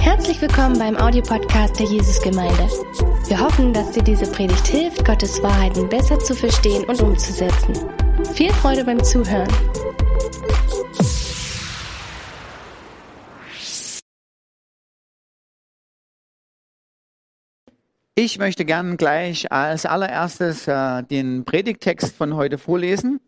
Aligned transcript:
Herzlich 0.00 0.40
willkommen 0.42 0.78
beim 0.78 0.96
Audiopodcast 0.96 1.78
der 1.78 1.86
Jesusgemeinde. 1.86 2.68
Wir 3.26 3.40
hoffen, 3.40 3.72
dass 3.72 3.90
dir 3.92 4.02
diese 4.02 4.30
Predigt 4.30 4.66
hilft, 4.66 5.04
Gottes 5.04 5.42
Wahrheiten 5.42 5.88
besser 5.88 6.18
zu 6.18 6.34
verstehen 6.34 6.84
und 6.84 7.00
umzusetzen. 7.00 7.74
Viel 8.34 8.52
Freude 8.52 8.84
beim 8.84 9.02
Zuhören. 9.02 9.48
Ich 18.14 18.38
möchte 18.38 18.64
gern 18.64 18.96
gleich 18.96 19.50
als 19.52 19.86
allererstes 19.86 20.68
äh, 20.68 21.02
den 21.04 21.44
Predigtext 21.44 22.16
von 22.16 22.34
heute 22.34 22.58
vorlesen. 22.58 23.20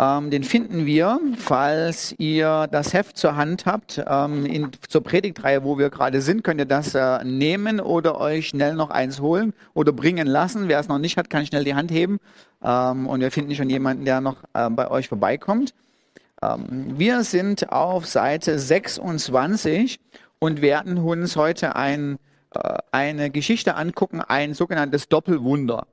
Ähm, 0.00 0.30
den 0.30 0.44
finden 0.44 0.86
wir, 0.86 1.18
falls 1.36 2.14
ihr 2.18 2.68
das 2.70 2.92
Heft 2.92 3.16
zur 3.16 3.34
Hand 3.34 3.66
habt, 3.66 4.00
ähm, 4.06 4.46
in, 4.46 4.70
zur 4.88 5.02
Predigtreihe, 5.02 5.64
wo 5.64 5.76
wir 5.76 5.90
gerade 5.90 6.20
sind, 6.20 6.44
könnt 6.44 6.60
ihr 6.60 6.66
das 6.66 6.94
äh, 6.94 7.24
nehmen 7.24 7.80
oder 7.80 8.20
euch 8.20 8.48
schnell 8.48 8.74
noch 8.74 8.90
eins 8.90 9.20
holen 9.20 9.54
oder 9.74 9.92
bringen 9.92 10.28
lassen. 10.28 10.68
Wer 10.68 10.78
es 10.78 10.86
noch 10.86 10.98
nicht 10.98 11.16
hat, 11.16 11.30
kann 11.30 11.44
schnell 11.46 11.64
die 11.64 11.74
Hand 11.74 11.90
heben. 11.90 12.20
Ähm, 12.62 13.08
und 13.08 13.20
wir 13.20 13.32
finden 13.32 13.54
schon 13.56 13.70
jemanden, 13.70 14.04
der 14.04 14.20
noch 14.20 14.36
äh, 14.54 14.70
bei 14.70 14.88
euch 14.88 15.08
vorbeikommt. 15.08 15.74
Ähm, 16.42 16.94
wir 16.96 17.24
sind 17.24 17.72
auf 17.72 18.06
Seite 18.06 18.56
26 18.58 19.98
und 20.38 20.62
werden 20.62 20.98
uns 20.98 21.34
heute 21.34 21.74
ein 21.74 22.18
äh, 22.54 22.78
eine 22.92 23.30
Geschichte 23.30 23.74
angucken, 23.74 24.20
ein 24.20 24.54
sogenanntes 24.54 25.08
Doppelwunder. 25.08 25.86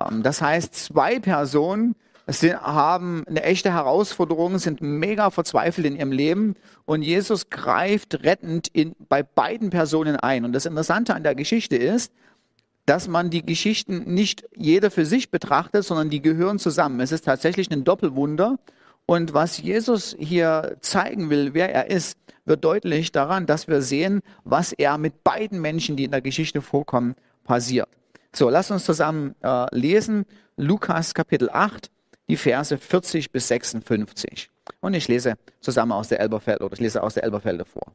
Ähm, 0.00 0.22
das 0.22 0.42
heißt, 0.42 0.74
zwei 0.74 1.18
Personen 1.20 1.94
haben 2.26 3.24
eine 3.26 3.42
echte 3.42 3.72
Herausforderung, 3.72 4.58
sind 4.58 4.80
mega 4.80 5.30
verzweifelt 5.30 5.86
in 5.86 5.96
ihrem 5.96 6.12
Leben 6.12 6.54
und 6.86 7.02
Jesus 7.02 7.50
greift 7.50 8.24
rettend 8.24 8.68
in, 8.68 8.94
bei 9.08 9.22
beiden 9.22 9.70
Personen 9.70 10.16
ein. 10.16 10.44
Und 10.44 10.52
das 10.52 10.66
Interessante 10.66 11.14
an 11.14 11.22
der 11.22 11.34
Geschichte 11.34 11.76
ist, 11.76 12.12
dass 12.86 13.08
man 13.08 13.30
die 13.30 13.44
Geschichten 13.44 14.14
nicht 14.14 14.44
jeder 14.56 14.90
für 14.90 15.06
sich 15.06 15.30
betrachtet, 15.30 15.84
sondern 15.84 16.10
die 16.10 16.22
gehören 16.22 16.58
zusammen. 16.58 17.00
Es 17.00 17.12
ist 17.12 17.24
tatsächlich 17.24 17.70
ein 17.70 17.84
Doppelwunder. 17.84 18.58
Und 19.06 19.34
was 19.34 19.58
Jesus 19.58 20.16
hier 20.18 20.76
zeigen 20.80 21.30
will, 21.30 21.52
wer 21.52 21.74
er 21.74 21.90
ist, 21.90 22.18
wird 22.46 22.64
deutlich 22.64 23.12
daran, 23.12 23.46
dass 23.46 23.68
wir 23.68 23.80
sehen, 23.82 24.20
was 24.44 24.72
er 24.72 24.98
mit 24.98 25.24
beiden 25.24 25.60
Menschen, 25.60 25.96
die 25.96 26.04
in 26.04 26.10
der 26.10 26.20
Geschichte 26.20 26.62
vorkommen, 26.62 27.14
passiert. 27.44 27.88
So, 28.32 28.50
lass 28.50 28.70
uns 28.70 28.84
zusammen 28.84 29.34
äh, 29.42 29.66
lesen. 29.74 30.26
Lukas 30.56 31.14
Kapitel 31.14 31.50
8, 31.50 31.90
die 32.28 32.36
Verse 32.36 32.76
40 32.76 33.30
bis 33.30 33.48
56. 33.48 34.50
Und 34.80 34.94
ich 34.94 35.08
lese 35.08 35.34
zusammen 35.60 35.92
aus 35.92 36.08
der 36.08 36.20
Elberfelder, 36.20 36.64
oder 36.64 36.74
ich 36.74 36.80
lese 36.80 37.02
aus 37.02 37.14
der 37.14 37.24
Elberfelder 37.24 37.64
vor. 37.64 37.92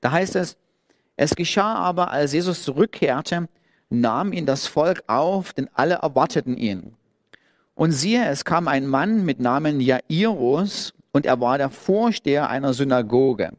Da 0.00 0.12
heißt 0.12 0.36
es, 0.36 0.56
es 1.16 1.34
geschah 1.34 1.74
aber, 1.74 2.10
als 2.10 2.32
Jesus 2.32 2.62
zurückkehrte, 2.62 3.48
nahm 3.90 4.32
ihn 4.32 4.46
das 4.46 4.66
Volk 4.66 5.04
auf, 5.06 5.52
denn 5.52 5.68
alle 5.74 5.94
erwarteten 5.96 6.56
ihn. 6.56 6.94
Und 7.74 7.92
siehe, 7.92 8.26
es 8.26 8.44
kam 8.44 8.68
ein 8.68 8.86
Mann 8.86 9.24
mit 9.24 9.40
Namen 9.40 9.80
Jairus, 9.80 10.94
und 11.12 11.26
er 11.26 11.40
war 11.40 11.58
der 11.58 11.70
Vorsteher 11.70 12.48
einer 12.48 12.72
Synagoge. 12.72 13.52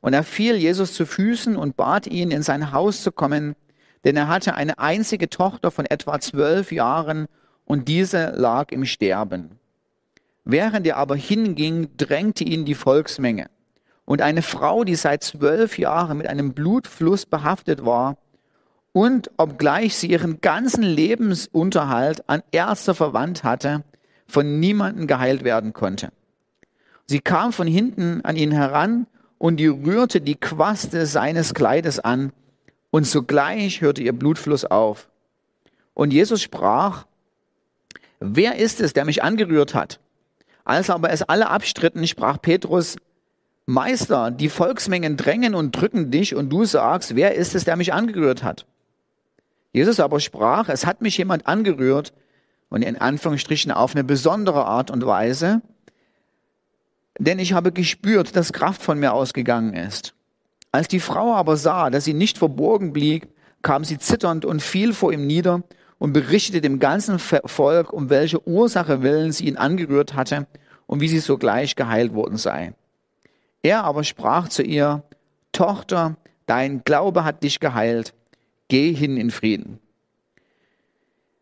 Und 0.00 0.12
er 0.12 0.24
fiel 0.24 0.56
Jesus 0.56 0.94
zu 0.94 1.06
Füßen 1.06 1.56
und 1.56 1.76
bat 1.76 2.06
ihn, 2.06 2.30
in 2.30 2.42
sein 2.42 2.72
Haus 2.72 3.02
zu 3.02 3.12
kommen, 3.12 3.56
denn 4.04 4.16
er 4.16 4.28
hatte 4.28 4.54
eine 4.54 4.78
einzige 4.78 5.28
Tochter 5.28 5.70
von 5.70 5.86
etwa 5.86 6.20
zwölf 6.20 6.72
Jahren 6.72 7.26
und 7.70 7.86
diese 7.86 8.32
lag 8.34 8.72
im 8.72 8.84
Sterben. 8.84 9.52
Während 10.44 10.88
er 10.88 10.96
aber 10.96 11.14
hinging, 11.14 11.90
drängte 11.96 12.42
ihn 12.42 12.64
die 12.64 12.74
Volksmenge. 12.74 13.48
Und 14.04 14.22
eine 14.22 14.42
Frau, 14.42 14.82
die 14.82 14.96
seit 14.96 15.22
zwölf 15.22 15.78
Jahren 15.78 16.18
mit 16.18 16.26
einem 16.26 16.52
Blutfluss 16.52 17.26
behaftet 17.26 17.84
war, 17.84 18.16
und 18.90 19.30
obgleich 19.36 19.94
sie 19.94 20.08
ihren 20.10 20.40
ganzen 20.40 20.82
Lebensunterhalt 20.82 22.28
an 22.28 22.42
Ärzte 22.50 22.92
verwandt 22.92 23.44
hatte, 23.44 23.84
von 24.26 24.58
niemanden 24.58 25.06
geheilt 25.06 25.44
werden 25.44 25.72
konnte. 25.72 26.10
Sie 27.06 27.20
kam 27.20 27.52
von 27.52 27.68
hinten 27.68 28.20
an 28.24 28.34
ihn 28.34 28.50
heran 28.50 29.06
und 29.38 29.58
die 29.58 29.68
rührte 29.68 30.20
die 30.20 30.34
Quaste 30.34 31.06
seines 31.06 31.54
Kleides 31.54 32.00
an 32.00 32.32
und 32.90 33.06
sogleich 33.06 33.80
hörte 33.80 34.02
ihr 34.02 34.12
Blutfluss 34.12 34.64
auf. 34.64 35.08
Und 35.94 36.12
Jesus 36.12 36.42
sprach, 36.42 37.06
wer 38.20 38.56
ist 38.56 38.80
es, 38.80 38.92
der 38.92 39.04
mich 39.04 39.22
angerührt 39.22 39.74
hat? 39.74 39.98
Als 40.64 40.90
aber 40.90 41.10
es 41.10 41.22
alle 41.22 41.50
abstritten, 41.50 42.06
sprach 42.06 42.40
Petrus, 42.40 42.96
Meister, 43.66 44.30
die 44.30 44.48
Volksmengen 44.48 45.16
drängen 45.16 45.54
und 45.54 45.72
drücken 45.72 46.10
dich 46.10 46.34
und 46.34 46.50
du 46.50 46.64
sagst, 46.64 47.16
wer 47.16 47.34
ist 47.34 47.54
es, 47.54 47.64
der 47.64 47.76
mich 47.76 47.92
angerührt 47.92 48.42
hat? 48.42 48.66
Jesus 49.72 50.00
aber 50.00 50.20
sprach, 50.20 50.68
es 50.68 50.86
hat 50.86 51.02
mich 51.02 51.16
jemand 51.18 51.46
angerührt 51.46 52.12
und 52.68 52.82
in 52.82 52.96
Anführungsstrichen 52.96 53.70
auf 53.70 53.94
eine 53.94 54.04
besondere 54.04 54.64
Art 54.64 54.90
und 54.90 55.06
Weise, 55.06 55.62
denn 57.18 57.38
ich 57.38 57.52
habe 57.52 57.70
gespürt, 57.70 58.34
dass 58.34 58.52
Kraft 58.52 58.82
von 58.82 58.98
mir 58.98 59.12
ausgegangen 59.12 59.74
ist. 59.74 60.14
Als 60.72 60.88
die 60.88 61.00
Frau 61.00 61.34
aber 61.34 61.56
sah, 61.56 61.90
dass 61.90 62.04
sie 62.04 62.14
nicht 62.14 62.38
verborgen 62.38 62.92
blieb, 62.92 63.28
kam 63.62 63.84
sie 63.84 63.98
zitternd 63.98 64.44
und 64.44 64.62
fiel 64.62 64.92
vor 64.92 65.12
ihm 65.12 65.26
nieder 65.26 65.62
und 66.00 66.14
berichtete 66.14 66.62
dem 66.62 66.78
ganzen 66.78 67.18
Volk, 67.18 67.92
um 67.92 68.08
welche 68.08 68.48
Ursache 68.48 69.02
willen 69.02 69.32
sie 69.32 69.46
ihn 69.46 69.58
angerührt 69.58 70.14
hatte 70.14 70.46
und 70.86 71.00
wie 71.00 71.08
sie 71.08 71.18
sogleich 71.18 71.76
geheilt 71.76 72.14
worden 72.14 72.38
sei. 72.38 72.72
Er 73.62 73.84
aber 73.84 74.02
sprach 74.02 74.48
zu 74.48 74.62
ihr, 74.62 75.04
Tochter, 75.52 76.16
dein 76.46 76.82
Glaube 76.84 77.22
hat 77.22 77.42
dich 77.42 77.60
geheilt, 77.60 78.14
geh 78.68 78.94
hin 78.94 79.18
in 79.18 79.30
Frieden. 79.30 79.78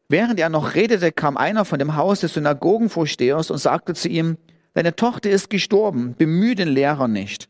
Während 0.09 0.41
er 0.41 0.49
noch 0.49 0.75
redete, 0.75 1.13
kam 1.13 1.37
einer 1.37 1.65
von 1.65 1.79
dem 1.79 1.95
Haus 1.95 2.21
des 2.21 2.35
Synagogenvorstehers 2.35 3.53
und 3.53 3.59
sagte 3.59 3.95
zu 3.95 4.09
ihm, 4.09 4.39
Deine 4.75 4.97
Tochter 4.97 5.31
ist 5.31 5.51
gestorben, 5.51 6.15
bemühe 6.17 6.55
den 6.55 6.69
Lehrer 6.69 7.09
nicht. 7.09 7.49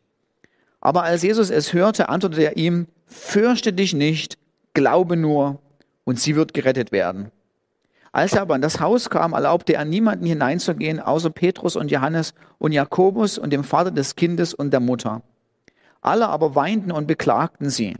Aber 0.80 1.04
als 1.04 1.22
Jesus 1.22 1.50
es 1.50 1.72
hörte, 1.72 2.10
antwortete 2.10 2.42
er 2.44 2.56
ihm, 2.56 2.86
fürchte 3.06 3.72
dich 3.72 3.94
nicht, 3.94 4.38
glaube 4.74 5.16
nur, 5.16 5.60
und 6.08 6.18
sie 6.18 6.36
wird 6.36 6.54
gerettet 6.54 6.90
werden. 6.90 7.30
Als 8.12 8.32
er 8.32 8.40
aber 8.40 8.56
in 8.56 8.62
das 8.62 8.80
Haus 8.80 9.10
kam, 9.10 9.34
erlaubte 9.34 9.74
er 9.74 9.84
niemanden 9.84 10.24
hineinzugehen, 10.24 11.00
außer 11.00 11.28
Petrus 11.28 11.76
und 11.76 11.90
Johannes 11.90 12.32
und 12.56 12.72
Jakobus 12.72 13.36
und 13.36 13.52
dem 13.52 13.62
Vater 13.62 13.90
des 13.90 14.16
Kindes 14.16 14.54
und 14.54 14.70
der 14.70 14.80
Mutter. 14.80 15.20
Alle 16.00 16.30
aber 16.30 16.54
weinten 16.54 16.92
und 16.92 17.06
beklagten 17.06 17.68
sie. 17.68 17.94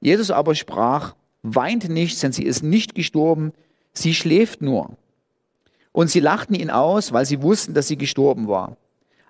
Jesus 0.00 0.32
aber 0.32 0.56
sprach, 0.56 1.14
weint 1.44 1.88
nicht, 1.88 2.20
denn 2.24 2.32
sie 2.32 2.42
ist 2.42 2.64
nicht 2.64 2.96
gestorben, 2.96 3.52
sie 3.92 4.14
schläft 4.14 4.60
nur. 4.60 4.96
Und 5.92 6.10
sie 6.10 6.18
lachten 6.18 6.54
ihn 6.54 6.70
aus, 6.70 7.12
weil 7.12 7.24
sie 7.24 7.40
wussten, 7.40 7.72
dass 7.72 7.86
sie 7.86 7.96
gestorben 7.96 8.48
war. 8.48 8.76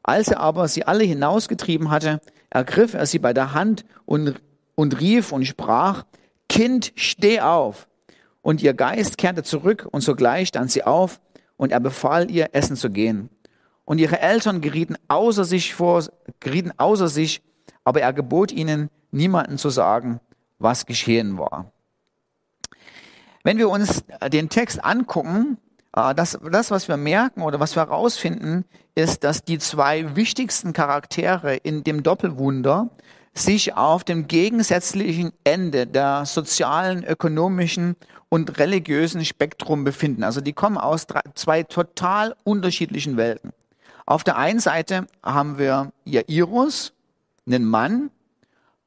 Als 0.02 0.28
er 0.28 0.40
aber 0.40 0.66
sie 0.68 0.86
alle 0.86 1.04
hinausgetrieben 1.04 1.90
hatte, 1.90 2.22
ergriff 2.48 2.94
er 2.94 3.04
sie 3.04 3.18
bei 3.18 3.34
der 3.34 3.52
Hand 3.52 3.84
und, 4.06 4.40
und 4.76 4.98
rief 4.98 5.30
und 5.30 5.44
sprach, 5.44 6.04
Kind, 6.48 6.94
steh 6.96 7.40
auf. 7.40 7.86
Und 8.48 8.62
ihr 8.62 8.72
Geist 8.72 9.18
kehrte 9.18 9.42
zurück 9.42 9.86
und 9.90 10.00
sogleich 10.00 10.48
stand 10.48 10.70
sie 10.70 10.82
auf 10.82 11.20
und 11.58 11.70
er 11.70 11.80
befahl 11.80 12.30
ihr, 12.30 12.54
essen 12.54 12.76
zu 12.76 12.88
gehen. 12.88 13.28
Und 13.84 13.98
ihre 13.98 14.20
Eltern 14.20 14.62
gerieten 14.62 14.96
außer 15.06 15.44
sich 15.44 15.74
vor, 15.74 16.02
gerieten 16.40 16.72
außer 16.78 17.08
sich, 17.08 17.42
aber 17.84 18.00
er 18.00 18.14
gebot 18.14 18.50
ihnen, 18.50 18.88
niemanden 19.10 19.58
zu 19.58 19.68
sagen, 19.68 20.20
was 20.58 20.86
geschehen 20.86 21.36
war. 21.36 21.72
Wenn 23.44 23.58
wir 23.58 23.68
uns 23.68 24.02
den 24.32 24.48
Text 24.48 24.82
angucken, 24.82 25.58
äh, 25.94 26.14
das, 26.14 26.38
das, 26.50 26.70
was 26.70 26.88
wir 26.88 26.96
merken 26.96 27.42
oder 27.42 27.60
was 27.60 27.76
wir 27.76 27.82
herausfinden, 27.82 28.64
ist, 28.94 29.24
dass 29.24 29.44
die 29.44 29.58
zwei 29.58 30.16
wichtigsten 30.16 30.72
Charaktere 30.72 31.54
in 31.56 31.84
dem 31.84 32.02
Doppelwunder 32.02 32.88
sich 33.38 33.74
auf 33.74 34.04
dem 34.04 34.28
gegensätzlichen 34.28 35.32
Ende 35.44 35.86
der 35.86 36.26
sozialen, 36.26 37.04
ökonomischen 37.04 37.96
und 38.28 38.58
religiösen 38.58 39.24
Spektrum 39.24 39.84
befinden. 39.84 40.22
Also 40.22 40.40
die 40.40 40.52
kommen 40.52 40.76
aus 40.78 41.06
drei, 41.06 41.22
zwei 41.34 41.62
total 41.62 42.36
unterschiedlichen 42.44 43.16
Welten. 43.16 43.52
Auf 44.06 44.24
der 44.24 44.36
einen 44.36 44.60
Seite 44.60 45.06
haben 45.22 45.58
wir 45.58 45.92
Jairus, 46.04 46.92
einen 47.46 47.64
Mann, 47.64 48.10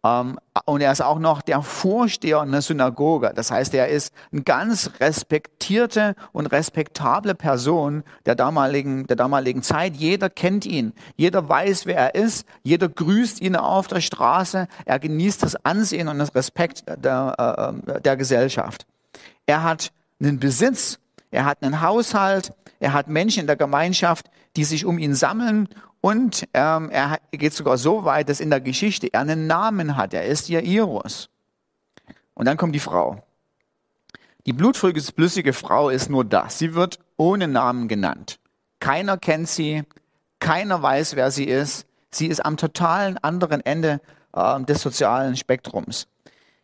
und 0.04 0.82
er 0.82 0.92
ist 0.92 1.02
auch 1.02 1.20
noch 1.20 1.44
der 1.44 1.62
Vorsteher 1.62 2.42
einer 2.42 2.64
Synagoge. 2.64 3.34
Das 3.36 3.52
heißt, 3.52 3.74
er 3.76 3.88
ist 3.90 4.12
eine 4.32 4.42
ganz 4.42 4.90
respektierte 5.00 6.16
und 6.32 6.48
respektable 6.48 7.36
Person 7.36 8.04
der 8.26 8.34
damaligen, 8.34 9.06
der 9.06 9.16
damaligen 9.16 9.62
Zeit. 9.62 9.96
Jeder 9.96 10.32
kennt 10.32 10.66
ihn. 10.66 10.94
Jeder 11.18 11.48
weiß, 11.48 11.86
wer 11.86 11.98
er 11.98 12.16
ist. 12.16 12.48
Jeder 12.64 12.90
grüßt 12.90 13.42
ihn 13.42 13.56
auf 13.56 13.88
der 13.88 14.02
Straße. 14.02 14.68
Er 14.86 15.00
genießt 15.00 15.44
das 15.44 15.56
Ansehen 15.66 16.08
und 16.08 16.18
das 16.18 16.34
Respekt 16.34 16.84
der, 16.88 17.74
äh, 17.86 18.02
der 18.02 18.18
Gesellschaft. 18.18 18.88
Er 19.46 19.64
hat 19.64 19.92
einen 20.20 20.40
Besitz. 20.40 20.98
er 21.30 21.46
hat 21.46 21.64
einen 21.64 21.80
Haushalt, 21.82 22.54
er 22.82 22.92
hat 22.92 23.08
Menschen 23.08 23.42
in 23.42 23.48
der 23.48 23.56
Gemeinschaft, 23.56 24.30
die 24.58 24.66
sich 24.66 24.86
um 24.86 24.98
ihn 24.98 25.16
sammeln 25.16 25.70
und 26.02 26.48
ähm, 26.56 26.90
er 26.90 27.20
geht 27.32 27.54
sogar 27.54 27.78
so 27.78 28.04
weit, 28.06 28.28
dass 28.28 28.40
in 28.40 28.50
der 28.50 28.60
Geschichte 28.60 29.08
er 29.14 29.22
einen 29.22 29.46
Namen 29.46 29.96
hat. 29.96 30.14
Er 30.14 30.26
ist 30.26 30.50
Jairus. 30.50 31.30
Und 32.34 32.46
dann 32.46 32.58
kommt 32.58 32.74
die 32.74 32.80
Frau. 32.80 33.24
Die 34.48 34.54
blutflüssige 34.54 35.54
Frau 35.54 35.90
ist 35.90 36.10
nur 36.10 36.26
das. 36.26 36.58
Sie 36.58 36.74
wird 36.74 36.98
ohne 37.18 37.48
Namen 37.48 37.88
genannt. 37.88 38.40
Keiner 38.80 39.18
kennt 39.18 39.48
sie, 39.48 39.84
keiner 40.40 40.82
weiß, 40.82 41.16
wer 41.16 41.30
sie 41.30 41.46
ist. 41.46 41.86
Sie 42.10 42.26
ist 42.26 42.44
am 42.44 42.58
totalen 42.58 43.20
anderen 43.20 43.64
Ende 43.64 44.02
äh, 44.34 44.60
des 44.64 44.82
sozialen 44.82 45.38
Spektrums. 45.38 46.08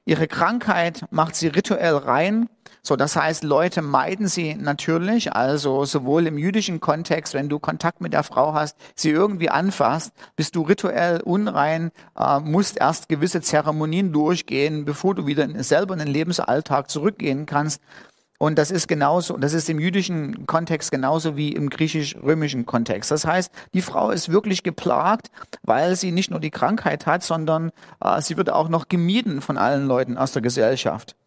Ihre 0.05 0.27
Krankheit 0.27 1.05
macht 1.11 1.35
sie 1.35 1.47
rituell 1.47 1.95
rein. 1.95 2.49
So, 2.87 2.95
das 2.95 3.17
heißt, 3.17 3.43
Leute 3.43 3.81
meiden 3.81 4.29
sie 4.29 4.55
natürlich, 4.55 5.33
also 5.33 5.83
sowohl 5.83 6.25
im 6.25 6.37
jüdischen 6.37 6.79
Kontext, 6.79 7.33
wenn 7.33 7.49
du 7.49 7.59
Kontakt 7.59 7.99
mit 7.99 8.13
der 8.13 8.23
Frau 8.23 8.53
hast, 8.53 8.77
sie 8.95 9.09
irgendwie 9.09 9.49
anfasst, 9.49 10.13
bist 10.37 10.55
du 10.55 10.61
rituell 10.61 11.19
unrein, 11.19 11.91
äh, 12.17 12.39
musst 12.39 12.77
erst 12.77 13.09
gewisse 13.09 13.41
Zeremonien 13.41 14.13
durchgehen, 14.13 14.85
bevor 14.85 15.15
du 15.15 15.25
wieder 15.25 15.43
in, 15.43 15.61
selber 15.63 15.95
in 15.95 15.99
den 15.99 16.07
Lebensalltag 16.07 16.89
zurückgehen 16.89 17.45
kannst. 17.45 17.81
Und 18.39 18.57
das 18.57 18.71
ist 18.71 18.87
genauso, 18.87 19.35
das 19.35 19.51
ist 19.51 19.67
im 19.67 19.81
jüdischen 19.81 20.47
Kontext 20.47 20.89
genauso 20.89 21.35
wie 21.35 21.51
im 21.51 21.69
griechisch-römischen 21.69 22.65
Kontext. 22.65 23.11
Das 23.11 23.25
heißt, 23.25 23.51
die 23.73 23.81
Frau 23.81 24.11
ist 24.11 24.31
wirklich 24.31 24.63
geplagt, 24.63 25.29
weil 25.61 25.97
sie 25.97 26.13
nicht 26.13 26.31
nur 26.31 26.39
die 26.39 26.51
Krankheit 26.51 27.05
hat, 27.05 27.21
sondern 27.21 27.73
äh, 27.99 28.21
sie 28.21 28.37
wird 28.37 28.49
auch 28.49 28.69
noch 28.69 28.87
gemieden 28.87 29.41
von 29.41 29.57
allen 29.57 29.87
Leuten 29.87 30.17
aus 30.17 30.31
der 30.31 30.41
Gesellschaft. 30.41 31.17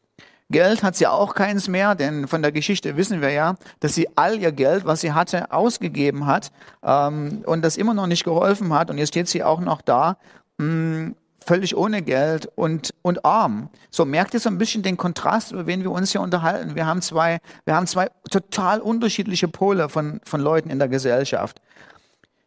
Geld 0.50 0.82
hat 0.82 0.96
sie 0.96 1.06
auch 1.06 1.34
keins 1.34 1.68
mehr, 1.68 1.94
denn 1.94 2.26
von 2.26 2.42
der 2.42 2.52
Geschichte 2.52 2.96
wissen 2.96 3.20
wir 3.20 3.30
ja, 3.30 3.54
dass 3.78 3.94
sie 3.94 4.08
all 4.16 4.38
ihr 4.38 4.52
Geld, 4.52 4.84
was 4.84 5.00
sie 5.00 5.12
hatte, 5.12 5.52
ausgegeben 5.52 6.26
hat 6.26 6.50
ähm, 6.82 7.42
und 7.46 7.62
das 7.62 7.76
immer 7.76 7.94
noch 7.94 8.06
nicht 8.06 8.24
geholfen 8.24 8.72
hat. 8.72 8.90
Und 8.90 8.98
jetzt 8.98 9.08
steht 9.08 9.28
sie 9.28 9.44
auch 9.44 9.60
noch 9.60 9.80
da 9.80 10.16
mh, 10.58 10.66
hm, 10.66 11.14
völlig 11.44 11.76
ohne 11.76 12.02
Geld 12.02 12.48
und, 12.54 12.94
und 13.02 13.24
arm. 13.24 13.70
So 13.90 14.04
merkt 14.04 14.34
ihr 14.34 14.40
so 14.40 14.48
ein 14.48 14.58
bisschen 14.58 14.82
den 14.82 14.96
Kontrast, 14.96 15.52
über 15.52 15.66
wen 15.66 15.82
wir 15.82 15.90
uns 15.90 16.12
hier 16.12 16.20
unterhalten. 16.20 16.74
Wir 16.74 16.86
haben 16.86 17.02
zwei, 17.02 17.38
wir 17.64 17.74
haben 17.74 17.86
zwei 17.86 18.08
total 18.30 18.80
unterschiedliche 18.80 19.48
Pole 19.48 19.88
von, 19.88 20.20
von 20.24 20.40
Leuten 20.40 20.70
in 20.70 20.78
der 20.78 20.88
Gesellschaft. 20.88 21.60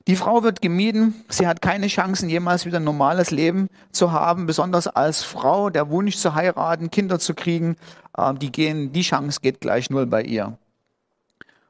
Die 0.07 0.17
Frau 0.17 0.43
wird 0.43 0.61
gemieden, 0.61 1.23
sie 1.29 1.47
hat 1.47 1.61
keine 1.61 1.87
Chancen, 1.87 2.27
jemals 2.27 2.65
wieder 2.65 2.77
ein 2.77 2.83
normales 2.83 3.31
Leben 3.31 3.69
zu 3.91 4.11
haben, 4.11 4.45
besonders 4.45 4.87
als 4.87 5.23
Frau, 5.23 5.69
der 5.69 5.89
Wunsch 5.89 6.17
zu 6.17 6.35
heiraten, 6.35 6.91
Kinder 6.91 7.19
zu 7.19 7.33
kriegen, 7.33 7.77
äh, 8.17 8.33
die, 8.33 8.51
gehen, 8.51 8.91
die 8.91 9.01
Chance 9.01 9.39
geht 9.41 9.61
gleich 9.61 9.89
null 9.89 10.05
bei 10.05 10.23
ihr. 10.23 10.57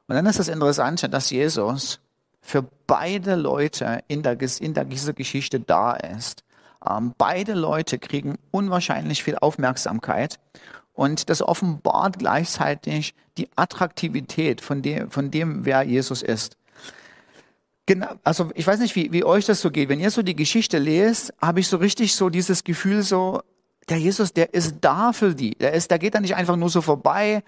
Und 0.06 0.16
dann 0.16 0.26
ist 0.26 0.40
das 0.40 0.48
Interessante, 0.48 1.08
dass 1.08 1.30
Jesus 1.30 2.00
für 2.40 2.64
beide 2.86 3.36
Leute 3.36 4.00
in, 4.08 4.22
der, 4.22 4.36
in 4.60 4.74
der, 4.74 4.84
dieser 4.84 5.12
Geschichte 5.12 5.60
da 5.60 5.92
ist. 5.92 6.42
Ähm, 6.86 7.14
beide 7.16 7.54
Leute 7.54 7.98
kriegen 7.98 8.36
unwahrscheinlich 8.50 9.22
viel 9.22 9.38
Aufmerksamkeit 9.38 10.40
und 10.92 11.30
das 11.30 11.40
offenbart 11.40 12.18
gleichzeitig 12.18 13.14
die 13.38 13.48
Attraktivität 13.56 14.60
von 14.60 14.82
dem, 14.82 15.10
von 15.10 15.30
dem 15.30 15.64
wer 15.64 15.82
Jesus 15.82 16.20
ist. 16.22 16.56
Genau, 17.86 18.08
also 18.24 18.50
ich 18.54 18.66
weiß 18.66 18.80
nicht, 18.80 18.96
wie, 18.96 19.12
wie 19.12 19.24
euch 19.24 19.44
das 19.44 19.60
so 19.60 19.70
geht. 19.70 19.88
Wenn 19.88 20.00
ihr 20.00 20.10
so 20.10 20.22
die 20.22 20.36
Geschichte 20.36 20.78
lest, 20.78 21.34
habe 21.40 21.60
ich 21.60 21.68
so 21.68 21.76
richtig 21.76 22.14
so 22.14 22.30
dieses 22.30 22.64
Gefühl 22.64 23.02
so, 23.02 23.42
der 23.90 23.98
Jesus, 23.98 24.32
der 24.32 24.54
ist 24.54 24.76
da 24.80 25.12
für 25.12 25.34
die. 25.34 25.54
Der 25.56 25.72
ist, 25.72 25.90
der 25.90 25.98
geht 25.98 26.14
da 26.14 26.20
nicht 26.20 26.34
einfach 26.34 26.56
nur 26.56 26.70
so 26.70 26.80
vorbei. 26.80 27.42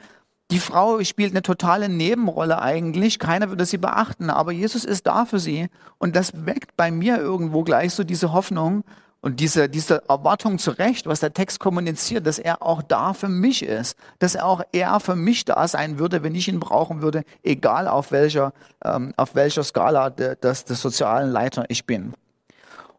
Die 0.51 0.59
Frau 0.59 1.03
spielt 1.03 1.33
eine 1.33 1.43
totale 1.43 1.89
Nebenrolle 1.89 2.61
eigentlich. 2.61 3.19
Keiner 3.19 3.49
würde 3.49 3.65
sie 3.65 3.79
beachten, 3.79 4.29
aber 4.29 4.53
Jesus 4.53 4.85
ist 4.85 5.07
da 5.07 5.25
für 5.25 5.39
sie. 5.39 5.69
Und 5.99 6.15
das 6.15 6.47
weckt 6.47 6.77
bei 6.77 6.91
mir 6.91 7.19
irgendwo 7.19 7.65
gleich 7.65 7.95
so 7.95 8.05
diese 8.05 8.33
Hoffnung, 8.33 8.85
und 9.23 9.41
diese, 9.41 9.69
diese 9.69 10.09
Erwartung 10.09 10.59
zurecht, 10.59 11.07
was 11.07 11.21
der 11.21 11.33
Text 11.33 11.59
kommuniziert, 11.59 12.27
dass 12.27 12.39
er 12.39 12.63
auch 12.63 12.83
da 12.83 13.13
für 13.13 13.29
mich 13.29 13.65
ist, 13.65 13.97
dass 14.19 14.35
er 14.35 14.47
auch 14.47 14.63
er 14.73 15.01
für 15.01 15.17
mich 15.17 15.45
da 15.45 15.67
sein 15.67 15.99
würde, 15.99 16.23
wenn 16.23 16.35
ich 16.35 16.49
ihn 16.49 16.61
brauchen 16.61 17.03
würde, 17.03 17.25
egal 17.43 17.89
auf 17.89 18.13
welcher, 18.13 18.53
ähm, 18.85 19.13
auf 19.17 19.35
welcher 19.35 19.65
Skala 19.65 20.11
de, 20.11 20.37
des, 20.37 20.65
des 20.65 20.81
sozialen 20.81 21.31
Leiter 21.31 21.65
ich 21.69 21.87
bin. 21.87 22.09
Und 22.09 22.15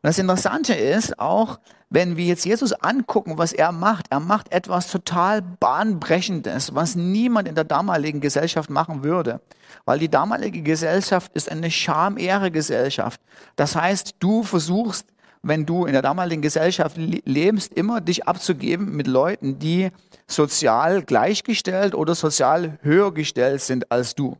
das 0.03 0.19
Interessante 0.19 0.73
ist 0.73 1.17
auch, 1.19 1.59
wenn 1.89 2.17
wir 2.17 2.25
jetzt 2.25 2.45
Jesus 2.45 2.73
angucken, 2.73 3.37
was 3.37 3.53
er 3.53 3.71
macht, 3.71 4.07
er 4.09 4.19
macht 4.19 4.51
etwas 4.51 4.91
total 4.91 5.41
bahnbrechendes, 5.41 6.75
was 6.75 6.95
niemand 6.95 7.47
in 7.47 7.55
der 7.55 7.63
damaligen 7.63 8.19
Gesellschaft 8.19 8.69
machen 8.69 9.03
würde. 9.03 9.39
Weil 9.85 9.99
die 9.99 10.09
damalige 10.09 10.61
Gesellschaft 10.61 11.31
ist 11.33 11.49
eine 11.49 11.71
Scham-Ehre-Gesellschaft. 11.71 13.21
Das 13.55 13.75
heißt, 13.75 14.15
du 14.19 14.43
versuchst 14.43 15.07
wenn 15.47 15.65
du 15.65 15.85
in 15.85 15.94
der 15.94 16.01
damaligen 16.01 16.41
Gesellschaft 16.41 16.97
lebst, 16.97 17.73
immer 17.73 18.01
dich 18.01 18.27
abzugeben 18.27 18.95
mit 18.95 19.07
Leuten, 19.07 19.59
die 19.59 19.89
sozial 20.27 21.01
gleichgestellt 21.01 21.95
oder 21.95 22.15
sozial 22.15 22.79
höher 22.81 23.13
gestellt 23.13 23.61
sind 23.61 23.91
als 23.91 24.15
du. 24.15 24.38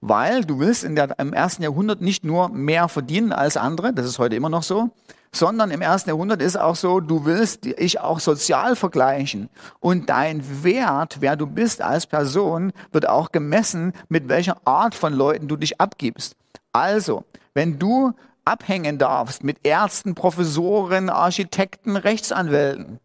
Weil 0.00 0.44
du 0.44 0.58
willst 0.58 0.84
in 0.84 0.96
der, 0.96 1.18
im 1.18 1.32
ersten 1.32 1.62
Jahrhundert 1.62 2.00
nicht 2.00 2.24
nur 2.24 2.48
mehr 2.48 2.88
verdienen 2.88 3.32
als 3.32 3.56
andere, 3.56 3.92
das 3.92 4.06
ist 4.06 4.18
heute 4.18 4.36
immer 4.36 4.48
noch 4.48 4.62
so, 4.62 4.90
sondern 5.32 5.70
im 5.70 5.80
ersten 5.80 6.10
Jahrhundert 6.10 6.42
ist 6.42 6.58
auch 6.58 6.74
so, 6.74 7.00
du 7.00 7.24
willst 7.24 7.64
dich 7.64 8.00
auch 8.00 8.18
sozial 8.18 8.74
vergleichen. 8.74 9.48
Und 9.78 10.10
dein 10.10 10.64
Wert, 10.64 11.18
wer 11.20 11.36
du 11.36 11.46
bist 11.46 11.82
als 11.82 12.06
Person, 12.06 12.72
wird 12.92 13.08
auch 13.08 13.30
gemessen, 13.30 13.92
mit 14.08 14.28
welcher 14.28 14.56
Art 14.64 14.94
von 14.94 15.12
Leuten 15.12 15.46
du 15.46 15.56
dich 15.56 15.80
abgibst. 15.80 16.34
Also, 16.72 17.24
wenn 17.54 17.78
du 17.78 18.12
abhängen 18.44 18.98
darfst 18.98 19.44
mit 19.44 19.58
Ärzten, 19.62 20.14
Professoren, 20.14 21.10
Architekten, 21.10 21.96
Rechtsanwälten, 21.96 23.00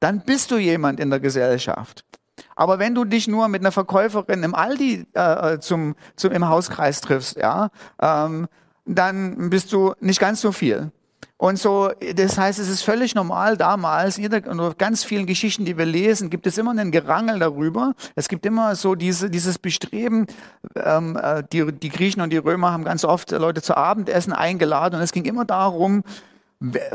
dann 0.00 0.20
bist 0.20 0.50
du 0.50 0.58
jemand 0.58 1.00
in 1.00 1.10
der 1.10 1.20
Gesellschaft. 1.20 2.04
Aber 2.54 2.78
wenn 2.78 2.94
du 2.94 3.04
dich 3.04 3.28
nur 3.28 3.48
mit 3.48 3.62
einer 3.62 3.72
Verkäuferin 3.72 4.42
im 4.42 4.54
Aldi 4.54 5.06
äh, 5.14 5.54
äh 5.54 5.60
zum, 5.60 5.94
zum, 6.16 6.32
im 6.32 6.48
Hauskreis 6.48 7.00
triffst, 7.00 7.36
ja, 7.36 7.70
ähm, 8.00 8.48
dann 8.84 9.50
bist 9.50 9.72
du 9.72 9.94
nicht 10.00 10.20
ganz 10.20 10.40
so 10.40 10.52
viel. 10.52 10.90
Und 11.38 11.58
so, 11.58 11.90
das 12.14 12.38
heißt, 12.38 12.58
es 12.58 12.70
ist 12.70 12.82
völlig 12.82 13.14
normal 13.14 13.58
damals, 13.58 14.16
jeder, 14.16 14.40
ganz 14.40 15.04
vielen 15.04 15.26
Geschichten, 15.26 15.66
die 15.66 15.76
wir 15.76 15.84
lesen, 15.84 16.30
gibt 16.30 16.46
es 16.46 16.56
immer 16.56 16.70
einen 16.70 16.90
Gerangel 16.90 17.38
darüber. 17.38 17.92
Es 18.14 18.28
gibt 18.28 18.46
immer 18.46 18.74
so 18.74 18.94
diese, 18.94 19.28
dieses 19.28 19.58
Bestreben, 19.58 20.26
ähm, 20.76 21.18
äh, 21.22 21.42
die, 21.52 21.72
die 21.72 21.90
Griechen 21.90 22.22
und 22.22 22.30
die 22.30 22.38
Römer 22.38 22.72
haben 22.72 22.84
ganz 22.84 23.04
oft 23.04 23.32
Leute 23.32 23.60
zu 23.60 23.76
Abendessen 23.76 24.32
eingeladen 24.32 24.96
und 24.96 25.02
es 25.02 25.12
ging 25.12 25.26
immer 25.26 25.44
darum, 25.44 26.04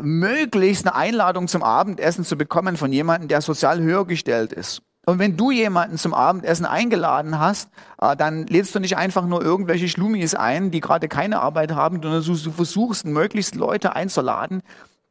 möglichst 0.02 0.88
eine 0.88 0.96
Einladung 0.96 1.48
zum 1.48 1.62
Abendessen 1.62 2.26
zu 2.26 2.36
bekommen 2.36 2.78
von 2.78 2.92
jemandem, 2.92 3.28
der 3.28 3.42
sozial 3.42 3.80
höher 3.80 4.06
gestellt 4.06 4.54
ist. 4.54 4.82
Und 5.12 5.20
wenn 5.20 5.36
du 5.36 5.52
jemanden 5.52 5.98
zum 5.98 6.14
Abendessen 6.14 6.66
eingeladen 6.66 7.38
hast, 7.38 7.70
äh, 8.00 8.16
dann 8.16 8.48
lädst 8.48 8.74
du 8.74 8.80
nicht 8.80 8.96
einfach 8.96 9.26
nur 9.26 9.44
irgendwelche 9.44 9.90
Schlumis 9.90 10.36
ein, 10.36 10.72
die 10.72 10.80
gerade 10.80 11.10
keine 11.10 11.42
Arbeit 11.42 11.74
haben, 11.74 12.02
sondern 12.02 12.24
du, 12.24 12.52
versuchst 12.52 13.06
möglichst 13.06 13.56
Leute 13.56 13.94
einzuladen, 13.94 14.62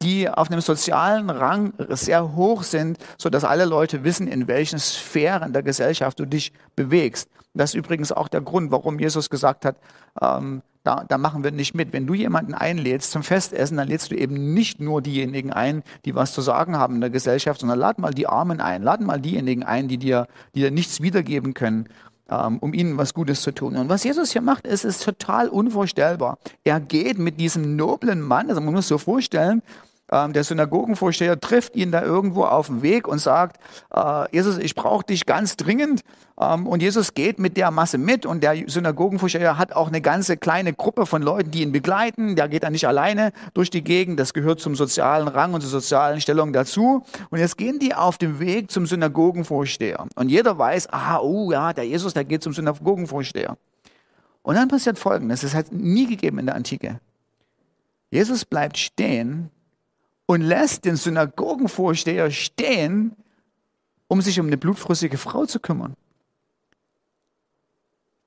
die 0.01 0.27
auf 0.27 0.51
einem 0.51 0.63
sozialen 0.63 1.29
Rang 1.29 1.75
sehr 1.91 2.35
hoch 2.35 2.63
sind, 2.63 2.97
so 3.19 3.29
dass 3.29 3.45
alle 3.45 3.67
Leute 3.67 4.03
wissen, 4.03 4.27
in 4.27 4.49
welchen 4.49 4.79
Sphären 4.79 5.53
der 5.53 5.63
Gesellschaft 5.63 6.19
du 6.19 6.25
dich 6.25 6.55
bewegst. 6.77 7.29
Das 7.55 7.71
ist 7.71 7.75
übrigens 7.75 8.13
auch 8.13 8.29
der 8.29 8.41
Grund, 8.41 8.71
warum 8.71 8.99
Jesus 8.99 9.31
gesagt 9.31 9.65
hat, 9.65 9.77
ähm, 10.21 10.63
da, 10.83 11.05
da 11.07 11.19
machen 11.19 11.45
wir 11.45 11.51
nicht 11.51 11.75
mit. 11.75 11.93
Wenn 11.93 12.07
du 12.07 12.15
jemanden 12.15 12.55
einlädst 12.55 13.11
zum 13.11 13.23
Festessen, 13.23 13.77
dann 13.77 13.89
lädst 13.89 14.11
du 14.11 14.17
eben 14.17 14.55
nicht 14.55 14.81
nur 14.81 15.03
diejenigen 15.03 15.53
ein, 15.53 15.83
die 16.05 16.15
was 16.15 16.33
zu 16.33 16.41
sagen 16.41 16.79
haben 16.79 16.95
in 16.97 17.01
der 17.03 17.11
Gesellschaft, 17.11 17.61
sondern 17.61 17.79
lad 17.79 17.99
mal 17.99 18.15
die 18.15 18.27
Armen 18.27 18.61
ein, 18.61 18.83
lad 18.83 19.01
mal 19.01 19.21
diejenigen 19.21 19.63
ein, 19.63 19.89
die 19.89 19.99
dir, 19.99 20.27
die 20.55 20.61
dir 20.61 20.71
nichts 20.71 21.03
wiedergeben 21.03 21.53
können, 21.53 21.89
ähm, 22.31 22.59
um 22.61 22.73
ihnen 22.73 22.97
was 22.97 23.13
Gutes 23.13 23.43
zu 23.43 23.53
tun. 23.53 23.77
Und 23.77 23.89
was 23.91 24.05
Jesus 24.05 24.33
hier 24.33 24.41
macht, 24.41 24.67
ist, 24.67 24.85
ist 24.85 25.05
total 25.05 25.49
unvorstellbar. 25.49 26.39
Er 26.65 26.81
geht 26.81 27.19
mit 27.19 27.41
diesem 27.41 27.77
noblen 27.77 28.23
Mann, 28.23 28.49
also 28.49 28.61
man 28.63 28.73
muss 28.73 28.89
so 28.89 28.97
vorstellen, 28.97 29.63
ähm, 30.11 30.33
der 30.33 30.45
Synagogenvorsteher 30.45 31.39
trifft 31.39 31.77
ihn 31.77 31.93
da 31.93 32.03
irgendwo 32.03 32.45
auf 32.45 32.67
dem 32.67 32.83
Weg 32.83 33.07
und 33.07 33.19
sagt, 33.19 33.61
äh, 33.95 34.25
Jesus, 34.33 34.59
ich 34.59 34.75
brauche 34.75 35.05
dich 35.05 35.27
ganz 35.27 35.57
dringend. 35.57 36.03
Ähm, 36.41 36.67
und 36.67 36.83
Jesus 36.83 37.15
geht 37.15 37.39
mit 37.39 37.57
der 37.57 37.71
Masse 37.71 37.99
mit 37.99 38.27
und 38.27 38.43
der 38.43 38.57
Synagogenvorsteher 38.67 39.59
hat 39.59 39.73
auch 39.73 39.89
eine 39.89 40.01
ganze 40.01 40.37
kleine 40.37 40.73
Gruppe 40.73 41.07
von 41.07 41.23
Leuten, 41.23 41.51
die 41.51 41.63
ihn 41.63 41.73
begleiten. 41.73 42.35
Der 42.35 42.49
geht 42.49 42.65
dann 42.65 42.73
nicht 42.73 42.89
alleine 42.89 43.33
durch 43.55 43.71
die 43.71 43.85
Gegend. 43.85 44.19
Das 44.19 44.35
gehört 44.35 44.61
zum 44.61 44.75
sozialen 44.75 45.29
Rang 45.29 45.55
und 45.55 45.61
zur 45.61 45.71
sozialen 45.71 46.21
Stellung 46.21 46.53
dazu. 46.53 47.05
Und 47.31 47.39
jetzt 47.39 47.57
gehen 47.57 47.79
die 47.79 47.95
auf 47.95 48.19
dem 48.19 48.41
Weg 48.41 48.71
zum 48.71 48.87
Synagogenvorsteher. 48.87 50.07
Und 50.17 50.29
jeder 50.29 50.59
weiß, 50.59 50.89
ah, 50.93 51.21
oh 51.21 51.53
ja, 51.53 51.73
der 51.73 51.85
Jesus, 51.85 52.15
der 52.15 52.25
geht 52.25 52.43
zum 52.43 52.53
Synagogenvorsteher. 52.53 53.57
Und 54.43 54.55
dann 54.57 54.69
passiert 54.69 54.99
Folgendes. 54.99 55.43
Das 55.43 55.55
hat 55.55 55.71
nie 55.71 56.07
gegeben 56.07 56.39
in 56.39 56.47
der 56.47 56.55
Antike. 56.55 57.01
Jesus 58.11 58.45
bleibt 58.45 58.77
stehen 58.79 59.51
und 60.31 60.43
lässt 60.43 60.85
den 60.85 60.95
Synagogenvorsteher 60.95 62.31
stehen, 62.31 63.17
um 64.07 64.21
sich 64.21 64.39
um 64.39 64.47
eine 64.47 64.57
blutfröstige 64.57 65.19
Frau 65.19 65.45
zu 65.45 65.59
kümmern. 65.59 65.97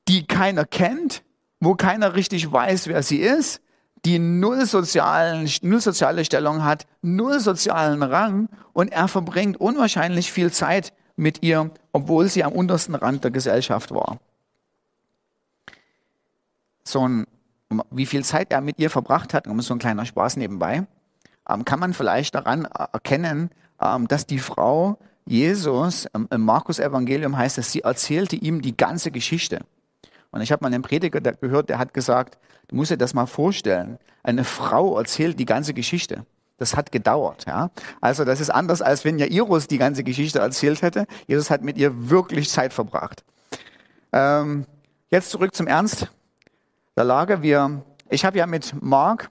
die 0.10 0.28
keiner 0.28 0.66
kennt, 0.66 1.24
wo 1.62 1.76
keiner 1.76 2.14
richtig 2.14 2.52
weiß, 2.52 2.88
wer 2.88 3.04
sie 3.04 3.20
ist, 3.20 3.62
die 4.04 4.20
null, 4.20 4.66
sozialen, 4.66 5.50
null 5.62 5.80
soziale 5.80 6.26
Stellung 6.26 6.66
hat, 6.66 6.86
null 7.02 7.40
sozialen 7.40 8.04
Rang 8.04 8.50
und 8.74 8.92
er 8.92 9.08
verbringt 9.08 9.56
unwahrscheinlich 9.62 10.30
viel 10.30 10.52
Zeit 10.52 10.92
mit 11.16 11.42
ihr, 11.42 11.72
obwohl 11.94 12.28
sie 12.28 12.44
am 12.44 12.52
untersten 12.52 12.96
Rand 12.96 13.24
der 13.24 13.32
Gesellschaft 13.32 13.92
war. 13.92 14.20
So 16.84 17.08
ein, 17.08 17.26
wie 17.92 18.06
viel 18.06 18.26
Zeit 18.26 18.52
er 18.52 18.60
mit 18.60 18.78
ihr 18.78 18.90
verbracht 18.90 19.34
hat, 19.34 19.48
um 19.48 19.62
so 19.62 19.74
ein 19.74 19.80
kleiner 19.80 20.06
Spaß 20.06 20.36
nebenbei, 20.36 20.86
kann 21.46 21.80
man 21.80 21.94
vielleicht 21.94 22.36
daran 22.36 22.66
erkennen, 22.66 23.52
ähm, 23.82 24.08
dass 24.08 24.26
die 24.26 24.40
Frau 24.40 24.98
Jesus, 25.26 26.08
ähm, 26.14 26.28
im 26.32 26.42
Markus 26.42 26.80
Evangelium 26.80 27.38
heißt 27.38 27.58
es, 27.58 27.72
sie 27.72 27.82
erzählte 27.82 28.36
ihm 28.36 28.62
die 28.62 28.76
ganze 28.76 29.12
Geschichte. 29.12 29.60
Und 30.32 30.42
ich 30.42 30.52
habe 30.52 30.64
mal 30.64 30.74
einen 30.74 30.82
Prediger 30.82 31.22
gehört, 31.22 31.70
der 31.70 31.78
hat 31.78 31.94
gesagt, 31.94 32.38
du 32.68 32.76
musst 32.76 32.92
dir 32.92 32.98
das 32.98 33.14
mal 33.14 33.28
vorstellen. 33.28 34.00
Eine 34.24 34.44
Frau 34.44 34.98
erzählt 34.98 35.40
die 35.40 35.46
ganze 35.46 35.74
Geschichte. 35.74 36.26
Das 36.58 36.76
hat 36.76 36.92
gedauert, 36.92 37.46
ja. 37.46 37.72
Also 38.02 38.26
das 38.26 38.40
ist 38.40 38.50
anders, 38.50 38.82
als 38.82 39.06
wenn 39.06 39.20
Jairus 39.20 39.68
die 39.68 39.78
ganze 39.78 40.04
Geschichte 40.04 40.40
erzählt 40.40 40.82
hätte. 40.82 41.06
Jesus 41.28 41.50
hat 41.50 41.62
mit 41.62 41.78
ihr 41.78 42.10
wirklich 42.10 42.50
Zeit 42.50 42.74
verbracht. 42.74 43.24
Ähm, 44.12 44.66
jetzt 45.10 45.30
zurück 45.30 45.56
zum 45.56 45.68
Ernst 45.68 46.12
der 46.96 47.04
Lage. 47.04 47.42
Wir, 47.42 47.84
ich 48.10 48.26
habe 48.26 48.38
ja 48.38 48.46
mit 48.46 48.74
Mark 48.82 49.30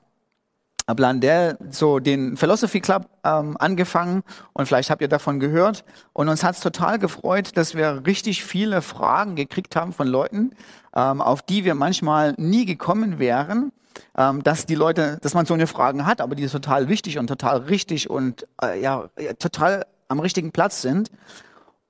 Blandell 0.87 1.57
so 1.71 1.99
den 1.99 2.37
Philosophy 2.37 2.81
Club 2.81 3.09
ähm, 3.25 3.57
angefangen 3.59 4.23
und 4.53 4.67
vielleicht 4.67 4.91
habt 4.91 5.01
ihr 5.01 5.09
davon 5.09 5.41
gehört. 5.41 5.85
Und 6.13 6.29
uns 6.29 6.43
hat 6.43 6.57
es 6.57 6.61
total 6.61 6.99
gefreut, 6.99 7.57
dass 7.57 7.75
wir 7.75 8.03
richtig 8.07 8.45
viele 8.45 8.83
Fragen 8.83 9.37
gekriegt 9.37 9.77
haben 9.77 9.93
von 9.93 10.09
Leuten, 10.09 10.53
ähm, 10.95 11.21
auf 11.21 11.43
die 11.43 11.65
wir 11.65 11.75
manchmal 11.75 12.35
nie 12.37 12.65
gekommen 12.65 13.19
wären. 13.19 13.73
Ähm, 14.17 14.43
dass 14.43 14.65
die 14.65 14.75
Leute, 14.75 15.19
dass 15.21 15.35
man 15.35 15.45
so 15.45 15.53
eine 15.53 15.67
Fragen 15.67 16.07
hat, 16.07 16.23
aber 16.23 16.35
die 16.35 16.47
total 16.47 16.89
wichtig 16.89 17.19
und 17.19 17.27
total 17.27 17.59
richtig 17.59 18.09
und 18.09 18.47
äh, 18.63 18.81
ja 18.81 19.07
total 19.39 19.85
am 20.09 20.19
richtigen 20.19 20.51
Platz 20.51 20.81
sind. 20.81 21.11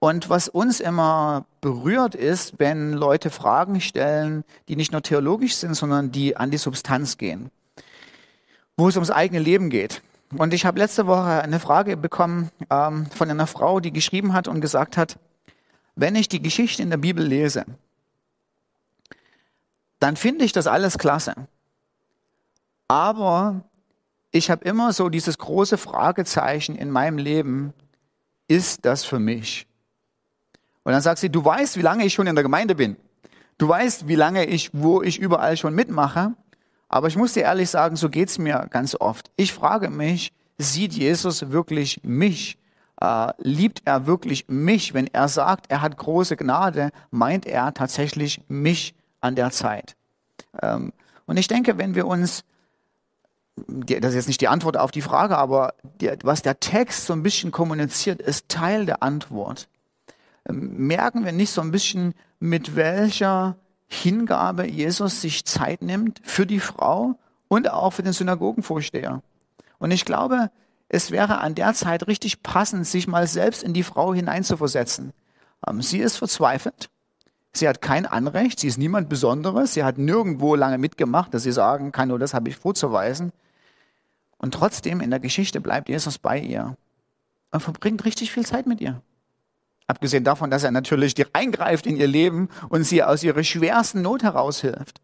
Und 0.01 0.29
was 0.29 0.49
uns 0.49 0.81
immer 0.81 1.47
berührt 1.61 2.17
ist, 2.17 2.59
wenn 2.59 2.93
Leute 2.93 3.31
Fragen 3.31 3.81
stellen, 3.81 4.43
die 4.69 4.75
nicht 4.75 4.91
nur 4.91 5.03
theologisch 5.03 5.55
sind, 5.55 5.75
sondern 5.75 6.11
die 6.11 6.37
an 6.37 6.51
die 6.51 6.59
Substanz 6.59 7.19
gehen 7.19 7.53
wo 8.77 8.89
es 8.89 8.97
ums 8.97 9.11
eigene 9.11 9.41
Leben 9.41 9.71
geht. 9.71 10.03
Und 10.37 10.55
ich 10.55 10.65
habe 10.65 10.79
letzte 10.79 11.07
Woche 11.07 11.43
eine 11.43 11.61
Frage 11.61 11.97
bekommen 11.97 12.51
ähm, 12.71 13.07
von 13.11 13.31
einer 13.31 13.47
Frau, 13.47 13.81
die 13.81 13.93
geschrieben 13.93 14.33
hat 14.33 14.49
und 14.49 14.61
gesagt 14.61 14.97
hat, 14.97 15.19
wenn 15.95 16.17
ich 16.17 16.29
die 16.29 16.41
Geschichte 16.41 16.83
in 16.83 16.91
der 16.91 16.97
Bibel 16.97 17.25
lese, 17.25 17.67
dann 20.01 20.17
finde 20.17 20.45
ich 20.45 20.53
das 20.53 20.67
alles 20.67 20.97
klasse. 20.97 21.35
Aber 22.89 23.63
ich 24.31 24.51
habe 24.51 24.65
immer 24.65 24.93
so 24.93 25.11
dieses 25.11 25.39
große 25.39 25.77
Fragezeichen 25.77 26.77
in 26.77 26.91
meinem 26.91 27.19
Leben, 27.19 27.75
ist 28.49 28.85
das 28.85 29.05
für 29.05 29.19
mich? 29.19 29.67
Und 30.83 30.93
dann 30.93 31.03
sagt 31.03 31.19
sie, 31.19 31.31
du 31.31 31.45
weißt, 31.45 31.77
wie 31.77 31.83
lange 31.83 32.05
ich 32.05 32.15
schon 32.15 32.27
in 32.27 32.35
der 32.35 32.43
Gemeinde 32.43 32.75
bin. 32.75 32.97
Du 33.59 33.69
weißt, 33.69 34.09
wie 34.09 34.17
lange 34.17 34.47
ich, 34.47 34.71
wo 34.73 35.03
ich 35.03 35.19
überall 35.21 35.57
schon 35.57 35.75
mitmache. 35.75 36.33
Aber 36.93 37.09
ich 37.09 37.17
muss 37.17 37.33
dir 37.33 37.45
ehrlich 37.45 37.71
sagen, 37.71 37.97
so 37.97 38.11
geht's 38.11 38.37
mir 38.37 38.67
ganz 38.69 38.95
oft. 38.95 39.31
Ich 39.37 39.55
frage 39.55 39.89
mich, 39.89 40.31
sieht 40.59 40.93
Jesus 40.93 41.51
wirklich 41.51 42.01
mich? 42.05 42.59
Äh, 43.01 43.33
liebt 43.39 43.81
er 43.87 44.07
wirklich 44.07 44.47
mich? 44.49 44.93
Wenn 44.93 45.07
er 45.07 45.29
sagt, 45.29 45.71
er 45.71 45.81
hat 45.81 45.97
große 45.97 46.37
Gnade, 46.37 46.91
meint 47.11 47.47
er 47.47 47.73
tatsächlich 47.73 48.43
mich 48.49 48.95
an 49.23 49.37
der 49.37 49.51
Zeit? 49.51 49.97
Ähm, 50.63 50.93
und 51.25 51.39
ich 51.39 51.49
denke, 51.49 51.79
wenn 51.79 51.95
wir 51.95 52.07
uns, 52.07 52.45
das 53.57 54.11
ist 54.11 54.15
jetzt 54.15 54.29
nicht 54.29 54.43
die 54.43 54.49
Antwort 54.49 54.77
auf 54.77 54.91
die 54.91 55.01
Frage, 55.01 55.39
aber 55.39 55.73
die, 56.03 56.13
was 56.23 56.43
der 56.43 56.61
Text 56.61 57.07
so 57.07 57.15
ein 57.15 57.23
bisschen 57.23 57.53
kommuniziert, 57.53 58.21
ist 58.21 58.51
Teil 58.51 58.85
der 58.85 59.03
Antwort. 59.03 59.67
Ähm, 60.47 60.87
merken 60.87 61.25
wir 61.25 61.33
nicht 61.33 61.53
so 61.53 61.63
ein 61.63 61.71
bisschen, 61.71 62.13
mit 62.39 62.77
welcher 62.77 63.57
Hingabe 63.93 64.67
Jesus 64.67 65.21
sich 65.21 65.45
Zeit 65.45 65.83
nimmt 65.83 66.21
für 66.25 66.47
die 66.47 66.61
Frau 66.61 67.19
und 67.49 67.71
auch 67.71 67.91
für 67.91 68.03
den 68.03 68.15
Synagogenvorsteher. 68.15 69.23
Und 69.79 69.91
ich 69.91 70.07
glaube, 70.07 70.51
es 70.89 71.11
wäre 71.11 71.41
an 71.41 71.55
der 71.55 71.75
Zeit 71.75 72.07
richtig 72.07 72.43
passend, 72.43 72.87
sich 72.87 73.07
mal 73.07 73.27
selbst 73.27 73.63
in 73.63 73.75
die 73.75 73.83
Frau 73.83 74.15
hineinzuversetzen. 74.15 75.13
Ähm, 75.67 75.83
sie 75.83 75.99
ist 75.99 76.17
verzweifelt. 76.17 76.89
Sie 77.53 77.69
hat 77.69 77.83
kein 77.83 78.07
Anrecht. 78.07 78.61
Sie 78.61 78.69
ist 78.69 78.79
niemand 78.79 79.11
Besonderes. 79.11 79.75
Sie 79.75 79.85
hat 79.85 79.99
nirgendwo 79.99 80.55
lange 80.55 80.79
mitgemacht, 80.79 81.35
dass 81.35 81.43
sie 81.43 81.53
sagen 81.53 81.93
kann, 81.93 82.09
nur 82.09 82.19
das 82.19 82.33
habe 82.33 82.49
ich 82.49 82.57
vorzuweisen. 82.57 83.31
Und 84.39 84.55
trotzdem 84.55 85.03
in 85.03 85.11
der 85.11 85.21
Geschichte 85.21 85.61
bleibt 85.61 85.91
Jesus 85.91 86.19
bei 86.19 86.41
ihr 86.41 86.79
und 87.51 87.61
verbringt 87.61 88.07
richtig 88.07 88.33
viel 88.33 88.47
Zeit 88.47 88.67
mit 88.67 88.81
ihr. 88.81 89.03
Abgesehen 89.87 90.25
davon, 90.25 90.51
dass 90.51 90.65
er 90.65 90.71
natürlich 90.71 91.15
eingreift 91.35 91.87
in 91.87 91.97
ihr 91.97 92.07
Leben 92.07 92.49
und 92.69 92.85
sie 92.85 93.03
aus 93.03 93.23
ihrer 93.23 93.43
schwersten 93.45 94.03
Not 94.03 94.23
heraushilft. 94.23 95.01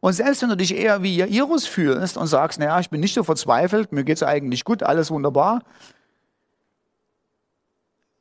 Und 0.00 0.14
selbst 0.14 0.40
wenn 0.42 0.48
du 0.48 0.56
dich 0.56 0.74
eher 0.74 1.02
wie 1.02 1.16
Jairus 1.16 1.66
fühlst 1.66 2.16
und 2.16 2.26
sagst, 2.26 2.58
naja, 2.58 2.80
ich 2.80 2.88
bin 2.88 3.00
nicht 3.00 3.14
so 3.14 3.22
verzweifelt, 3.22 3.92
mir 3.92 4.04
geht's 4.04 4.22
eigentlich 4.22 4.64
gut, 4.64 4.82
alles 4.82 5.10
wunderbar, 5.10 5.62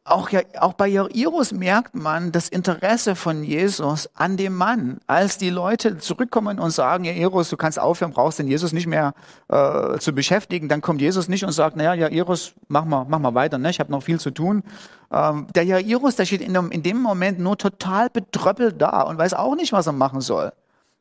auch, 0.09 0.29
ja, 0.29 0.41
auch 0.59 0.73
bei 0.73 0.87
Jairus 0.87 1.51
merkt 1.51 1.95
man 1.95 2.31
das 2.31 2.49
Interesse 2.49 3.15
von 3.15 3.43
Jesus 3.43 4.09
an 4.15 4.37
dem 4.37 4.55
Mann. 4.55 4.99
Als 5.07 5.37
die 5.37 5.49
Leute 5.49 5.97
zurückkommen 5.97 6.59
und 6.59 6.71
sagen, 6.71 7.03
Jairus, 7.03 7.49
du 7.49 7.57
kannst 7.57 7.79
aufhören, 7.79 8.11
brauchst 8.11 8.39
den 8.39 8.47
Jesus 8.47 8.73
nicht 8.73 8.87
mehr 8.87 9.13
äh, 9.47 9.97
zu 9.99 10.13
beschäftigen, 10.13 10.69
dann 10.69 10.81
kommt 10.81 11.01
Jesus 11.01 11.27
nicht 11.27 11.43
und 11.45 11.51
sagt, 11.51 11.75
naja, 11.75 11.93
Jairus, 11.93 12.53
mach 12.67 12.85
mal, 12.85 13.05
mach 13.07 13.19
mal 13.19 13.35
weiter, 13.35 13.57
ne? 13.57 13.69
ich 13.69 13.79
habe 13.79 13.91
noch 13.91 14.03
viel 14.03 14.19
zu 14.19 14.31
tun. 14.31 14.63
Ähm, 15.11 15.47
der 15.55 15.63
Jairus, 15.63 16.15
der 16.15 16.25
steht 16.25 16.41
in 16.41 16.53
dem, 16.53 16.71
in 16.71 16.83
dem 16.83 17.01
Moment 17.01 17.39
nur 17.39 17.57
total 17.57 18.09
betröppelt 18.09 18.81
da 18.81 19.01
und 19.01 19.17
weiß 19.17 19.33
auch 19.33 19.55
nicht, 19.55 19.73
was 19.73 19.87
er 19.87 19.93
machen 19.93 20.21
soll. 20.21 20.51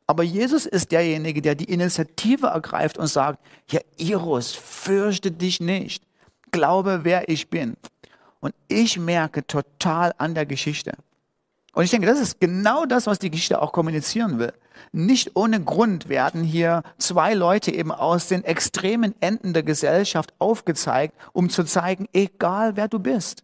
Aber 0.07 0.23
Jesus 0.23 0.65
ist 0.65 0.91
derjenige, 0.91 1.41
der 1.41 1.53
die 1.53 1.71
Initiative 1.71 2.47
ergreift 2.47 2.97
und 2.97 3.07
sagt, 3.07 3.39
Jairus, 3.97 4.53
fürchte 4.53 5.31
dich 5.31 5.59
nicht. 5.59 6.03
Glaube, 6.51 7.01
wer 7.03 7.29
ich 7.29 7.51
bin. 7.51 7.77
Und 8.39 8.53
ich 8.67 8.97
merke 8.97 9.45
total 9.45 10.13
an 10.17 10.33
der 10.33 10.45
Geschichte. 10.45 10.93
Und 11.73 11.83
ich 11.83 11.91
denke, 11.91 12.07
das 12.07 12.19
ist 12.19 12.39
genau 12.39 12.85
das, 12.85 13.07
was 13.07 13.19
die 13.19 13.29
Geschichte 13.29 13.61
auch 13.61 13.71
kommunizieren 13.71 14.39
will. 14.39 14.53
Nicht 14.91 15.35
ohne 15.35 15.61
Grund 15.61 16.09
werden 16.09 16.43
hier 16.43 16.83
zwei 16.97 17.33
Leute 17.33 17.71
eben 17.71 17.91
aus 17.91 18.27
den 18.27 18.43
extremen 18.43 19.13
Enden 19.21 19.53
der 19.53 19.63
Gesellschaft 19.63 20.33
aufgezeigt, 20.39 21.15
um 21.33 21.49
zu 21.49 21.63
zeigen, 21.63 22.07
egal 22.13 22.75
wer 22.75 22.87
du 22.87 22.99
bist, 22.99 23.43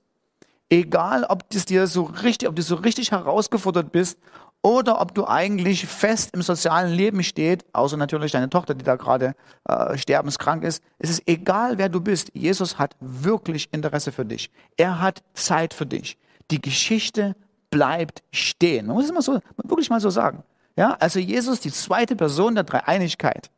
egal 0.70 1.25
ob 1.25 1.48
dir 1.50 1.88
so 1.88 2.04
richtig, 2.04 2.50
ob 2.50 2.56
du 2.56 2.62
so 2.62 2.75
richtig 2.75 3.12
herausgefordert 3.12 3.92
bist 3.92 4.18
oder 4.65 5.00
ob 5.00 5.13
du 5.13 5.27
eigentlich 5.27 5.86
fest 5.86 6.31
im 6.34 6.41
sozialen 6.41 6.91
Leben 6.91 7.22
steht, 7.22 7.63
außer 7.72 7.98
natürlich 7.98 8.31
deine 8.31 8.50
Tochter, 8.50 8.74
die 8.74 8.84
da 8.84 8.95
gerade 8.95 9.36
äh, 9.69 9.95
sterbenskrank 9.95 10.63
ist. 10.63 10.84
Es 10.98 11.12
ist 11.12 11.22
egal, 11.27 11.77
wer 11.77 11.88
du 11.88 12.01
bist. 12.01 12.31
Jesus 12.34 12.79
hat 12.79 12.95
wirklich 13.00 13.69
Interesse 13.72 14.12
für 14.12 14.25
dich. 14.25 14.50
Er 14.75 15.00
hat 15.00 15.22
Zeit 15.36 15.72
für 15.75 15.86
dich. 15.86 16.17
Die 16.50 16.60
Geschichte 16.60 17.36
bleibt 17.69 18.24
stehen. 18.31 18.88
Man 18.88 18.95
muss 18.95 19.05
es 19.05 19.13
mal 19.13 19.22
so, 19.22 19.39
wirklich 19.57 19.91
mal 19.91 20.00
so 20.00 20.10
sagen. 20.10 20.43
Ja, 20.75 20.98
also 21.00 21.19
Jesus, 21.19 21.60
die 21.60 21.72
zweite 21.72 22.15
Person 22.15 22.55
der 22.55 22.63
Dreieinigkeit, 22.63 23.51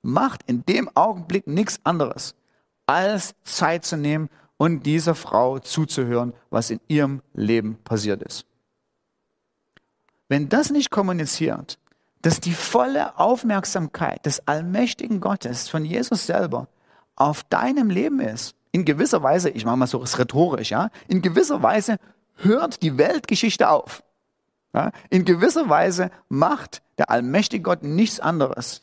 macht 0.00 0.44
in 0.46 0.64
dem 0.64 0.88
Augenblick 0.94 1.46
nichts 1.46 1.78
anderes, 1.84 2.34
als 2.86 3.34
Zeit 3.44 3.84
zu 3.84 3.98
nehmen 3.98 4.30
und 4.56 4.86
dieser 4.86 5.14
Frau 5.14 5.58
zuzuhören, 5.58 6.32
was 6.48 6.70
in 6.70 6.80
ihrem 6.88 7.20
Leben 7.34 7.76
passiert 7.84 8.22
ist. 8.22 8.47
Wenn 10.28 10.48
das 10.48 10.70
nicht 10.70 10.90
kommuniziert, 10.90 11.78
dass 12.22 12.40
die 12.40 12.52
volle 12.52 13.18
Aufmerksamkeit 13.18 14.26
des 14.26 14.46
allmächtigen 14.46 15.20
Gottes 15.20 15.68
von 15.68 15.84
Jesus 15.84 16.26
selber 16.26 16.68
auf 17.16 17.44
deinem 17.44 17.90
Leben 17.90 18.20
ist, 18.20 18.54
in 18.72 18.84
gewisser 18.84 19.22
Weise, 19.22 19.50
ich 19.50 19.64
mache 19.64 19.76
mal 19.76 19.86
so 19.86 19.98
rhetorisch, 19.98 20.70
ja, 20.70 20.90
in 21.06 21.22
gewisser 21.22 21.62
Weise 21.62 21.96
hört 22.36 22.82
die 22.82 22.98
Weltgeschichte 22.98 23.68
auf. 23.68 24.02
Ja, 24.74 24.92
in 25.08 25.24
gewisser 25.24 25.68
Weise 25.70 26.10
macht 26.28 26.82
der 26.98 27.10
allmächtige 27.10 27.62
Gott 27.62 27.82
nichts 27.82 28.20
anderes, 28.20 28.82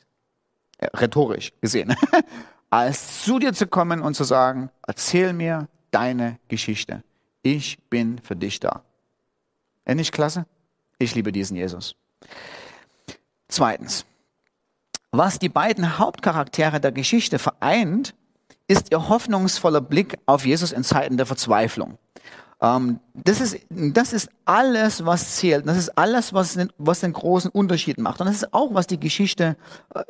äh, 0.79 0.87
rhetorisch 0.95 1.53
gesehen, 1.61 1.95
als 2.71 3.23
zu 3.23 3.37
dir 3.37 3.53
zu 3.53 3.67
kommen 3.67 4.01
und 4.01 4.15
zu 4.15 4.23
sagen, 4.23 4.71
erzähl 4.87 5.33
mir 5.33 5.67
deine 5.91 6.39
Geschichte. 6.47 7.03
Ich 7.43 7.77
bin 7.89 8.17
für 8.17 8.35
dich 8.35 8.59
da. 8.59 8.81
Endlich 9.85 10.11
klasse? 10.11 10.47
Ich 10.97 11.15
liebe 11.15 11.31
diesen 11.31 11.57
Jesus. 11.57 11.95
Zweitens, 13.47 14.05
was 15.11 15.39
die 15.39 15.49
beiden 15.49 15.97
Hauptcharaktere 15.97 16.79
der 16.79 16.91
Geschichte 16.91 17.39
vereint, 17.39 18.15
ist 18.67 18.91
ihr 18.91 19.07
hoffnungsvoller 19.07 19.81
Blick 19.81 20.17
auf 20.25 20.45
Jesus 20.45 20.71
in 20.71 20.83
Zeiten 20.83 21.17
der 21.17 21.25
Verzweiflung. 21.25 21.97
Ähm, 22.61 22.99
das, 23.13 23.41
ist, 23.41 23.59
das 23.69 24.13
ist 24.13 24.29
alles, 24.45 25.05
was 25.05 25.35
zählt. 25.35 25.67
Das 25.67 25.77
ist 25.77 25.97
alles, 25.97 26.33
was, 26.33 26.57
was 26.77 26.99
den 27.01 27.13
großen 27.13 27.51
Unterschied 27.51 27.99
macht. 27.99 28.19
Und 28.21 28.27
das 28.27 28.37
ist 28.37 28.53
auch, 28.53 28.73
was 28.73 28.87
die 28.87 28.99
Geschichte 28.99 29.57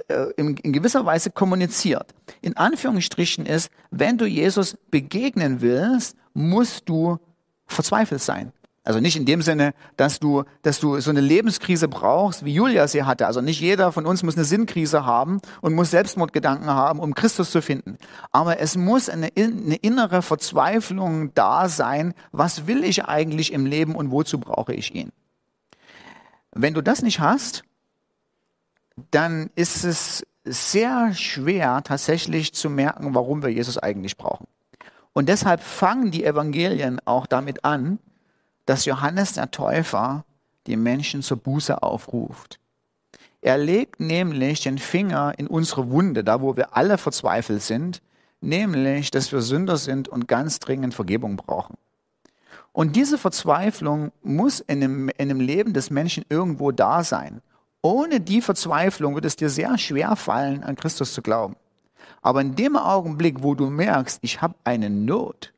äh, 0.07 0.31
in, 0.37 0.55
in 0.57 0.73
gewisser 0.73 1.05
Weise 1.05 1.31
kommuniziert. 1.31 2.13
In 2.41 2.55
Anführungsstrichen 2.55 3.45
ist, 3.45 3.69
wenn 3.91 4.17
du 4.17 4.25
Jesus 4.25 4.77
begegnen 4.91 5.61
willst, 5.61 6.15
musst 6.33 6.87
du 6.87 7.17
verzweifelt 7.67 8.21
sein. 8.21 8.53
Also 8.85 8.99
nicht 8.99 9.17
in 9.17 9.25
dem 9.25 9.41
Sinne, 9.41 9.73
dass 9.97 10.19
du, 10.19 10.43
dass 10.61 10.79
du 10.79 10.99
so 10.99 11.09
eine 11.09 11.19
Lebenskrise 11.19 11.87
brauchst, 11.87 12.45
wie 12.45 12.53
Julia 12.53 12.87
sie 12.87 13.03
hatte. 13.03 13.25
Also 13.25 13.41
nicht 13.41 13.59
jeder 13.59 13.91
von 13.91 14.05
uns 14.05 14.21
muss 14.21 14.35
eine 14.35 14.45
Sinnkrise 14.45 15.05
haben 15.05 15.41
und 15.61 15.73
muss 15.73 15.89
Selbstmordgedanken 15.89 16.67
haben, 16.67 16.99
um 16.99 17.15
Christus 17.15 17.49
zu 17.49 17.63
finden. 17.63 17.97
Aber 18.31 18.59
es 18.59 18.77
muss 18.77 19.09
eine, 19.09 19.31
eine 19.35 19.75
innere 19.75 20.21
Verzweiflung 20.21 21.33
da 21.33 21.67
sein. 21.67 22.13
Was 22.31 22.67
will 22.67 22.83
ich 22.83 23.05
eigentlich 23.05 23.51
im 23.51 23.65
Leben 23.65 23.95
und 23.95 24.11
wozu 24.11 24.39
brauche 24.39 24.75
ich 24.75 24.93
ihn? 24.93 25.11
Wenn 26.51 26.75
du 26.75 26.81
das 26.81 27.01
nicht 27.01 27.19
hast, 27.19 27.63
dann 29.09 29.49
ist 29.55 29.83
es 29.83 30.23
sehr 30.43 31.11
schwer 31.15 31.81
tatsächlich 31.83 32.53
zu 32.53 32.69
merken, 32.69 33.15
warum 33.15 33.41
wir 33.41 33.49
Jesus 33.49 33.79
eigentlich 33.79 34.15
brauchen. 34.15 34.45
Und 35.11 35.27
deshalb 35.27 35.63
fangen 35.63 36.11
die 36.11 36.23
Evangelien 36.23 36.99
auch 37.03 37.25
damit 37.25 37.65
an, 37.65 37.97
dass 38.65 38.85
Johannes 38.85 39.33
der 39.33 39.51
Täufer 39.51 40.25
die 40.67 40.77
Menschen 40.77 41.21
zur 41.21 41.37
Buße 41.37 41.81
aufruft. 41.83 42.59
Er 43.41 43.57
legt 43.57 43.99
nämlich 43.99 44.61
den 44.61 44.79
Finger 44.79 45.33
in 45.37 45.47
unsere 45.47 45.91
Wunde, 45.91 46.23
da 46.23 46.41
wo 46.41 46.57
wir 46.57 46.75
alle 46.75 46.97
verzweifelt 46.97 47.61
sind, 47.61 48.01
nämlich, 48.41 49.11
dass 49.11 49.31
wir 49.31 49.41
Sünder 49.41 49.77
sind 49.77 50.07
und 50.07 50.27
ganz 50.27 50.59
dringend 50.59 50.93
Vergebung 50.93 51.35
brauchen. 51.35 51.75
Und 52.71 52.95
diese 52.95 53.17
Verzweiflung 53.17 54.11
muss 54.23 54.59
in 54.59 54.81
dem, 54.81 55.09
in 55.09 55.29
dem 55.29 55.39
Leben 55.39 55.73
des 55.73 55.91
Menschen 55.91 56.25
irgendwo 56.29 56.71
da 56.71 57.03
sein. 57.03 57.41
Ohne 57.81 58.19
die 58.19 58.41
Verzweiflung 58.41 59.15
wird 59.15 59.25
es 59.25 59.35
dir 59.35 59.49
sehr 59.49 59.77
schwer 59.77 60.15
fallen, 60.15 60.63
an 60.63 60.75
Christus 60.75 61.13
zu 61.13 61.21
glauben. 61.21 61.55
Aber 62.21 62.41
in 62.41 62.55
dem 62.55 62.75
Augenblick, 62.75 63.43
wo 63.43 63.53
du 63.53 63.69
merkst, 63.69 64.19
ich 64.23 64.41
habe 64.41 64.55
eine 64.63 64.89
Not, 64.89 65.53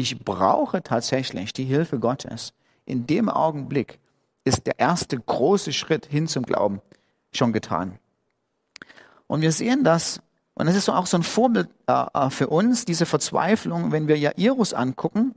ich 0.00 0.18
brauche 0.18 0.82
tatsächlich 0.82 1.52
die 1.52 1.64
Hilfe 1.64 1.98
Gottes. 1.98 2.52
In 2.84 3.06
dem 3.06 3.28
Augenblick 3.28 3.98
ist 4.44 4.66
der 4.66 4.78
erste 4.78 5.18
große 5.18 5.72
Schritt 5.72 6.06
hin 6.06 6.26
zum 6.26 6.44
Glauben 6.44 6.80
schon 7.32 7.52
getan. 7.52 7.98
Und 9.26 9.40
wir 9.40 9.52
sehen 9.52 9.84
das, 9.84 10.20
und 10.54 10.68
es 10.68 10.76
ist 10.76 10.88
auch 10.88 11.06
so 11.06 11.16
ein 11.16 11.22
Vorbild 11.22 11.68
äh, 11.88 12.04
äh, 12.14 12.30
für 12.30 12.48
uns, 12.48 12.84
diese 12.84 13.06
Verzweiflung, 13.06 13.90
wenn 13.90 14.06
wir 14.06 14.16
Jairus 14.16 14.72
angucken. 14.72 15.34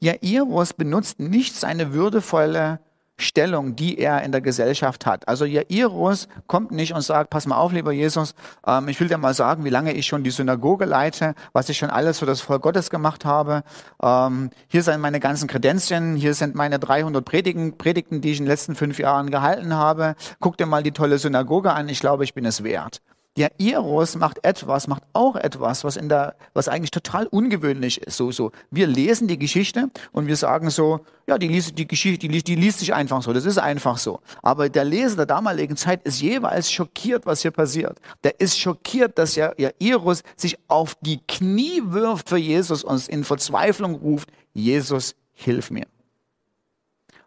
Jairus 0.00 0.74
benutzt 0.74 1.20
nicht 1.20 1.56
seine 1.56 1.94
würdevolle 1.94 2.80
Stellung, 3.18 3.76
die 3.76 3.98
er 3.98 4.22
in 4.22 4.32
der 4.32 4.40
Gesellschaft 4.40 5.04
hat. 5.04 5.26
Also 5.26 5.44
Jairus 5.44 6.28
kommt 6.46 6.70
nicht 6.70 6.94
und 6.94 7.02
sagt, 7.02 7.30
pass 7.30 7.46
mal 7.46 7.56
auf, 7.56 7.72
lieber 7.72 7.92
Jesus, 7.92 8.34
ähm, 8.66 8.88
ich 8.88 9.00
will 9.00 9.08
dir 9.08 9.18
mal 9.18 9.34
sagen, 9.34 9.64
wie 9.64 9.70
lange 9.70 9.92
ich 9.92 10.06
schon 10.06 10.22
die 10.22 10.30
Synagoge 10.30 10.84
leite, 10.84 11.34
was 11.52 11.68
ich 11.68 11.78
schon 11.78 11.90
alles 11.90 12.20
für 12.20 12.26
das 12.26 12.40
Volk 12.40 12.62
Gottes 12.62 12.90
gemacht 12.90 13.24
habe. 13.24 13.64
Ähm, 14.02 14.50
hier 14.68 14.82
sind 14.82 15.00
meine 15.00 15.20
ganzen 15.20 15.48
Kredenzien, 15.48 16.16
hier 16.16 16.34
sind 16.34 16.54
meine 16.54 16.78
300 16.78 17.24
Predigen, 17.24 17.76
Predigten, 17.76 18.20
die 18.20 18.30
ich 18.30 18.38
in 18.38 18.44
den 18.44 18.50
letzten 18.50 18.76
fünf 18.76 18.98
Jahren 18.98 19.30
gehalten 19.30 19.74
habe. 19.74 20.14
Guck 20.38 20.56
dir 20.56 20.66
mal 20.66 20.82
die 20.82 20.92
tolle 20.92 21.18
Synagoge 21.18 21.72
an, 21.72 21.88
ich 21.88 22.00
glaube, 22.00 22.24
ich 22.24 22.34
bin 22.34 22.44
es 22.44 22.62
wert. 22.62 23.00
Der 23.36 23.60
Eros 23.60 24.16
macht 24.16 24.44
etwas, 24.44 24.88
macht 24.88 25.04
auch 25.12 25.36
etwas, 25.36 25.84
was 25.84 25.96
in 25.96 26.08
der, 26.08 26.34
was 26.54 26.68
eigentlich 26.68 26.90
total 26.90 27.26
ungewöhnlich 27.26 28.02
ist. 28.02 28.16
So, 28.16 28.32
so. 28.32 28.50
Wir 28.70 28.88
lesen 28.88 29.28
die 29.28 29.38
Geschichte 29.38 29.90
und 30.10 30.26
wir 30.26 30.36
sagen 30.36 30.70
so, 30.70 31.00
ja, 31.28 31.38
die 31.38 31.46
liest, 31.46 31.78
die 31.78 31.86
Geschichte, 31.86 32.26
die, 32.26 32.42
die 32.42 32.54
liest 32.56 32.80
sich 32.80 32.92
einfach 32.92 33.22
so. 33.22 33.32
Das 33.32 33.44
ist 33.44 33.58
einfach 33.58 33.98
so. 33.98 34.20
Aber 34.42 34.68
der 34.68 34.84
Leser 34.84 35.16
der 35.16 35.26
damaligen 35.26 35.76
Zeit 35.76 36.02
ist 36.02 36.20
jeweils 36.20 36.72
schockiert, 36.72 37.26
was 37.26 37.42
hier 37.42 37.52
passiert. 37.52 38.00
Der 38.24 38.40
ist 38.40 38.58
schockiert, 38.58 39.18
dass 39.18 39.36
ja, 39.36 39.52
ja 39.56 39.70
Eros 39.78 40.22
sich 40.34 40.58
auf 40.66 40.96
die 41.00 41.20
Knie 41.28 41.82
wirft 41.84 42.28
für 42.28 42.38
Jesus 42.38 42.82
und 42.82 43.06
in 43.08 43.22
Verzweiflung 43.22 43.94
ruft, 43.94 44.30
Jesus, 44.52 45.14
hilf 45.32 45.70
mir. 45.70 45.86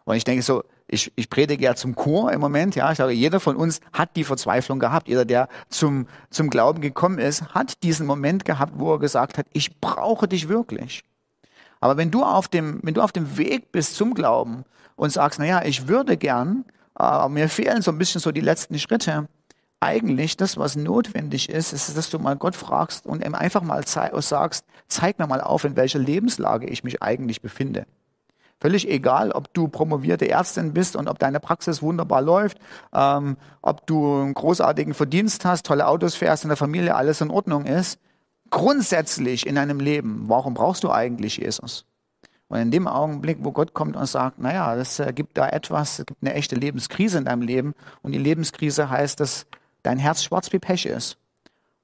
Und 0.04 0.16
ich 0.16 0.24
denke 0.24 0.42
so, 0.42 0.62
ich, 0.88 1.12
ich 1.16 1.30
predige 1.30 1.64
ja 1.64 1.74
zum 1.74 1.94
Chor 1.94 2.32
im 2.32 2.40
Moment, 2.40 2.74
ja. 2.74 2.90
Ich 2.92 2.98
sage, 2.98 3.12
jeder 3.12 3.40
von 3.40 3.56
uns 3.56 3.80
hat 3.92 4.16
die 4.16 4.24
Verzweiflung 4.24 4.78
gehabt. 4.78 5.08
Jeder, 5.08 5.24
der 5.24 5.48
zum, 5.68 6.06
zum 6.30 6.50
Glauben 6.50 6.80
gekommen 6.80 7.18
ist, 7.18 7.54
hat 7.54 7.82
diesen 7.82 8.06
Moment 8.06 8.44
gehabt, 8.44 8.74
wo 8.76 8.92
er 8.92 8.98
gesagt 8.98 9.38
hat, 9.38 9.46
ich 9.52 9.80
brauche 9.80 10.28
dich 10.28 10.48
wirklich. 10.48 11.02
Aber 11.80 11.96
wenn 11.96 12.10
du 12.10 12.22
auf 12.22 12.48
dem, 12.48 12.80
wenn 12.82 12.94
du 12.94 13.00
auf 13.00 13.12
dem 13.12 13.36
Weg 13.38 13.72
bist 13.72 13.96
zum 13.96 14.14
Glauben 14.14 14.64
und 14.96 15.10
sagst, 15.10 15.38
na 15.38 15.46
ja, 15.46 15.64
ich 15.64 15.88
würde 15.88 16.16
gern, 16.16 16.64
äh, 16.98 17.28
mir 17.28 17.48
fehlen 17.48 17.82
so 17.82 17.90
ein 17.90 17.98
bisschen 17.98 18.20
so 18.20 18.30
die 18.30 18.40
letzten 18.40 18.78
Schritte, 18.78 19.28
eigentlich 19.80 20.36
das, 20.36 20.56
was 20.56 20.76
notwendig 20.76 21.48
ist, 21.48 21.72
ist, 21.72 21.96
dass 21.96 22.08
du 22.08 22.20
mal 22.20 22.36
Gott 22.36 22.54
fragst 22.54 23.04
und 23.04 23.24
ihm 23.24 23.34
einfach 23.34 23.62
mal 23.62 23.84
sagst, 23.84 24.64
zeig 24.86 25.18
mir 25.18 25.26
mal 25.26 25.40
auf, 25.40 25.64
in 25.64 25.74
welcher 25.74 25.98
Lebenslage 25.98 26.68
ich 26.68 26.84
mich 26.84 27.02
eigentlich 27.02 27.42
befinde. 27.42 27.86
Völlig 28.62 28.88
egal, 28.88 29.32
ob 29.32 29.52
du 29.54 29.66
promovierte 29.66 30.28
Ärztin 30.28 30.72
bist 30.72 30.94
und 30.94 31.08
ob 31.08 31.18
deine 31.18 31.40
Praxis 31.40 31.82
wunderbar 31.82 32.22
läuft, 32.22 32.58
ähm, 32.94 33.36
ob 33.60 33.84
du 33.88 34.20
einen 34.20 34.34
großartigen 34.34 34.94
Verdienst 34.94 35.44
hast, 35.44 35.66
tolle 35.66 35.88
Autos 35.88 36.14
fährst, 36.14 36.44
in 36.44 36.48
der 36.48 36.56
Familie 36.56 36.94
alles 36.94 37.20
in 37.20 37.30
Ordnung 37.30 37.66
ist. 37.66 37.98
Grundsätzlich 38.50 39.48
in 39.48 39.56
deinem 39.56 39.80
Leben, 39.80 40.26
warum 40.28 40.54
brauchst 40.54 40.84
du 40.84 40.92
eigentlich 40.92 41.38
Jesus? 41.38 41.86
Und 42.46 42.58
in 42.60 42.70
dem 42.70 42.86
Augenblick, 42.86 43.38
wo 43.40 43.50
Gott 43.50 43.74
kommt 43.74 43.96
und 43.96 44.06
sagt, 44.06 44.38
naja, 44.38 44.76
es 44.76 45.00
äh, 45.00 45.12
gibt 45.12 45.36
da 45.36 45.48
etwas, 45.48 45.98
es 45.98 46.06
gibt 46.06 46.22
eine 46.22 46.34
echte 46.34 46.54
Lebenskrise 46.54 47.18
in 47.18 47.24
deinem 47.24 47.42
Leben 47.42 47.74
und 48.02 48.12
die 48.12 48.18
Lebenskrise 48.18 48.88
heißt, 48.88 49.18
dass 49.18 49.46
dein 49.82 49.98
Herz 49.98 50.22
schwarz 50.22 50.52
wie 50.52 50.60
Pech 50.60 50.86
ist 50.86 51.18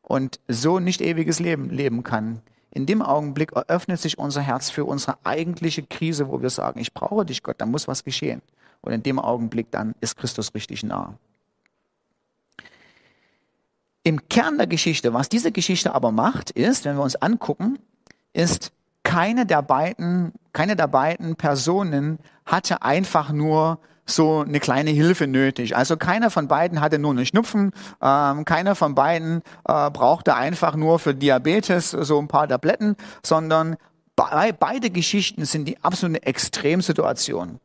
und 0.01 0.39
so 0.47 0.79
nicht 0.79 1.01
ewiges 1.01 1.41
Leben 1.41 1.71
leben 1.71 2.05
kann, 2.05 2.41
in 2.71 2.87
dem 2.87 3.03
Augenblick 3.03 3.53
eröffnet 3.53 4.01
sich 4.01 4.19
unser 4.19 4.41
Herz 4.41 4.71
für 4.71 4.85
unsere 4.85 5.19
eigentliche 5.25 5.83
Krise, 5.83 6.29
wo 6.29 6.43
wir 6.43 6.51
sagen, 6.51 6.81
ich 6.81 6.93
brauche 6.93 7.25
dich, 7.25 7.43
Gott, 7.43 7.57
da 7.59 7.67
muss 7.67 7.89
was 7.89 8.05
geschehen. 8.05 8.43
Und 8.81 8.93
in 8.93 9.03
dem 9.03 9.19
Augenblick 9.19 9.71
dann 9.71 9.95
ist 10.01 10.17
Christus 10.17 10.55
richtig 10.55 10.83
nah. 10.83 11.15
Im 14.05 14.29
Kern 14.29 14.59
der 14.59 14.67
Geschichte, 14.67 15.13
was 15.13 15.29
diese 15.29 15.53
Geschichte 15.53 15.95
aber 15.95 16.13
macht, 16.13 16.51
ist, 16.51 16.85
wenn 16.85 16.97
wir 16.97 17.03
uns 17.03 17.17
angucken, 17.17 17.79
ist, 18.33 18.73
keine 19.03 19.47
der 19.47 19.63
beiden, 19.63 20.33
keine 20.53 20.77
der 20.77 20.87
beiden 20.87 21.37
Personen 21.37 22.19
hatte 22.45 22.83
einfach 22.83 23.33
nur 23.33 23.81
so 24.11 24.41
eine 24.41 24.61
kleine 24.61 24.91
Hilfe 24.91 25.27
nötig. 25.27 25.77
Also 25.77 25.97
keiner 25.97 26.31
von 26.31 26.49
beiden 26.49 26.81
hatte 26.81 26.99
nur 26.99 27.13
einen 27.13 27.27
Schnupfen, 27.27 27.73
ähm, 28.03 28.45
keiner 28.45 28.75
von 28.75 28.95
beiden 28.95 29.43
äh, 29.67 29.91
brauchte 29.91 30.35
einfach 30.35 30.75
nur 30.77 30.99
für 30.99 31.15
Diabetes 31.15 31.91
so 31.91 32.19
ein 32.19 32.29
paar 32.29 32.49
Tabletten, 32.49 32.97
sondern 33.23 33.77
be 34.17 34.55
beide 34.59 34.91
Geschichten 34.91 35.45
sind 35.45 35.67
die 35.67 35.83
absolute 35.83 36.23
Extremsituation. 36.25 37.61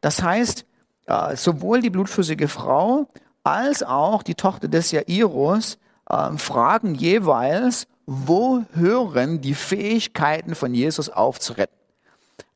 Das 0.00 0.22
heißt, 0.22 0.64
äh, 1.06 1.36
sowohl 1.36 1.80
die 1.80 1.90
blutflüssige 1.90 2.48
Frau 2.48 3.08
als 3.42 3.82
auch 3.82 4.22
die 4.22 4.34
Tochter 4.34 4.68
des 4.68 4.90
Jairus 4.90 5.78
äh, 6.10 6.36
fragen 6.36 6.94
jeweils, 6.94 7.86
wo 8.06 8.64
hören 8.74 9.40
die 9.40 9.54
Fähigkeiten 9.54 10.54
von 10.54 10.74
Jesus 10.74 11.08
auf 11.08 11.40
zu 11.40 11.54
retten? 11.54 11.74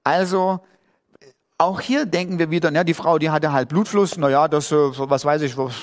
Also 0.04 0.60
auch 1.60 1.80
hier 1.80 2.06
denken 2.06 2.38
wir 2.38 2.50
wieder, 2.50 2.70
ne, 2.70 2.84
die 2.84 2.94
Frau, 2.94 3.18
die 3.18 3.30
hatte 3.30 3.52
halt 3.52 3.68
Blutfluss, 3.68 4.16
na 4.16 4.30
ja, 4.30 4.48
das, 4.48 4.72
äh, 4.72 4.76
was 4.76 5.24
weiß 5.24 5.42
ich, 5.42 5.56
was, 5.58 5.74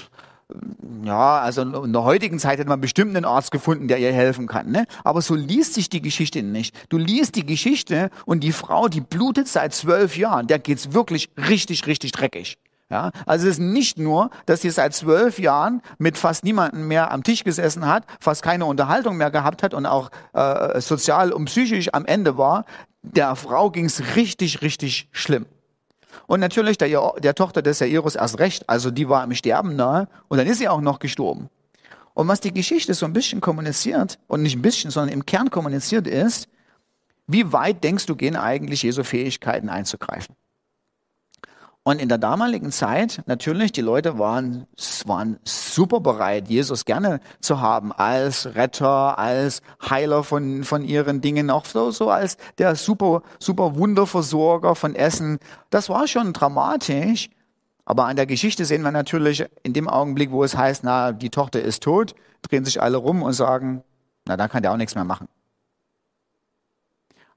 ja, 1.03 1.39
also 1.39 1.61
in 1.61 1.93
der 1.93 2.03
heutigen 2.03 2.39
Zeit 2.39 2.57
hätte 2.57 2.69
man 2.69 2.81
bestimmt 2.81 3.15
einen 3.15 3.25
Arzt 3.25 3.51
gefunden, 3.51 3.87
der 3.87 3.99
ihr 3.99 4.11
helfen 4.11 4.47
kann. 4.47 4.71
Ne? 4.71 4.85
Aber 5.03 5.21
so 5.21 5.35
liest 5.35 5.75
sich 5.75 5.89
die 5.89 6.01
Geschichte 6.01 6.41
nicht. 6.41 6.75
Du 6.89 6.97
liest 6.97 7.35
die 7.35 7.45
Geschichte 7.45 8.09
und 8.25 8.43
die 8.43 8.53
Frau, 8.53 8.87
die 8.87 9.01
blutet 9.01 9.47
seit 9.47 9.73
zwölf 9.73 10.17
Jahren, 10.17 10.47
der 10.47 10.59
geht's 10.59 10.93
wirklich 10.93 11.29
richtig, 11.37 11.85
richtig 11.85 12.11
dreckig. 12.11 12.57
Ja, 12.89 13.11
also 13.25 13.47
es 13.47 13.55
ist 13.55 13.59
nicht 13.59 13.99
nur, 13.99 14.29
dass 14.45 14.61
sie 14.61 14.69
seit 14.69 14.93
zwölf 14.93 15.39
Jahren 15.39 15.81
mit 15.97 16.17
fast 16.17 16.45
niemandem 16.45 16.87
mehr 16.87 17.11
am 17.11 17.21
Tisch 17.21 17.43
gesessen 17.43 17.85
hat, 17.85 18.05
fast 18.21 18.41
keine 18.41 18.65
Unterhaltung 18.65 19.17
mehr 19.17 19.29
gehabt 19.29 19.61
hat 19.61 19.73
und 19.73 19.85
auch 19.85 20.09
äh, 20.31 20.79
sozial 20.79 21.33
und 21.33 21.45
psychisch 21.45 21.89
am 21.93 22.05
Ende 22.05 22.37
war. 22.37 22.63
Der 23.01 23.35
Frau 23.35 23.71
ging's 23.71 24.01
richtig, 24.15 24.61
richtig 24.61 25.09
schlimm. 25.11 25.45
Und 26.25 26.39
natürlich 26.39 26.77
der, 26.77 27.13
der 27.19 27.35
Tochter 27.35 27.61
des 27.61 27.79
Jairus 27.79 28.15
erst 28.15 28.39
recht. 28.39 28.67
Also 28.67 28.91
die 28.91 29.07
war 29.07 29.23
im 29.23 29.33
Sterben 29.35 29.75
nahe 29.75 30.07
und 30.27 30.37
dann 30.37 30.47
ist 30.47 30.57
sie 30.57 30.67
auch 30.67 30.81
noch 30.81 30.99
gestorben. 30.99 31.49
Und 32.13 32.27
was 32.27 32.39
die 32.39 32.51
Geschichte 32.51 32.95
so 32.95 33.05
ein 33.05 33.13
bisschen 33.13 33.41
kommuniziert, 33.41 34.17
und 34.27 34.41
nicht 34.41 34.55
ein 34.55 34.61
bisschen, 34.63 34.89
sondern 34.89 35.13
im 35.13 35.25
Kern 35.25 35.51
kommuniziert 35.51 36.07
ist, 36.07 36.47
wie 37.27 37.53
weit 37.53 37.83
denkst 37.83 38.07
du, 38.07 38.15
gehen 38.15 38.35
eigentlich 38.35 38.81
Jesu 38.81 39.03
Fähigkeiten 39.03 39.69
einzugreifen? 39.69 40.35
Und 41.87 42.01
in 42.01 42.09
der 42.09 42.17
damaligen 42.17 42.73
Zeit, 42.73 43.23
natürlich, 43.27 43.71
die 43.71 43.79
Leute 43.79 44.19
waren, 44.19 44.67
waren 45.05 45.39
super 45.45 46.01
bereit, 46.01 46.49
Jesus 46.49 46.83
gerne 46.83 47.21
zu 47.39 47.61
haben, 47.61 47.93
als 47.93 48.55
Retter, 48.55 49.17
als 49.17 49.61
Heiler 49.89 50.25
von, 50.25 50.65
von 50.65 50.83
ihren 50.83 51.21
Dingen, 51.21 51.49
auch 51.49 51.63
so, 51.63 51.91
so 51.91 52.09
als 52.09 52.35
der 52.57 52.75
super, 52.75 53.21
super 53.39 53.77
Wunderversorger 53.77 54.75
von 54.75 54.95
Essen. 54.95 55.39
Das 55.69 55.87
war 55.87 56.09
schon 56.09 56.33
dramatisch. 56.33 57.29
Aber 57.85 58.07
an 58.07 58.17
der 58.17 58.25
Geschichte 58.25 58.65
sehen 58.65 58.81
wir 58.81 58.91
natürlich 58.91 59.45
in 59.63 59.71
dem 59.71 59.87
Augenblick, 59.87 60.31
wo 60.31 60.43
es 60.43 60.57
heißt, 60.57 60.83
na, 60.83 61.13
die 61.13 61.29
Tochter 61.29 61.61
ist 61.61 61.83
tot, 61.83 62.15
drehen 62.41 62.65
sich 62.65 62.81
alle 62.81 62.97
rum 62.97 63.23
und 63.23 63.31
sagen, 63.31 63.81
na, 64.25 64.35
da 64.35 64.49
kann 64.49 64.61
der 64.61 64.73
auch 64.73 64.77
nichts 64.77 64.95
mehr 64.95 65.05
machen. 65.05 65.29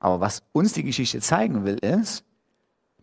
Aber 0.01 0.19
was 0.19 0.43
uns 0.51 0.73
die 0.73 0.83
Geschichte 0.83 1.21
zeigen 1.21 1.65
will, 1.65 1.77
ist, 1.77 2.25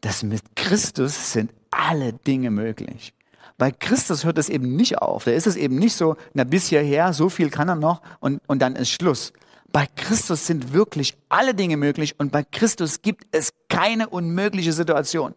dass 0.01 0.23
mit 0.23 0.41
Christus 0.55 1.33
sind 1.33 1.51
alle 1.71 2.13
Dinge 2.13 2.51
möglich. 2.51 3.13
Bei 3.57 3.71
Christus 3.71 4.23
hört 4.23 4.37
es 4.37 4.49
eben 4.49 4.75
nicht 4.75 4.99
auf. 4.99 5.23
Da 5.23 5.31
ist 5.31 5.47
es 5.47 5.55
eben 5.55 5.77
nicht 5.77 5.95
so, 5.95 6.15
na 6.33 6.43
bis 6.43 6.67
hierher, 6.67 7.13
so 7.13 7.29
viel 7.29 7.49
kann 7.49 7.69
er 7.69 7.75
noch 7.75 8.01
und, 8.19 8.41
und 8.47 8.61
dann 8.61 8.75
ist 8.75 8.89
Schluss. 8.89 9.33
Bei 9.71 9.87
Christus 9.95 10.47
sind 10.47 10.73
wirklich 10.73 11.17
alle 11.29 11.53
Dinge 11.53 11.77
möglich 11.77 12.15
und 12.19 12.31
bei 12.31 12.43
Christus 12.43 13.01
gibt 13.01 13.25
es 13.31 13.53
keine 13.67 14.09
unmögliche 14.09 14.73
Situation. 14.73 15.33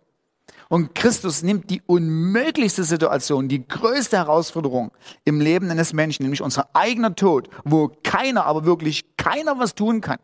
Und 0.69 0.95
Christus 0.95 1.43
nimmt 1.43 1.69
die 1.71 1.83
unmöglichste 1.85 2.85
Situation, 2.85 3.49
die 3.49 3.67
größte 3.67 4.19
Herausforderung 4.19 4.93
im 5.25 5.41
Leben 5.41 5.69
eines 5.71 5.93
Menschen, 5.93 6.23
nämlich 6.23 6.43
unser 6.43 6.69
eigener 6.75 7.15
Tod, 7.17 7.49
wo 7.65 7.91
keiner, 8.05 8.47
aber 8.47 8.65
wirklich 8.65 9.17
keiner 9.17 9.59
was 9.59 9.75
tun 9.75 10.01
kann. 10.01 10.19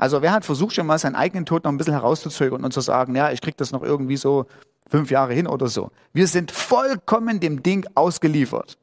Also 0.00 0.22
wer 0.22 0.32
hat 0.32 0.46
versucht 0.46 0.74
schon 0.74 0.86
mal 0.86 0.98
seinen 0.98 1.14
eigenen 1.14 1.44
Tod 1.44 1.64
noch 1.64 1.70
ein 1.70 1.76
bisschen 1.76 1.92
herauszuzögern 1.92 2.64
und 2.64 2.72
zu 2.72 2.80
sagen, 2.80 3.14
ja, 3.14 3.32
ich 3.32 3.42
krieg 3.42 3.58
das 3.58 3.70
noch 3.70 3.82
irgendwie 3.82 4.16
so 4.16 4.46
fünf 4.88 5.10
Jahre 5.10 5.34
hin 5.34 5.46
oder 5.46 5.66
so. 5.66 5.90
Wir 6.14 6.26
sind 6.26 6.52
vollkommen 6.52 7.38
dem 7.38 7.62
Ding 7.62 7.86
ausgeliefert. 7.94 8.78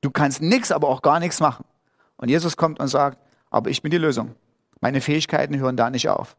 Du 0.00 0.12
kannst 0.12 0.42
nichts, 0.42 0.70
aber 0.70 0.90
auch 0.90 1.02
gar 1.02 1.18
nichts 1.18 1.40
machen. 1.40 1.64
Und 2.18 2.28
Jesus 2.28 2.56
kommt 2.56 2.78
und 2.78 2.86
sagt, 2.86 3.18
aber 3.50 3.68
ich 3.68 3.82
bin 3.82 3.90
die 3.90 3.98
Lösung. 3.98 4.36
Meine 4.78 5.00
Fähigkeiten 5.00 5.58
hören 5.58 5.76
da 5.76 5.90
nicht 5.90 6.08
auf, 6.08 6.36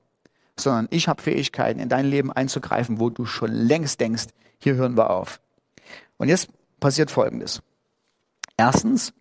sondern 0.57 0.87
ich 0.91 1.09
habe 1.09 1.21
Fähigkeiten, 1.21 1.81
in 1.81 1.89
dein 1.89 2.05
Leben 2.05 2.31
einzugreifen, 2.31 3.01
wo 3.01 3.09
du 3.09 3.25
schon 3.25 3.51
längst 3.51 3.99
denkst, 3.99 4.27
hier 4.59 4.75
hören 4.75 4.95
wir 4.95 5.09
auf. 5.09 5.41
Und 6.15 6.29
jetzt 6.29 6.47
passiert 6.79 7.11
Folgendes. 7.11 7.61
Erstens, 8.55 9.11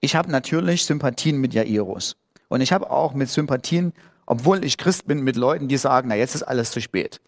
ich 0.00 0.16
habe 0.16 0.28
natürlich 0.28 0.84
Sympathien 0.86 1.40
mit 1.40 1.54
Jairus. 1.54 2.16
Und 2.48 2.62
ich 2.62 2.72
habe 2.72 2.90
auch 2.90 3.14
mit 3.14 3.28
Sympathien 3.28 3.92
obwohl 4.30 4.64
ich 4.64 4.78
Christ 4.78 5.08
bin, 5.08 5.22
mit 5.22 5.34
Leuten, 5.34 5.66
die 5.66 5.76
sagen, 5.76 6.06
na 6.08 6.14
jetzt 6.14 6.36
ist 6.36 6.44
alles 6.44 6.70
zu 6.70 6.80
spät. 6.80 7.20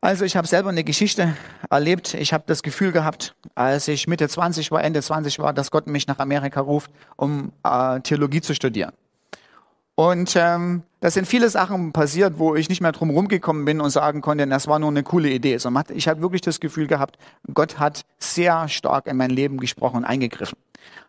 Also 0.00 0.24
ich 0.24 0.36
habe 0.36 0.46
selber 0.46 0.68
eine 0.68 0.84
Geschichte 0.84 1.36
erlebt. 1.68 2.14
Ich 2.14 2.32
habe 2.32 2.44
das 2.46 2.62
Gefühl 2.62 2.92
gehabt, 2.92 3.34
als 3.56 3.88
ich 3.88 4.06
Mitte 4.06 4.28
20 4.28 4.70
war, 4.70 4.84
Ende 4.84 5.02
20 5.02 5.40
war, 5.40 5.52
dass 5.52 5.72
Gott 5.72 5.88
mich 5.88 6.06
nach 6.06 6.20
Amerika 6.20 6.60
ruft, 6.60 6.92
um 7.16 7.50
äh, 7.64 7.98
Theologie 8.02 8.40
zu 8.40 8.54
studieren. 8.54 8.92
Und 9.96 10.36
ähm, 10.36 10.84
da 11.00 11.10
sind 11.10 11.26
viele 11.26 11.48
Sachen 11.48 11.92
passiert, 11.92 12.38
wo 12.38 12.54
ich 12.54 12.68
nicht 12.68 12.80
mehr 12.80 12.92
drum 12.92 13.10
rumgekommen 13.10 13.64
bin 13.64 13.80
und 13.80 13.90
sagen 13.90 14.20
konnte, 14.20 14.46
das 14.46 14.68
war 14.68 14.78
nur 14.78 14.90
eine 14.90 15.02
coole 15.02 15.28
Idee. 15.30 15.58
Sondern 15.58 15.86
ich 15.92 16.06
habe 16.06 16.22
wirklich 16.22 16.42
das 16.42 16.60
Gefühl 16.60 16.86
gehabt, 16.86 17.18
Gott 17.52 17.80
hat 17.80 18.04
sehr 18.18 18.68
stark 18.68 19.08
in 19.08 19.16
mein 19.16 19.30
Leben 19.30 19.58
gesprochen 19.58 19.96
und 19.96 20.04
eingegriffen. 20.04 20.56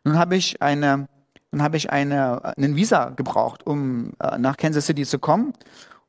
Nun 0.03 0.17
habe 0.17 0.35
ich 0.35 0.63
eine 0.63 1.07
dann 1.51 1.61
habe 1.61 1.77
ich 1.77 1.89
eine, 1.91 2.57
einen 2.57 2.75
Visa 2.75 3.09
gebraucht, 3.09 3.65
um 3.65 4.13
äh, 4.19 4.37
nach 4.37 4.57
Kansas 4.57 4.85
City 4.85 5.05
zu 5.05 5.19
kommen 5.19 5.53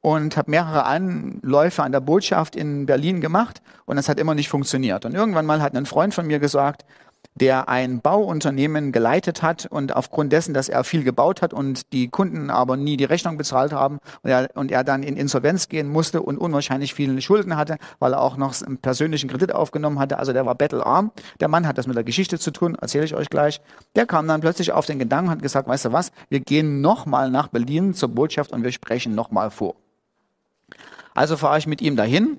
und 0.01 0.37
habe 0.37 0.51
mehrere 0.51 0.85
Anläufe 0.85 1.83
an 1.83 1.92
der 1.92 2.01
Botschaft 2.01 2.57
in 2.57 2.87
Berlin 2.87 3.20
gemacht 3.20 3.61
und 3.87 3.96
das 3.96 4.09
hat 4.09 4.20
immer 4.20 4.35
nicht 4.35 4.49
funktioniert. 4.49 5.05
Und 5.05 5.14
irgendwann 5.14 5.46
mal 5.46 5.62
hat 5.62 5.75
ein 5.75 5.87
Freund 5.87 6.14
von 6.14 6.27
mir 6.27 6.38
gesagt, 6.38 6.85
der 7.34 7.68
ein 7.68 8.00
Bauunternehmen 8.00 8.92
geleitet 8.92 9.42
hat 9.42 9.66
und 9.66 9.94
aufgrund 9.94 10.32
dessen, 10.32 10.54
dass 10.54 10.68
er 10.68 10.84
viel 10.84 11.04
gebaut 11.04 11.42
hat 11.42 11.52
und 11.52 11.92
die 11.92 12.08
Kunden 12.08 12.50
aber 12.50 12.76
nie 12.76 12.96
die 12.96 13.04
Rechnung 13.04 13.36
bezahlt 13.36 13.72
haben 13.72 13.98
und 14.22 14.30
er, 14.30 14.48
und 14.54 14.70
er 14.70 14.84
dann 14.84 15.02
in 15.02 15.16
Insolvenz 15.16 15.68
gehen 15.68 15.88
musste 15.88 16.22
und 16.22 16.38
unwahrscheinlich 16.38 16.94
viele 16.94 17.20
Schulden 17.20 17.56
hatte, 17.56 17.76
weil 17.98 18.12
er 18.12 18.20
auch 18.20 18.36
noch 18.36 18.54
einen 18.62 18.78
persönlichen 18.78 19.28
Kredit 19.28 19.52
aufgenommen 19.52 19.98
hatte. 19.98 20.18
Also 20.18 20.32
der 20.32 20.46
war 20.46 20.54
bettelarm. 20.54 21.12
Der 21.40 21.48
Mann 21.48 21.66
hat 21.66 21.78
das 21.78 21.86
mit 21.86 21.96
der 21.96 22.04
Geschichte 22.04 22.38
zu 22.38 22.50
tun, 22.50 22.74
erzähle 22.74 23.04
ich 23.04 23.14
euch 23.14 23.30
gleich. 23.30 23.60
Der 23.94 24.06
kam 24.06 24.28
dann 24.28 24.40
plötzlich 24.40 24.72
auf 24.72 24.86
den 24.86 24.98
Gedanken 24.98 25.28
und 25.28 25.32
hat 25.32 25.42
gesagt, 25.42 25.68
weißt 25.68 25.86
du 25.86 25.92
was, 25.92 26.12
wir 26.28 26.40
gehen 26.40 26.80
nochmal 26.80 27.30
nach 27.30 27.48
Berlin 27.48 27.94
zur 27.94 28.08
Botschaft 28.10 28.52
und 28.52 28.62
wir 28.62 28.72
sprechen 28.72 29.14
nochmal 29.14 29.50
vor. 29.50 29.76
Also 31.14 31.36
fahre 31.36 31.58
ich 31.58 31.66
mit 31.66 31.80
ihm 31.80 31.96
dahin 31.96 32.38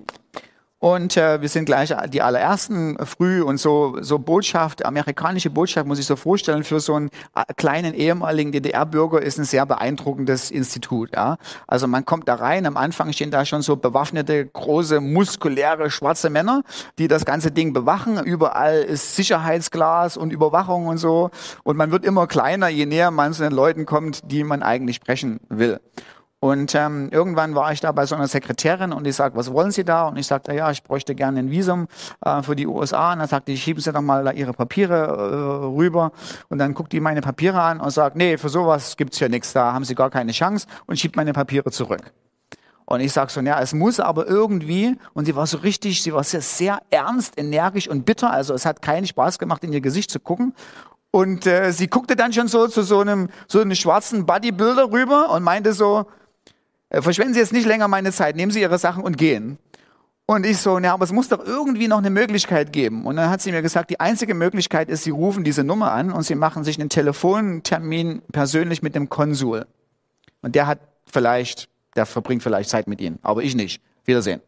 und 0.80 1.16
äh, 1.16 1.40
wir 1.40 1.48
sind 1.48 1.64
gleich 1.64 1.92
die 2.10 2.22
allerersten 2.22 2.96
früh 3.04 3.42
und 3.42 3.58
so, 3.58 3.96
so 4.00 4.20
Botschaft, 4.20 4.84
amerikanische 4.84 5.50
Botschaft 5.50 5.88
muss 5.88 5.98
ich 5.98 6.06
so 6.06 6.14
vorstellen, 6.14 6.62
für 6.62 6.78
so 6.78 6.94
einen 6.94 7.10
äh, 7.34 7.42
kleinen 7.56 7.94
ehemaligen 7.94 8.52
DDR-Bürger 8.52 9.20
ist 9.20 9.38
ein 9.38 9.44
sehr 9.44 9.66
beeindruckendes 9.66 10.52
Institut. 10.52 11.10
Ja? 11.16 11.36
Also 11.66 11.88
man 11.88 12.04
kommt 12.04 12.28
da 12.28 12.36
rein, 12.36 12.64
am 12.64 12.76
Anfang 12.76 13.12
stehen 13.12 13.32
da 13.32 13.44
schon 13.44 13.62
so 13.62 13.74
bewaffnete, 13.74 14.46
große, 14.46 15.00
muskuläre, 15.00 15.90
schwarze 15.90 16.30
Männer, 16.30 16.62
die 16.98 17.08
das 17.08 17.24
ganze 17.24 17.50
Ding 17.50 17.72
bewachen. 17.72 18.22
Überall 18.22 18.78
ist 18.82 19.16
Sicherheitsglas 19.16 20.16
und 20.16 20.32
Überwachung 20.32 20.86
und 20.86 20.98
so. 20.98 21.30
Und 21.64 21.76
man 21.76 21.90
wird 21.90 22.04
immer 22.04 22.28
kleiner, 22.28 22.68
je 22.68 22.86
näher 22.86 23.10
man 23.10 23.32
zu 23.32 23.42
den 23.42 23.52
Leuten 23.52 23.84
kommt, 23.84 24.30
die 24.30 24.44
man 24.44 24.62
eigentlich 24.62 24.96
sprechen 24.96 25.40
will. 25.48 25.80
Und 26.40 26.74
ähm, 26.76 27.08
irgendwann 27.10 27.56
war 27.56 27.72
ich 27.72 27.80
da 27.80 27.90
bei 27.90 28.06
so 28.06 28.14
einer 28.14 28.28
Sekretärin 28.28 28.92
und 28.92 29.04
die 29.04 29.10
sagt, 29.10 29.34
was 29.34 29.52
wollen 29.52 29.72
Sie 29.72 29.84
da? 29.84 30.06
Und 30.06 30.16
ich 30.18 30.28
sagte, 30.28 30.54
ja, 30.54 30.70
ich 30.70 30.84
bräuchte 30.84 31.16
gerne 31.16 31.40
ein 31.40 31.50
Visum 31.50 31.88
äh, 32.24 32.42
für 32.42 32.54
die 32.54 32.68
USA. 32.68 33.12
Und 33.12 33.18
dann 33.18 33.28
sagte 33.28 33.50
ich, 33.50 33.62
schieben 33.62 33.82
Sie 33.82 33.92
doch 33.92 34.00
mal 34.00 34.22
da 34.22 34.30
Ihre 34.30 34.52
Papiere 34.52 34.94
äh, 34.94 35.66
rüber. 35.66 36.12
Und 36.48 36.58
dann 36.58 36.74
guckt 36.74 36.92
die 36.92 37.00
meine 37.00 37.22
Papiere 37.22 37.60
an 37.60 37.80
und 37.80 37.90
sagt, 37.90 38.14
nee, 38.14 38.38
für 38.38 38.48
sowas 38.50 38.96
gibt's 38.96 39.18
hier 39.18 39.28
nichts, 39.28 39.52
da 39.52 39.72
haben 39.72 39.84
Sie 39.84 39.96
gar 39.96 40.10
keine 40.10 40.30
Chance 40.30 40.68
und 40.86 40.98
schiebt 40.98 41.16
meine 41.16 41.32
Papiere 41.32 41.72
zurück. 41.72 42.12
Und 42.84 43.00
ich 43.00 43.12
sag 43.12 43.30
so, 43.30 43.40
ja, 43.40 43.60
es 43.60 43.74
muss 43.74 44.00
aber 44.00 44.26
irgendwie, 44.26 44.96
und 45.12 45.26
sie 45.26 45.36
war 45.36 45.46
so 45.46 45.58
richtig, 45.58 46.02
sie 46.02 46.14
war 46.14 46.24
sehr, 46.24 46.40
sehr 46.40 46.78
ernst, 46.88 47.38
energisch 47.38 47.86
und 47.86 48.06
bitter, 48.06 48.30
also 48.30 48.54
es 48.54 48.64
hat 48.64 48.80
keinen 48.80 49.06
Spaß 49.06 49.38
gemacht, 49.38 49.62
in 49.62 49.74
ihr 49.74 49.82
Gesicht 49.82 50.10
zu 50.10 50.20
gucken. 50.20 50.54
Und 51.10 51.46
äh, 51.46 51.70
sie 51.72 51.88
guckte 51.88 52.16
dann 52.16 52.32
schon 52.32 52.48
so 52.48 52.66
zu 52.66 52.82
so 52.82 53.00
einem, 53.00 53.28
so 53.46 53.60
einem 53.60 53.74
schwarzen 53.74 54.24
Bodybuilder 54.24 54.90
rüber 54.90 55.28
und 55.30 55.42
meinte 55.42 55.74
so, 55.74 56.06
verschwenden 56.90 57.34
Sie 57.34 57.40
jetzt 57.40 57.52
nicht 57.52 57.66
länger 57.66 57.88
meine 57.88 58.12
Zeit, 58.12 58.36
nehmen 58.36 58.52
Sie 58.52 58.60
Ihre 58.60 58.78
Sachen 58.78 59.02
und 59.02 59.16
gehen. 59.18 59.58
Und 60.30 60.44
ich 60.44 60.58
so, 60.58 60.78
ja, 60.78 60.92
aber 60.92 61.04
es 61.04 61.12
muss 61.12 61.28
doch 61.28 61.42
irgendwie 61.42 61.88
noch 61.88 61.98
eine 61.98 62.10
Möglichkeit 62.10 62.70
geben. 62.70 63.06
Und 63.06 63.16
dann 63.16 63.30
hat 63.30 63.40
sie 63.40 63.50
mir 63.50 63.62
gesagt, 63.62 63.88
die 63.88 63.98
einzige 63.98 64.34
Möglichkeit 64.34 64.90
ist, 64.90 65.04
Sie 65.04 65.10
rufen 65.10 65.42
diese 65.42 65.64
Nummer 65.64 65.92
an 65.92 66.12
und 66.12 66.22
Sie 66.22 66.34
machen 66.34 66.64
sich 66.64 66.78
einen 66.78 66.90
Telefontermin 66.90 68.20
persönlich 68.30 68.82
mit 68.82 68.94
dem 68.94 69.08
Konsul. 69.08 69.66
Und 70.42 70.54
der 70.54 70.66
hat 70.66 70.80
vielleicht, 71.06 71.70
der 71.96 72.04
verbringt 72.04 72.42
vielleicht 72.42 72.68
Zeit 72.68 72.88
mit 72.88 73.00
Ihnen, 73.00 73.18
aber 73.22 73.42
ich 73.42 73.54
nicht. 73.54 73.80
Wiedersehen. 74.04 74.42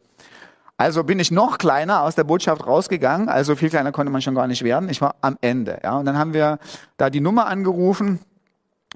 Also 0.76 1.02
bin 1.02 1.18
ich 1.18 1.30
noch 1.30 1.56
kleiner 1.56 2.02
aus 2.02 2.14
der 2.14 2.24
Botschaft 2.24 2.66
rausgegangen. 2.66 3.30
Also 3.30 3.56
viel 3.56 3.70
kleiner 3.70 3.90
konnte 3.90 4.12
man 4.12 4.20
schon 4.20 4.34
gar 4.34 4.46
nicht 4.46 4.62
werden. 4.62 4.90
Ich 4.90 5.00
war 5.00 5.14
am 5.22 5.38
Ende. 5.40 5.80
Ja, 5.82 5.98
und 5.98 6.04
dann 6.04 6.18
haben 6.18 6.34
wir 6.34 6.58
da 6.98 7.08
die 7.08 7.20
Nummer 7.20 7.46
angerufen 7.46 8.18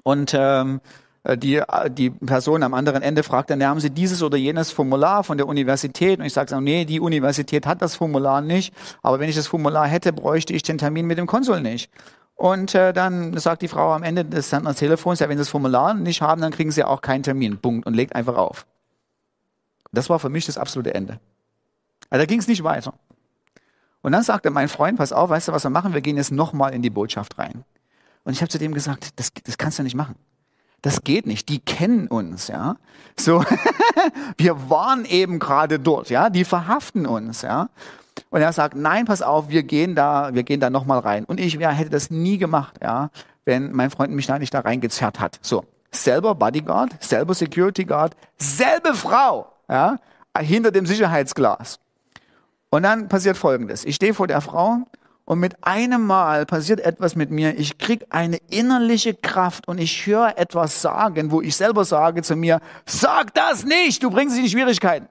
und 0.03 0.35
ähm, 0.35 0.81
äh, 0.81 1.04
die, 1.37 1.55
äh, 1.55 1.89
die 1.89 2.09
Person 2.11 2.63
am 2.63 2.73
anderen 2.73 3.01
Ende 3.01 3.23
fragt 3.23 3.49
dann, 3.49 3.63
haben 3.63 3.79
Sie 3.79 3.89
dieses 3.89 4.21
oder 4.21 4.37
jenes 4.37 4.71
Formular 4.71 5.23
von 5.23 5.37
der 5.37 5.47
Universität? 5.47 6.19
Und 6.19 6.25
ich 6.25 6.33
sage, 6.33 6.59
nee, 6.61 6.85
die 6.85 6.99
Universität 6.99 7.65
hat 7.65 7.81
das 7.81 7.95
Formular 7.95 8.41
nicht. 8.41 8.73
Aber 9.01 9.19
wenn 9.19 9.29
ich 9.29 9.35
das 9.35 9.47
Formular 9.47 9.87
hätte, 9.87 10.13
bräuchte 10.13 10.53
ich 10.53 10.63
den 10.63 10.77
Termin 10.77 11.07
mit 11.07 11.17
dem 11.17 11.27
Konsul 11.27 11.61
nicht. 11.61 11.89
Und 12.35 12.75
äh, 12.75 12.93
dann 12.93 13.37
sagt 13.37 13.61
die 13.61 13.67
Frau 13.67 13.93
am 13.93 14.03
Ende 14.03 14.25
des 14.25 14.49
Telefons, 14.49 15.19
ja, 15.19 15.29
wenn 15.29 15.37
Sie 15.37 15.41
das 15.41 15.49
Formular 15.49 15.93
nicht 15.93 16.21
haben, 16.21 16.41
dann 16.41 16.51
kriegen 16.51 16.71
Sie 16.71 16.83
auch 16.83 17.01
keinen 17.01 17.23
Termin. 17.23 17.57
Punkt. 17.57 17.87
Und 17.87 17.93
legt 17.93 18.15
einfach 18.15 18.35
auf. 18.35 18.67
Das 19.91 20.09
war 20.09 20.19
für 20.19 20.29
mich 20.29 20.45
das 20.45 20.57
absolute 20.57 20.93
Ende. 20.93 21.19
Also 22.09 22.21
da 22.21 22.25
ging 22.25 22.39
es 22.39 22.47
nicht 22.47 22.63
weiter. 22.63 22.93
Und 24.01 24.11
dann 24.11 24.21
sagte 24.21 24.51
mein 24.51 24.67
Freund, 24.67 24.97
pass 24.97 25.11
auf, 25.11 25.29
weißt 25.29 25.47
du, 25.47 25.51
was 25.51 25.63
wir 25.63 25.71
machen? 25.71 25.93
Wir 25.93 26.01
gehen 26.01 26.17
jetzt 26.17 26.31
nochmal 26.31 26.73
in 26.73 26.83
die 26.83 26.91
Botschaft 26.91 27.39
rein. 27.39 27.63
Und 28.23 28.33
ich 28.33 28.41
habe 28.41 28.49
zu 28.49 28.59
dem 28.59 28.73
gesagt, 28.73 29.19
das, 29.19 29.31
das 29.43 29.57
kannst 29.57 29.79
du 29.79 29.83
nicht 29.83 29.95
machen. 29.95 30.15
Das 30.81 31.03
geht 31.03 31.25
nicht. 31.25 31.49
Die 31.49 31.59
kennen 31.59 32.07
uns, 32.07 32.47
ja. 32.47 32.77
So, 33.17 33.43
wir 34.37 34.69
waren 34.69 35.05
eben 35.05 35.39
gerade 35.39 35.79
dort, 35.79 36.09
ja. 36.09 36.29
Die 36.29 36.45
verhaften 36.45 37.05
uns, 37.05 37.41
ja. 37.41 37.69
Und 38.29 38.41
er 38.41 38.53
sagt, 38.53 38.75
nein, 38.75 39.05
pass 39.05 39.21
auf, 39.21 39.49
wir 39.49 39.63
gehen 39.63 39.95
da, 39.95 40.33
wir 40.33 40.43
gehen 40.43 40.59
da 40.59 40.69
nochmal 40.69 40.99
rein. 40.99 41.25
Und 41.25 41.39
ich 41.39 41.53
ja, 41.55 41.69
hätte 41.71 41.89
das 41.89 42.09
nie 42.09 42.37
gemacht, 42.37 42.75
ja, 42.81 43.09
wenn 43.45 43.71
mein 43.71 43.89
Freund 43.89 44.13
mich 44.13 44.27
da 44.27 44.39
nicht 44.39 44.53
da 44.53 44.59
reingezerrt 44.59 45.19
hat. 45.19 45.39
So, 45.41 45.65
selber 45.91 46.35
Bodyguard, 46.35 47.01
selber 47.03 47.33
Security 47.33 47.85
Guard, 47.85 48.15
selbe 48.37 48.93
Frau, 48.93 49.51
ja, 49.69 49.97
hinter 50.39 50.71
dem 50.71 50.85
Sicherheitsglas. 50.85 51.79
Und 52.69 52.83
dann 52.83 53.07
passiert 53.07 53.37
Folgendes. 53.37 53.85
Ich 53.85 53.95
stehe 53.95 54.13
vor 54.13 54.27
der 54.27 54.41
Frau 54.41 54.79
und 55.25 55.39
mit 55.39 55.55
einem 55.63 56.05
Mal 56.05 56.45
passiert 56.45 56.79
etwas 56.79 57.15
mit 57.15 57.31
mir. 57.31 57.57
Ich 57.57 57.77
krieg 57.77 58.05
eine 58.09 58.37
innerliche 58.49 59.13
Kraft 59.15 59.67
und 59.67 59.79
ich 59.79 60.05
höre 60.05 60.37
etwas 60.37 60.81
sagen, 60.81 61.31
wo 61.31 61.41
ich 61.41 61.55
selber 61.55 61.83
sage 61.83 62.21
zu 62.21 62.35
mir, 62.35 62.61
sag 62.85 63.33
das 63.33 63.65
nicht, 63.65 64.03
du 64.03 64.11
bringst 64.11 64.37
dich 64.37 64.45
in 64.45 64.49
Schwierigkeiten. 64.51 65.07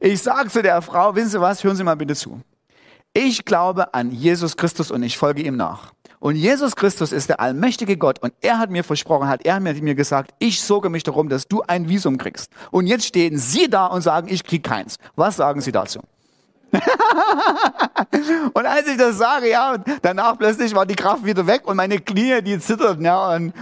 Ich 0.00 0.22
sage 0.22 0.50
zu 0.50 0.62
der 0.62 0.80
Frau, 0.82 1.14
wissen 1.14 1.30
Sie 1.30 1.40
was, 1.40 1.64
hören 1.64 1.76
Sie 1.76 1.84
mal 1.84 1.96
bitte 1.96 2.14
zu. 2.14 2.40
Ich 3.14 3.44
glaube 3.44 3.94
an 3.94 4.12
Jesus 4.12 4.56
Christus 4.56 4.90
und 4.90 5.02
ich 5.02 5.16
folge 5.16 5.42
ihm 5.42 5.56
nach. 5.56 5.92
Und 6.20 6.36
Jesus 6.36 6.74
Christus 6.76 7.12
ist 7.12 7.28
der 7.28 7.40
allmächtige 7.40 7.96
Gott 7.96 8.18
und 8.18 8.34
er 8.40 8.58
hat 8.58 8.70
mir 8.70 8.84
versprochen, 8.84 9.28
hat 9.28 9.46
er 9.46 9.60
mir 9.60 9.94
gesagt, 9.94 10.32
ich 10.40 10.60
sorge 10.60 10.90
mich 10.90 11.04
darum, 11.04 11.28
dass 11.28 11.46
du 11.46 11.62
ein 11.62 11.88
Visum 11.88 12.18
kriegst. 12.18 12.50
Und 12.70 12.86
jetzt 12.86 13.06
stehen 13.06 13.38
Sie 13.38 13.70
da 13.70 13.86
und 13.86 14.02
sagen, 14.02 14.28
ich 14.28 14.44
krieg 14.44 14.64
keins. 14.64 14.96
Was 15.14 15.36
sagen 15.36 15.60
Sie 15.60 15.72
dazu? 15.72 16.00
und 18.52 18.66
als 18.66 18.86
ich 18.88 18.96
das 18.96 19.18
sage, 19.18 19.50
ja, 19.50 19.76
danach 20.02 20.36
plötzlich 20.38 20.74
war 20.74 20.86
die 20.86 20.96
Kraft 20.96 21.24
wieder 21.24 21.46
weg 21.46 21.62
und 21.66 21.76
meine 21.76 21.98
Knie, 21.98 22.42
die 22.42 22.58
zitterten, 22.58 23.04
ja, 23.04 23.34
und, 23.34 23.52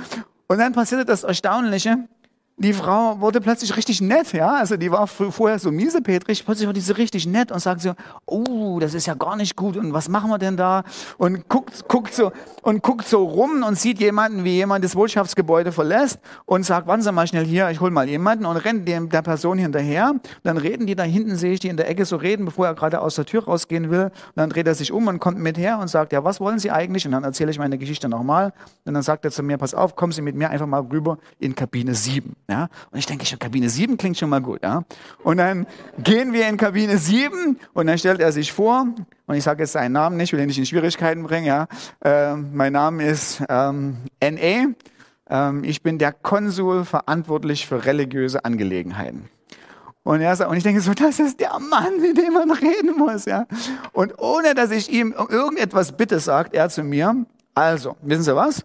und 0.48 0.58
dann 0.58 0.72
passierte 0.72 1.04
das 1.04 1.24
Erstaunliche 1.24 2.08
die 2.58 2.72
Frau 2.72 3.20
wurde 3.20 3.42
plötzlich 3.42 3.76
richtig 3.76 4.00
nett, 4.00 4.32
ja. 4.32 4.54
Also 4.54 4.78
die 4.78 4.90
war 4.90 5.06
vorher 5.06 5.58
so 5.58 5.70
miesepetrig, 5.70 6.42
plötzlich 6.42 6.66
wurde 6.66 6.80
sie 6.80 6.96
richtig 6.96 7.26
nett 7.26 7.52
und 7.52 7.60
sagt 7.60 7.82
so, 7.82 7.92
oh, 8.24 8.78
das 8.80 8.94
ist 8.94 9.04
ja 9.04 9.12
gar 9.14 9.36
nicht 9.36 9.56
gut 9.56 9.76
und 9.76 9.92
was 9.92 10.08
machen 10.08 10.30
wir 10.30 10.38
denn 10.38 10.56
da? 10.56 10.82
Und 11.18 11.50
guckt, 11.50 11.86
guckt 11.86 12.14
so 12.14 12.32
und 12.62 12.82
guckt 12.82 13.06
so 13.06 13.24
rum 13.24 13.62
und 13.62 13.78
sieht 13.78 14.00
jemanden, 14.00 14.44
wie 14.44 14.54
jemand 14.54 14.82
das 14.84 14.96
Wohlschaftsgebäude 14.96 15.70
verlässt 15.70 16.18
und 16.46 16.64
sagt, 16.64 16.86
warten 16.86 17.02
Sie 17.02 17.12
mal 17.12 17.26
schnell 17.26 17.44
hier, 17.44 17.68
ich 17.68 17.80
hol 17.80 17.90
mal 17.90 18.08
jemanden 18.08 18.46
und 18.46 18.56
rennt 18.56 18.88
dem, 18.88 19.10
der 19.10 19.20
Person 19.20 19.58
hinterher. 19.58 20.14
Dann 20.42 20.56
reden 20.56 20.86
die 20.86 20.96
da 20.96 21.02
hinten, 21.02 21.36
sehe 21.36 21.52
ich 21.52 21.60
die 21.60 21.68
in 21.68 21.76
der 21.76 21.90
Ecke 21.90 22.06
so 22.06 22.16
reden, 22.16 22.46
bevor 22.46 22.66
er 22.66 22.74
gerade 22.74 23.02
aus 23.02 23.16
der 23.16 23.26
Tür 23.26 23.44
rausgehen 23.44 23.90
will. 23.90 24.04
Und 24.04 24.36
dann 24.36 24.48
dreht 24.48 24.66
er 24.66 24.74
sich 24.74 24.92
um 24.92 25.08
und 25.08 25.18
kommt 25.18 25.38
mit 25.38 25.58
her 25.58 25.78
und 25.78 25.88
sagt, 25.88 26.12
ja, 26.14 26.24
was 26.24 26.40
wollen 26.40 26.58
Sie 26.58 26.70
eigentlich? 26.70 27.04
Und 27.04 27.12
dann 27.12 27.24
erzähle 27.24 27.50
ich 27.50 27.58
meine 27.58 27.76
Geschichte 27.76 28.08
nochmal. 28.08 28.54
Und 28.86 28.94
dann 28.94 29.02
sagt 29.02 29.26
er 29.26 29.30
zu 29.30 29.42
mir, 29.42 29.58
pass 29.58 29.74
auf, 29.74 29.94
kommen 29.94 30.12
Sie 30.12 30.22
mit 30.22 30.36
mir 30.36 30.48
einfach 30.48 30.66
mal 30.66 30.80
rüber 30.80 31.18
in 31.38 31.54
Kabine 31.54 31.94
7. 31.94 32.34
Ja? 32.48 32.68
Und 32.90 32.98
ich 32.98 33.06
denke 33.06 33.26
schon, 33.26 33.38
Kabine 33.38 33.68
7 33.68 33.96
klingt 33.96 34.16
schon 34.16 34.30
mal 34.30 34.40
gut. 34.40 34.62
Ja? 34.62 34.84
Und 35.22 35.38
dann 35.38 35.66
gehen 35.98 36.32
wir 36.32 36.48
in 36.48 36.56
Kabine 36.56 36.98
7 36.98 37.58
und 37.72 37.86
dann 37.86 37.98
stellt 37.98 38.20
er 38.20 38.32
sich 38.32 38.52
vor, 38.52 38.86
und 39.26 39.34
ich 39.34 39.44
sage 39.44 39.62
jetzt 39.62 39.72
seinen 39.72 39.92
Namen 39.92 40.16
nicht, 40.16 40.32
will 40.32 40.40
ihn 40.40 40.46
nicht 40.46 40.58
in 40.58 40.66
Schwierigkeiten 40.66 41.22
bringen. 41.22 41.46
Ja? 41.46 41.66
Äh, 42.04 42.36
mein 42.36 42.72
Name 42.72 43.04
ist 43.04 43.42
ähm, 43.48 43.98
N.E. 44.20 44.68
Ähm, 45.28 45.64
ich 45.64 45.82
bin 45.82 45.98
der 45.98 46.12
Konsul 46.12 46.84
verantwortlich 46.84 47.66
für 47.66 47.84
religiöse 47.84 48.44
Angelegenheiten. 48.44 49.28
Und, 50.04 50.20
er 50.20 50.48
und 50.48 50.56
ich 50.56 50.62
denke 50.62 50.80
so, 50.80 50.94
das 50.94 51.18
ist 51.18 51.40
der 51.40 51.58
Mann, 51.58 52.00
mit 52.00 52.16
dem 52.16 52.34
man 52.34 52.52
reden 52.52 52.96
muss. 52.96 53.24
Ja? 53.24 53.46
Und 53.92 54.20
ohne 54.20 54.54
dass 54.54 54.70
ich 54.70 54.92
ihm 54.92 55.12
irgendetwas 55.12 55.96
bitte, 55.96 56.20
sagt 56.20 56.54
er 56.54 56.68
zu 56.68 56.84
mir, 56.84 57.26
also, 57.54 57.96
wissen 58.02 58.22
Sie 58.22 58.36
was? 58.36 58.64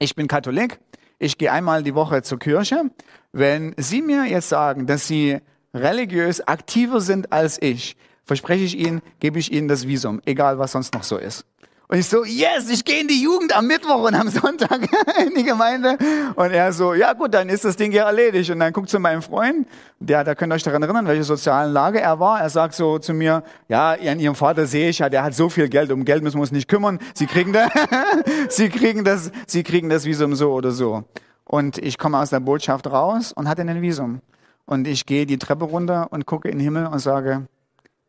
Ich 0.00 0.14
bin 0.14 0.26
Katholik, 0.26 0.80
ich 1.20 1.38
gehe 1.38 1.52
einmal 1.52 1.84
die 1.84 1.94
Woche 1.94 2.22
zur 2.22 2.40
Kirche. 2.40 2.90
Wenn 3.30 3.74
Sie 3.76 4.02
mir 4.02 4.24
jetzt 4.24 4.48
sagen, 4.48 4.86
dass 4.86 5.06
Sie 5.06 5.38
religiös 5.72 6.40
aktiver 6.40 7.00
sind 7.00 7.30
als 7.30 7.60
ich, 7.62 7.96
verspreche 8.24 8.64
ich 8.64 8.76
Ihnen, 8.76 9.02
gebe 9.20 9.38
ich 9.38 9.52
Ihnen 9.52 9.68
das 9.68 9.86
Visum, 9.86 10.20
egal 10.24 10.58
was 10.58 10.72
sonst 10.72 10.94
noch 10.94 11.04
so 11.04 11.18
ist. 11.18 11.44
Und 11.90 11.98
ich 11.98 12.06
so, 12.06 12.24
yes, 12.24 12.70
ich 12.70 12.84
gehe 12.84 13.00
in 13.00 13.08
die 13.08 13.20
Jugend 13.20 13.52
am 13.56 13.66
Mittwoch 13.66 14.06
und 14.06 14.14
am 14.14 14.28
Sonntag 14.28 14.80
in 15.26 15.34
die 15.34 15.42
Gemeinde. 15.42 15.98
Und 16.36 16.52
er 16.52 16.72
so, 16.72 16.94
ja 16.94 17.14
gut, 17.14 17.34
dann 17.34 17.48
ist 17.48 17.64
das 17.64 17.74
Ding 17.74 17.90
ja 17.90 18.06
erledigt. 18.06 18.48
Und 18.50 18.60
dann 18.60 18.72
guckt 18.72 18.88
zu 18.88 19.00
meinem 19.00 19.22
Freund, 19.22 19.66
der, 19.98 20.22
da 20.22 20.36
könnt 20.36 20.52
ihr 20.52 20.54
euch 20.54 20.62
daran 20.62 20.84
erinnern, 20.84 21.08
welche 21.08 21.24
sozialen 21.24 21.72
Lage 21.72 22.00
er 22.00 22.20
war. 22.20 22.40
Er 22.40 22.48
sagt 22.48 22.74
so 22.74 23.00
zu 23.00 23.12
mir, 23.12 23.42
ja, 23.66 23.90
an 23.94 24.20
Ihrem 24.20 24.36
Vater 24.36 24.66
sehe 24.66 24.90
ich 24.90 25.00
ja, 25.00 25.08
der 25.08 25.24
hat 25.24 25.34
so 25.34 25.48
viel 25.48 25.68
Geld, 25.68 25.90
um 25.90 26.04
Geld 26.04 26.22
müssen 26.22 26.36
wir 26.36 26.42
uns 26.42 26.52
nicht 26.52 26.68
kümmern. 26.68 27.00
Sie 27.12 27.26
kriegen 27.26 27.52
das, 27.52 27.72
Sie 28.50 28.68
kriegen 28.68 29.02
das, 29.02 29.32
Sie 29.48 29.64
kriegen 29.64 29.88
das 29.88 30.04
Visum 30.04 30.36
so 30.36 30.52
oder 30.52 30.70
so. 30.70 31.02
Und 31.42 31.76
ich 31.76 31.98
komme 31.98 32.18
aus 32.18 32.30
der 32.30 32.38
Botschaft 32.38 32.86
raus 32.86 33.32
und 33.32 33.48
hatte 33.48 33.62
ein 33.62 33.82
Visum. 33.82 34.20
Und 34.64 34.86
ich 34.86 35.06
gehe 35.06 35.26
die 35.26 35.38
Treppe 35.38 35.64
runter 35.64 36.06
und 36.12 36.24
gucke 36.24 36.48
in 36.50 36.58
den 36.58 36.64
Himmel 36.64 36.86
und 36.86 37.00
sage, 37.00 37.48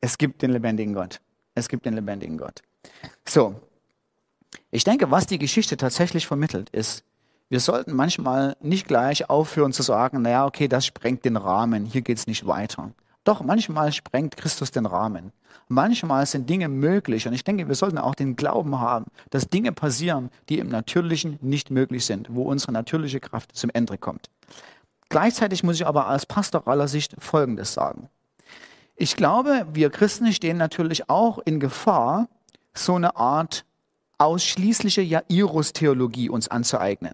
es 0.02 0.20
gibt 0.20 0.44
den 0.44 0.52
lebendigen 0.52 0.94
Gott. 0.94 1.20
Es 1.56 1.68
gibt 1.68 1.88
den 1.88 1.96
lebendigen 1.96 2.38
Gott. 2.38 2.62
So, 3.28 3.56
ich 4.70 4.84
denke, 4.84 5.12
was 5.12 5.28
die 5.28 5.40
Geschichte 5.40 5.78
tatsächlich 5.78 6.28
vermittelt, 6.28 6.70
ist, 6.70 7.04
wir 7.50 7.60
sollten 7.60 7.94
manchmal 7.94 8.56
nicht 8.62 8.88
gleich 8.88 9.30
aufhören 9.30 9.74
zu 9.74 9.84
sagen, 9.84 10.22
naja, 10.22 10.46
okay, 10.46 10.70
das 10.70 10.86
sprengt 10.86 11.26
den 11.26 11.36
Rahmen, 11.36 11.86
hier 11.86 12.02
geht's 12.02 12.26
nicht 12.26 12.48
weiter. 12.48 12.92
Doch 13.24 13.42
manchmal 13.42 13.92
sprengt 13.92 14.38
Christus 14.38 14.72
den 14.72 14.86
Rahmen. 14.86 15.32
Manchmal 15.68 16.26
sind 16.26 16.50
Dinge 16.50 16.70
möglich 16.70 17.28
und 17.28 17.34
ich 17.34 17.44
denke, 17.44 17.68
wir 17.68 17.76
sollten 17.76 17.98
auch 17.98 18.16
den 18.16 18.36
Glauben 18.36 18.80
haben, 18.80 19.06
dass 19.30 19.50
Dinge 19.50 19.74
passieren, 19.74 20.30
die 20.50 20.60
im 20.60 20.70
Natürlichen 20.70 21.38
nicht 21.42 21.72
möglich 21.72 22.06
sind, 22.06 22.28
wo 22.34 22.44
unsere 22.44 22.72
natürliche 22.72 23.20
Kraft 23.20 23.56
zum 23.56 23.70
Ende 23.74 23.98
kommt. 23.98 24.30
Gleichzeitig 25.10 25.64
muss 25.64 25.76
ich 25.76 25.86
aber 25.86 26.10
aus 26.10 26.26
pastoraler 26.26 26.88
Sicht 26.88 27.16
Folgendes 27.20 27.74
sagen. 27.74 28.10
Ich 28.96 29.16
glaube, 29.16 29.68
wir 29.74 29.90
Christen 29.90 30.32
stehen 30.32 30.58
natürlich 30.58 31.10
auch 31.10 31.40
in 31.40 31.60
Gefahr, 31.60 32.30
so 32.74 32.96
eine 32.96 33.16
Art 33.18 33.66
ausschließliche 34.22 35.02
Jairus-Theologie 35.02 36.30
uns 36.30 36.48
anzueignen. 36.48 37.14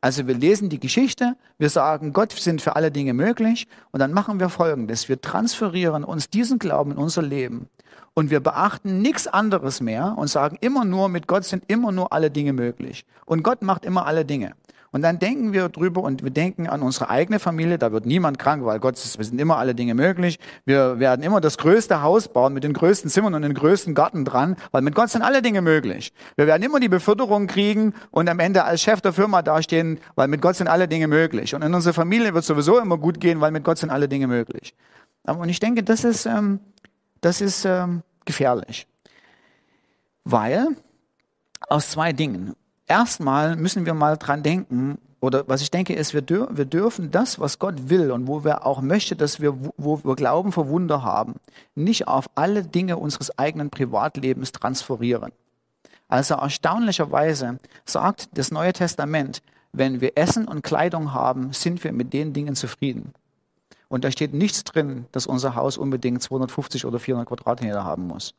Also 0.00 0.26
wir 0.26 0.34
lesen 0.34 0.68
die 0.68 0.80
Geschichte, 0.80 1.36
wir 1.56 1.70
sagen, 1.70 2.12
Gott 2.12 2.32
sind 2.32 2.60
für 2.60 2.74
alle 2.74 2.90
Dinge 2.90 3.14
möglich 3.14 3.68
und 3.92 4.00
dann 4.00 4.12
machen 4.12 4.40
wir 4.40 4.48
Folgendes. 4.48 5.08
Wir 5.08 5.20
transferieren 5.20 6.02
uns 6.02 6.30
diesen 6.30 6.58
Glauben 6.58 6.92
in 6.92 6.98
unser 6.98 7.22
Leben 7.22 7.68
und 8.14 8.30
wir 8.30 8.40
beachten 8.40 9.02
nichts 9.02 9.28
anderes 9.28 9.80
mehr 9.80 10.14
und 10.16 10.26
sagen 10.26 10.58
immer 10.60 10.84
nur, 10.84 11.08
mit 11.08 11.28
Gott 11.28 11.44
sind 11.44 11.62
immer 11.68 11.92
nur 11.92 12.12
alle 12.12 12.30
Dinge 12.30 12.52
möglich. 12.52 13.06
Und 13.24 13.44
Gott 13.44 13.62
macht 13.62 13.84
immer 13.84 14.06
alle 14.06 14.24
Dinge. 14.24 14.54
Und 14.98 15.02
dann 15.02 15.20
denken 15.20 15.52
wir 15.52 15.68
drüber 15.68 16.02
und 16.02 16.24
wir 16.24 16.30
denken 16.30 16.66
an 16.66 16.82
unsere 16.82 17.08
eigene 17.08 17.38
Familie. 17.38 17.78
Da 17.78 17.92
wird 17.92 18.04
niemand 18.04 18.36
krank, 18.40 18.64
weil 18.64 18.80
Gott 18.80 18.96
ist, 18.96 19.16
wir 19.16 19.24
sind 19.24 19.40
immer 19.40 19.56
alle 19.56 19.72
Dinge 19.76 19.94
möglich. 19.94 20.40
Wir 20.64 20.98
werden 20.98 21.22
immer 21.22 21.40
das 21.40 21.56
größte 21.56 22.02
Haus 22.02 22.26
bauen 22.26 22.52
mit 22.52 22.64
den 22.64 22.72
größten 22.72 23.08
Zimmern 23.08 23.32
und 23.34 23.42
den 23.42 23.54
größten 23.54 23.94
Garten 23.94 24.24
dran, 24.24 24.56
weil 24.72 24.82
mit 24.82 24.96
Gott 24.96 25.10
sind 25.10 25.22
alle 25.22 25.40
Dinge 25.40 25.62
möglich. 25.62 26.12
Wir 26.34 26.48
werden 26.48 26.64
immer 26.64 26.80
die 26.80 26.88
Beförderung 26.88 27.46
kriegen 27.46 27.94
und 28.10 28.28
am 28.28 28.40
Ende 28.40 28.64
als 28.64 28.82
Chef 28.82 29.00
der 29.00 29.12
Firma 29.12 29.40
dastehen, 29.42 30.00
weil 30.16 30.26
mit 30.26 30.42
Gott 30.42 30.56
sind 30.56 30.66
alle 30.66 30.88
Dinge 30.88 31.06
möglich. 31.06 31.54
Und 31.54 31.62
in 31.62 31.72
unserer 31.72 31.94
Familie 31.94 32.34
wird 32.34 32.44
sowieso 32.44 32.80
immer 32.80 32.98
gut 32.98 33.20
gehen, 33.20 33.40
weil 33.40 33.52
mit 33.52 33.62
Gott 33.62 33.78
sind 33.78 33.90
alle 33.90 34.08
Dinge 34.08 34.26
möglich. 34.26 34.74
Und 35.22 35.48
ich 35.48 35.60
denke, 35.60 35.84
das 35.84 36.02
ist, 36.02 36.26
ähm, 36.26 36.58
das 37.20 37.40
ist 37.40 37.64
ähm, 37.64 38.02
gefährlich. 38.24 38.88
Weil 40.24 40.66
aus 41.68 41.88
zwei 41.88 42.12
Dingen 42.12 42.56
erstmal 42.88 43.56
müssen 43.56 43.86
wir 43.86 43.94
mal 43.94 44.16
dran 44.16 44.42
denken, 44.42 44.98
oder 45.20 45.44
was 45.48 45.62
ich 45.62 45.70
denke 45.70 45.94
ist, 45.94 46.14
wir, 46.14 46.22
dür 46.22 46.48
wir 46.52 46.64
dürfen 46.64 47.10
das, 47.10 47.40
was 47.40 47.58
Gott 47.58 47.88
will 47.88 48.10
und 48.12 48.26
wo 48.28 48.44
wir 48.44 48.64
auch 48.64 48.80
möchte, 48.80 49.16
dass 49.16 49.40
wir, 49.40 49.56
wo 49.76 50.02
wir 50.04 50.14
Glauben 50.14 50.52
für 50.52 50.68
Wunder 50.68 51.02
haben, 51.02 51.34
nicht 51.74 52.06
auf 52.06 52.30
alle 52.34 52.62
Dinge 52.62 52.96
unseres 52.96 53.36
eigenen 53.38 53.70
Privatlebens 53.70 54.52
transferieren. 54.52 55.32
Also 56.08 56.34
erstaunlicherweise 56.34 57.58
sagt 57.84 58.28
das 58.32 58.50
Neue 58.50 58.72
Testament, 58.72 59.42
wenn 59.72 60.00
wir 60.00 60.16
Essen 60.16 60.46
und 60.48 60.62
Kleidung 60.62 61.12
haben, 61.12 61.52
sind 61.52 61.84
wir 61.84 61.92
mit 61.92 62.12
den 62.12 62.32
Dingen 62.32 62.54
zufrieden. 62.54 63.12
Und 63.88 64.04
da 64.04 64.10
steht 64.10 64.34
nichts 64.34 64.64
drin, 64.64 65.06
dass 65.12 65.26
unser 65.26 65.54
Haus 65.54 65.76
unbedingt 65.78 66.22
250 66.22 66.84
oder 66.86 66.98
400 66.98 67.28
Quadratmeter 67.28 67.84
haben 67.84 68.06
muss. 68.06 68.34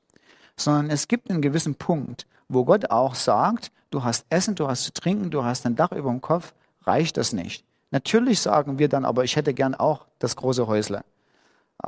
Sondern 0.56 0.90
es 0.90 1.08
gibt 1.08 1.30
einen 1.30 1.42
gewissen 1.42 1.76
Punkt, 1.76 2.26
wo 2.50 2.66
Gott 2.66 2.92
auch 2.92 3.16
sagt, 3.16 3.72
du 3.92 4.04
hast 4.04 4.26
Essen, 4.30 4.56
du 4.56 4.68
hast 4.68 4.84
zu 4.84 4.94
trinken, 4.94 5.30
du 5.30 5.44
hast 5.44 5.66
ein 5.66 5.76
Dach 5.76 5.92
über 5.92 6.10
dem 6.10 6.22
Kopf, 6.22 6.54
reicht 6.86 7.18
das 7.18 7.32
nicht. 7.32 7.64
Natürlich 7.92 8.42
sagen 8.42 8.80
wir 8.80 8.90
dann, 8.90 9.06
aber 9.06 9.24
ich 9.24 9.36
hätte 9.36 9.54
gern 9.54 9.76
auch 9.76 10.06
das 10.20 10.36
große 10.36 10.68
Häusle. 10.68 11.04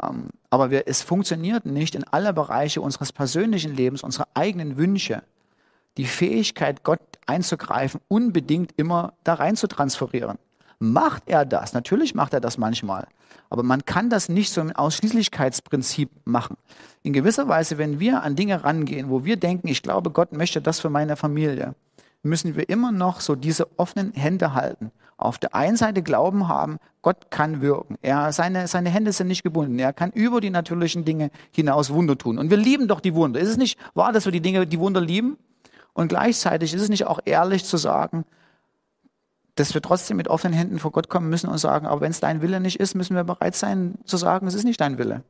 Ähm, 0.01 0.29
aber 0.49 0.71
wir, 0.71 0.87
es 0.87 1.01
funktioniert 1.01 1.65
nicht 1.65 1.95
in 1.95 2.05
alle 2.05 2.33
Bereiche 2.33 2.81
unseres 2.81 3.11
persönlichen 3.11 3.75
Lebens, 3.75 4.03
unserer 4.03 4.27
eigenen 4.33 4.77
Wünsche, 4.77 5.23
die 5.97 6.05
Fähigkeit, 6.05 6.83
Gott 6.83 7.01
einzugreifen, 7.25 7.99
unbedingt 8.07 8.73
immer 8.77 9.13
da 9.23 9.35
rein 9.35 9.55
zu 9.55 9.67
transferieren. 9.67 10.37
Macht 10.83 11.23
er 11.27 11.45
das? 11.45 11.73
Natürlich 11.73 12.15
macht 12.15 12.33
er 12.33 12.41
das 12.41 12.57
manchmal. 12.57 13.05
Aber 13.51 13.61
man 13.61 13.85
kann 13.85 14.09
das 14.09 14.29
nicht 14.29 14.51
so 14.51 14.61
im 14.61 14.71
Ausschließlichkeitsprinzip 14.71 16.09
machen. 16.25 16.57
In 17.03 17.13
gewisser 17.13 17.47
Weise, 17.47 17.77
wenn 17.77 17.99
wir 17.99 18.23
an 18.23 18.35
Dinge 18.35 18.63
rangehen, 18.63 19.11
wo 19.11 19.23
wir 19.23 19.37
denken, 19.37 19.67
ich 19.67 19.83
glaube, 19.83 20.09
Gott 20.09 20.33
möchte 20.33 20.59
das 20.59 20.79
für 20.79 20.89
meine 20.89 21.17
Familie, 21.17 21.75
müssen 22.23 22.55
wir 22.55 22.67
immer 22.67 22.91
noch 22.91 23.21
so 23.21 23.35
diese 23.35 23.67
offenen 23.77 24.13
Hände 24.13 24.55
halten. 24.55 24.91
Auf 25.17 25.37
der 25.37 25.53
einen 25.53 25.77
Seite 25.77 26.01
Glauben 26.01 26.47
haben, 26.47 26.79
Gott 27.03 27.29
kann 27.29 27.61
wirken. 27.61 27.99
Er, 28.01 28.33
seine, 28.33 28.67
seine 28.67 28.89
Hände 28.89 29.13
sind 29.13 29.27
nicht 29.27 29.43
gebunden. 29.43 29.77
Er 29.77 29.93
kann 29.93 30.09
über 30.09 30.41
die 30.41 30.49
natürlichen 30.49 31.05
Dinge 31.05 31.29
hinaus 31.51 31.93
Wunder 31.93 32.17
tun. 32.17 32.39
Und 32.39 32.49
wir 32.49 32.57
lieben 32.57 32.87
doch 32.87 33.01
die 33.01 33.13
Wunder. 33.13 33.39
Ist 33.39 33.49
es 33.49 33.57
nicht 33.57 33.77
wahr, 33.93 34.13
dass 34.13 34.25
wir 34.25 34.31
die 34.31 34.41
Dinge, 34.41 34.65
die 34.65 34.79
Wunder 34.79 34.99
lieben? 34.99 35.37
Und 35.93 36.07
gleichzeitig 36.07 36.73
ist 36.73 36.81
es 36.81 36.89
nicht 36.89 37.05
auch 37.05 37.19
ehrlich 37.25 37.65
zu 37.65 37.77
sagen, 37.77 38.25
dass 39.55 39.73
wir 39.73 39.81
trotzdem 39.81 40.17
mit 40.17 40.27
offenen 40.27 40.53
Händen 40.53 40.79
vor 40.79 40.91
Gott 40.91 41.09
kommen 41.09 41.29
müssen 41.29 41.49
und 41.49 41.57
sagen, 41.57 41.85
aber 41.85 42.01
wenn 42.01 42.11
es 42.11 42.19
dein 42.19 42.41
Wille 42.41 42.59
nicht 42.59 42.79
ist, 42.79 42.95
müssen 42.95 43.15
wir 43.15 43.23
bereit 43.23 43.55
sein 43.55 43.95
zu 44.05 44.17
sagen, 44.17 44.47
es 44.47 44.53
ist 44.53 44.63
nicht 44.63 44.81
dein 44.81 44.97
Wille. 44.97 45.23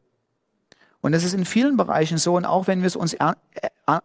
Und 1.01 1.13
das 1.13 1.23
ist 1.23 1.34
in 1.34 1.45
vielen 1.45 1.77
Bereichen 1.77 2.17
so 2.19 2.36
und 2.36 2.45
auch 2.45 2.67
wenn 2.67 2.81
wir 2.81 2.88
es 2.88 2.95
uns, 2.95 3.13
äh, 3.13 3.31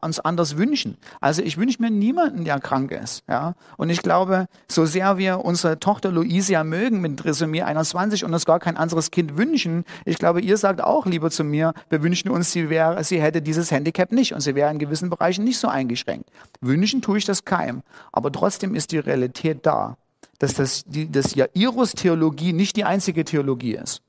uns 0.00 0.18
anders 0.18 0.56
wünschen. 0.56 0.96
Also 1.20 1.42
ich 1.42 1.58
wünsche 1.58 1.80
mir 1.80 1.90
niemanden, 1.90 2.44
der 2.44 2.58
krank 2.58 2.90
ist. 2.90 3.22
Ja? 3.28 3.54
Und 3.76 3.90
ich 3.90 4.00
glaube, 4.02 4.46
so 4.66 4.86
sehr 4.86 5.18
wir 5.18 5.44
unsere 5.44 5.78
Tochter 5.78 6.10
Luisia 6.10 6.64
mögen 6.64 7.02
mit 7.02 7.22
Resümee 7.24 7.62
21 7.62 8.24
und 8.24 8.32
uns 8.32 8.46
gar 8.46 8.60
kein 8.60 8.78
anderes 8.78 9.10
Kind 9.10 9.36
wünschen, 9.36 9.84
ich 10.06 10.16
glaube, 10.16 10.40
ihr 10.40 10.56
sagt 10.56 10.80
auch 10.80 11.04
lieber 11.04 11.30
zu 11.30 11.44
mir, 11.44 11.74
wir 11.90 12.02
wünschen 12.02 12.30
uns, 12.30 12.52
sie, 12.52 12.70
wäre, 12.70 13.04
sie 13.04 13.20
hätte 13.20 13.42
dieses 13.42 13.70
Handicap 13.70 14.10
nicht 14.10 14.32
und 14.32 14.40
sie 14.40 14.54
wäre 14.54 14.70
in 14.70 14.78
gewissen 14.78 15.10
Bereichen 15.10 15.44
nicht 15.44 15.58
so 15.58 15.68
eingeschränkt. 15.68 16.30
Wünschen 16.62 17.02
tue 17.02 17.18
ich 17.18 17.26
das 17.26 17.44
keinem. 17.44 17.82
Aber 18.10 18.32
trotzdem 18.32 18.74
ist 18.74 18.92
die 18.92 18.98
Realität 18.98 19.66
da, 19.66 19.98
dass 20.38 20.54
das, 20.54 20.84
die, 20.84 21.10
das 21.10 21.34
Jairus-Theologie 21.34 22.52
nicht 22.52 22.76
die 22.76 22.84
einzige 22.84 23.24
Theologie 23.24 23.74
ist. 23.74 24.02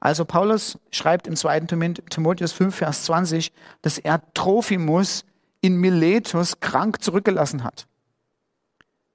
Also 0.00 0.24
Paulus 0.24 0.78
schreibt 0.90 1.26
im 1.26 1.36
2. 1.36 1.60
Timotheus 2.10 2.52
5, 2.52 2.74
Vers 2.74 3.04
20, 3.04 3.52
dass 3.80 3.98
er 3.98 4.20
Trophimus 4.34 5.24
in 5.60 5.76
Miletus 5.76 6.60
krank 6.60 7.02
zurückgelassen 7.02 7.64
hat. 7.64 7.86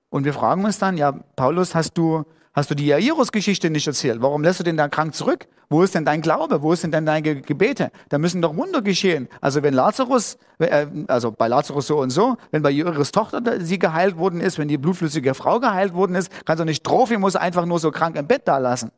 Und 0.09 0.25
wir 0.25 0.33
fragen 0.33 0.65
uns 0.65 0.79
dann, 0.79 0.97
ja, 0.97 1.11
Paulus, 1.11 1.75
hast 1.75 1.93
du, 1.93 2.25
hast 2.53 2.69
du 2.69 2.75
die 2.75 2.87
Jairus-Geschichte 2.87 3.69
nicht 3.69 3.87
erzählt? 3.87 4.21
Warum 4.21 4.43
lässt 4.43 4.59
du 4.59 4.63
den 4.63 4.77
da 4.77 4.87
krank 4.87 5.13
zurück? 5.13 5.47
Wo 5.69 5.83
ist 5.83 5.93
denn 5.93 6.03
dein 6.03 6.21
Glaube? 6.21 6.63
Wo 6.63 6.73
sind 6.73 6.93
denn 6.93 7.05
deine 7.05 7.41
Gebete? 7.41 7.91
Da 8.09 8.17
müssen 8.17 8.41
doch 8.41 8.55
Wunder 8.55 8.81
geschehen. 8.81 9.27
Also 9.39 9.61
wenn 9.61 9.75
Lazarus, 9.75 10.37
äh, 10.57 10.87
also 11.07 11.31
bei 11.31 11.47
Lazarus 11.47 11.87
so 11.87 11.99
und 11.99 12.09
so, 12.09 12.37
wenn 12.51 12.63
bei 12.63 12.71
Jairus 12.71 13.11
Tochter 13.11 13.61
sie 13.61 13.77
geheilt 13.77 14.17
worden 14.17 14.41
ist, 14.41 14.57
wenn 14.57 14.67
die 14.67 14.79
blutflüssige 14.79 15.35
Frau 15.35 15.59
geheilt 15.59 15.93
worden 15.93 16.15
ist, 16.15 16.31
kannst 16.45 16.59
du 16.59 16.65
nicht 16.65 16.83
Trophimus 16.83 17.35
einfach 17.35 17.65
nur 17.65 17.79
so 17.79 17.91
krank 17.91 18.15
im 18.15 18.25
Bett 18.25 18.43
da 18.45 18.57
lassen. 18.57 18.91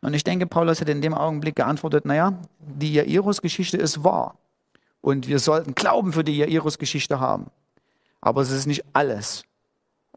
Und 0.00 0.14
ich 0.14 0.24
denke, 0.24 0.46
Paulus 0.46 0.80
hat 0.80 0.88
in 0.88 1.00
dem 1.00 1.14
Augenblick 1.14 1.56
geantwortet, 1.56 2.06
naja, 2.06 2.32
die 2.58 2.94
Jairus-Geschichte 2.94 3.76
ist 3.76 4.02
wahr. 4.02 4.36
Und 5.00 5.28
wir 5.28 5.38
sollten 5.38 5.74
Glauben 5.74 6.12
für 6.12 6.24
die 6.24 6.38
Jairus-Geschichte 6.38 7.20
haben. 7.20 7.46
Aber 8.20 8.40
es 8.40 8.50
ist 8.50 8.66
nicht 8.66 8.84
alles, 8.92 9.44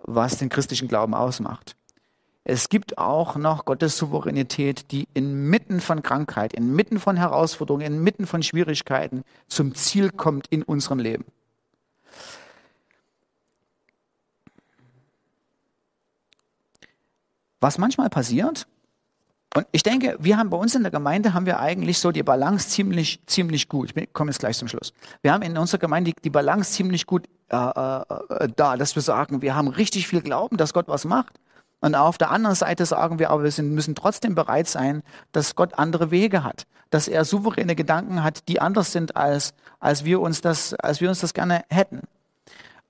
was 0.04 0.38
den 0.38 0.50
christlichen 0.50 0.88
Glauben 0.88 1.14
ausmacht. 1.14 1.76
Es 2.48 2.70
gibt 2.70 3.00
auch 3.00 3.38
noch 3.38 3.66
Gottes 3.66 3.98
Souveränität, 3.98 4.92
die 4.92 5.08
inmitten 5.16 5.82
von 5.82 6.04
Krankheit, 6.04 6.54
inmitten 6.54 7.00
von 7.00 7.18
Herausforderungen, 7.18 7.88
inmitten 7.88 8.28
von 8.28 8.44
Schwierigkeiten 8.44 9.24
zum 9.48 9.74
Ziel 9.74 10.12
kommt 10.12 10.46
in 10.52 10.62
unserem 10.62 11.00
Leben. 11.00 11.26
Was 17.62 17.80
manchmal 17.80 18.12
passiert, 18.12 18.68
und 19.56 19.66
ich 19.72 19.82
denke, 19.82 20.16
wir 20.20 20.38
haben 20.38 20.52
bei 20.52 20.58
uns 20.58 20.76
in 20.76 20.84
der 20.84 20.92
Gemeinde 20.92 21.34
haben 21.34 21.48
wir 21.48 21.60
eigentlich 21.60 21.98
so 21.98 22.12
die 22.12 22.22
Balance 22.22 22.70
ziemlich, 22.70 23.22
ziemlich 23.26 23.70
gut. 23.70 23.94
Ich 23.96 24.14
komme 24.14 24.30
jetzt 24.30 24.40
gleich 24.40 24.58
zum 24.58 24.68
Schluss. 24.68 24.94
Wir 25.24 25.34
haben 25.34 25.42
in 25.42 25.58
unserer 25.58 25.80
Gemeinde 25.80 26.12
die, 26.24 26.30
Balance 26.30 26.74
ziemlich 26.74 27.08
gut 27.08 27.26
äh, 27.50 27.56
äh, 27.56 28.50
da, 28.56 28.78
dass 28.78 28.94
wir 28.96 29.02
sagen, 29.02 29.42
wir 29.42 29.56
haben 29.56 29.70
richtig 29.70 30.08
viel 30.08 30.22
Glauben, 30.22 30.58
dass 30.58 30.74
Gott 30.74 30.88
was 30.88 31.06
macht. 31.06 31.40
Und 31.82 31.96
auf 31.96 32.18
der 32.18 32.32
anderen 32.32 32.56
Seite 32.56 32.86
sagen 32.86 33.20
wir 33.20 33.30
aber, 33.30 33.44
wir 33.44 33.64
müssen 33.64 33.96
trotzdem 33.96 34.36
bereit 34.36 34.68
sein, 34.68 35.04
dass 35.32 35.56
Gott 35.56 35.76
andere 35.76 36.10
Wege 36.12 36.44
hat, 36.44 36.66
dass 36.90 37.08
er 37.08 37.26
souveräne 37.26 37.76
Gedanken 37.76 38.24
hat, 38.24 38.48
die 38.48 38.60
anders 38.60 38.92
sind, 38.92 39.16
als, 39.16 39.54
als, 39.80 40.06
wir, 40.06 40.22
uns 40.22 40.42
das, 40.42 40.74
als 40.74 41.02
wir 41.02 41.10
uns 41.10 41.20
das 41.20 41.34
gerne 41.34 41.64
hätten. 41.70 42.02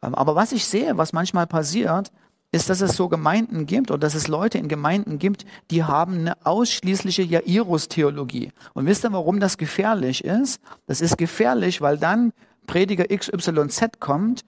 Ähm, 0.02 0.15
aber 0.15 0.36
was 0.36 0.52
ich 0.52 0.65
sehe, 0.65 0.98
was 0.98 1.13
manchmal 1.13 1.48
passiert, 1.48 2.12
ist, 2.52 2.69
dass 2.69 2.80
es 2.82 2.95
so 2.95 3.10
Gemeinden 3.10 3.65
gibt 3.65 3.91
oder 3.91 4.00
dass 4.00 4.15
es 4.15 4.28
Leute 4.28 4.58
in 4.58 4.69
Gemeinden 4.69 5.19
gibt, 5.19 5.45
die 5.71 5.84
haben 5.84 6.19
eine 6.19 6.45
ausschließliche 6.45 7.24
Jairus-Theologie. 7.24 8.52
Und 8.74 8.86
wisst 8.86 9.04
ihr, 9.04 9.12
warum 9.12 9.39
das 9.39 9.58
gefährlich 9.58 10.24
ist? 10.24 10.62
Das 10.88 11.02
ist 11.02 11.17
gefährlich, 11.17 11.82
weil 11.82 11.98
dann 11.98 12.32
Prediger 12.65 13.06
XYZ 13.06 14.00
kommt, 14.00 14.43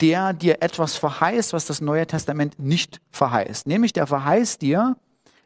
der 0.00 0.32
dir 0.32 0.62
etwas 0.62 0.96
verheißt, 0.96 1.52
was 1.52 1.64
das 1.66 1.80
Neue 1.80 2.06
Testament 2.06 2.58
nicht 2.58 3.00
verheißt. 3.10 3.66
Nämlich 3.66 3.92
der 3.92 4.06
verheißt 4.06 4.60
dir, 4.60 4.96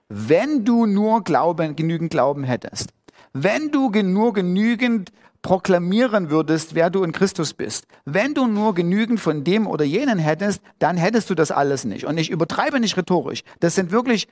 wenn 0.09 0.65
du 0.65 0.87
nur 0.87 1.23
Glauben, 1.23 1.77
genügend 1.77 2.11
Glauben 2.11 2.43
hättest, 2.43 2.91
wenn 3.33 3.71
du 3.71 3.91
nur 3.91 4.33
genügend 4.33 5.13
proklamieren 5.43 6.31
würdest, 6.31 6.75
wer 6.75 6.91
du 6.91 7.03
in 7.03 7.13
Christus 7.13 7.55
bist. 7.55 7.87
Wenn 8.05 8.35
du 8.35 8.47
nur 8.47 8.75
genügend 8.75 9.21
von 9.21 9.45
dem 9.45 9.67
oder 9.67 9.85
jenen 9.85 10.19
hättest, 10.19 10.61
dann 10.79 10.97
hättest 10.97 11.31
du 11.31 11.35
das 11.35 11.51
alles 11.51 11.85
nicht. 11.85 12.05
Und 12.05 12.19
ich 12.19 12.31
übertreibe 12.31 12.79
nicht 12.79 12.97
rhetorisch. 12.97 13.43
Das 13.61 13.75
sind 13.75 13.91
wirklich, 13.91 14.29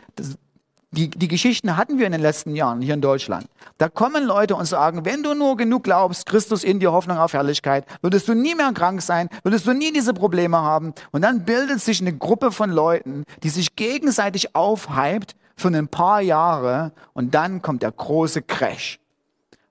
die, 0.90 1.09
die 1.09 1.29
Geschichten 1.29 1.77
hatten 1.77 1.98
wir 1.98 2.07
in 2.07 2.12
den 2.12 2.20
letzten 2.20 2.55
Jahren 2.55 2.81
hier 2.81 2.94
in 2.94 3.01
Deutschland. 3.01 3.46
Da 3.77 3.88
kommen 3.88 4.24
Leute 4.24 4.57
und 4.57 4.64
sagen, 4.64 5.05
wenn 5.05 5.22
du 5.22 5.35
nur 5.35 5.57
genug 5.57 5.85
glaubst, 5.85 6.27
Christus 6.27 6.64
in 6.64 6.81
dir, 6.81 6.92
Hoffnung 6.92 7.18
auf 7.18 7.35
Herrlichkeit, 7.35 7.85
würdest 8.01 8.27
du 8.29 8.35
nie 8.35 8.55
mehr 8.55 8.72
krank 8.72 9.03
sein, 9.03 9.29
würdest 9.42 9.66
du 9.66 9.74
nie 9.74 9.92
diese 9.92 10.14
Probleme 10.14 10.57
haben. 10.57 10.94
Und 11.11 11.22
dann 11.22 11.44
bildet 11.44 11.81
sich 11.81 12.01
eine 12.01 12.16
Gruppe 12.16 12.53
von 12.53 12.70
Leuten, 12.70 13.24
die 13.42 13.51
sich 13.51 13.77
gegenseitig 13.77 14.55
aufhypt 14.55 15.37
für 15.57 15.68
ein 15.68 15.88
paar 15.88 16.20
Jahre 16.22 16.92
und 17.12 17.35
dann 17.35 17.61
kommt 17.62 17.83
der 17.83 17.92
große 17.92 18.42
Crash 18.42 18.98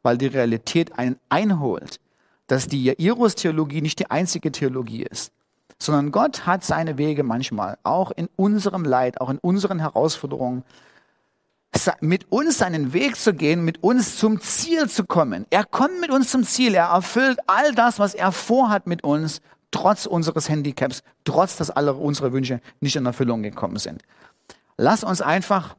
weil 0.08 0.18
die 0.18 0.28
Realität 0.28 0.98
einen 0.98 1.20
einholt, 1.28 2.00
dass 2.48 2.68
die 2.68 2.86
Jairus-Theologie 2.86 3.82
nicht 3.82 4.00
die 4.00 4.10
einzige 4.10 4.54
Theologie 4.54 5.04
ist, 5.04 5.34
sondern 5.80 6.14
Gott 6.14 6.46
hat 6.46 6.64
seine 6.64 6.98
Wege 6.98 7.24
manchmal, 7.24 7.78
auch 7.84 8.12
in 8.12 8.30
unserem 8.38 8.86
Leid, 8.86 9.20
auch 9.20 9.30
in 9.30 9.38
unseren 9.40 9.80
Herausforderungen, 9.80 10.64
mit 12.02 12.32
uns 12.32 12.58
seinen 12.58 12.94
Weg 12.94 13.16
zu 13.16 13.34
gehen, 13.34 13.64
mit 13.64 13.84
uns 13.84 14.18
zum 14.18 14.42
Ziel 14.42 14.90
zu 14.90 15.06
kommen. 15.06 15.46
Er 15.50 15.64
kommt 15.64 16.00
mit 16.02 16.12
uns 16.12 16.32
zum 16.32 16.44
Ziel, 16.44 16.74
er 16.76 16.88
erfüllt 16.88 17.40
all 17.48 17.74
das, 17.74 18.00
was 18.00 18.14
er 18.14 18.32
vorhat 18.32 18.88
mit 18.88 19.04
uns, 19.04 19.42
trotz 19.72 20.06
unseres 20.06 20.50
Handicaps, 20.50 21.04
trotz 21.24 21.58
dass 21.58 21.70
alle 21.70 21.94
unsere 21.94 22.34
Wünsche 22.34 22.62
nicht 22.80 22.96
in 22.96 23.06
Erfüllung 23.06 23.44
gekommen 23.44 23.78
sind. 23.78 24.02
Lass 24.78 25.04
uns 25.04 25.22
einfach 25.22 25.76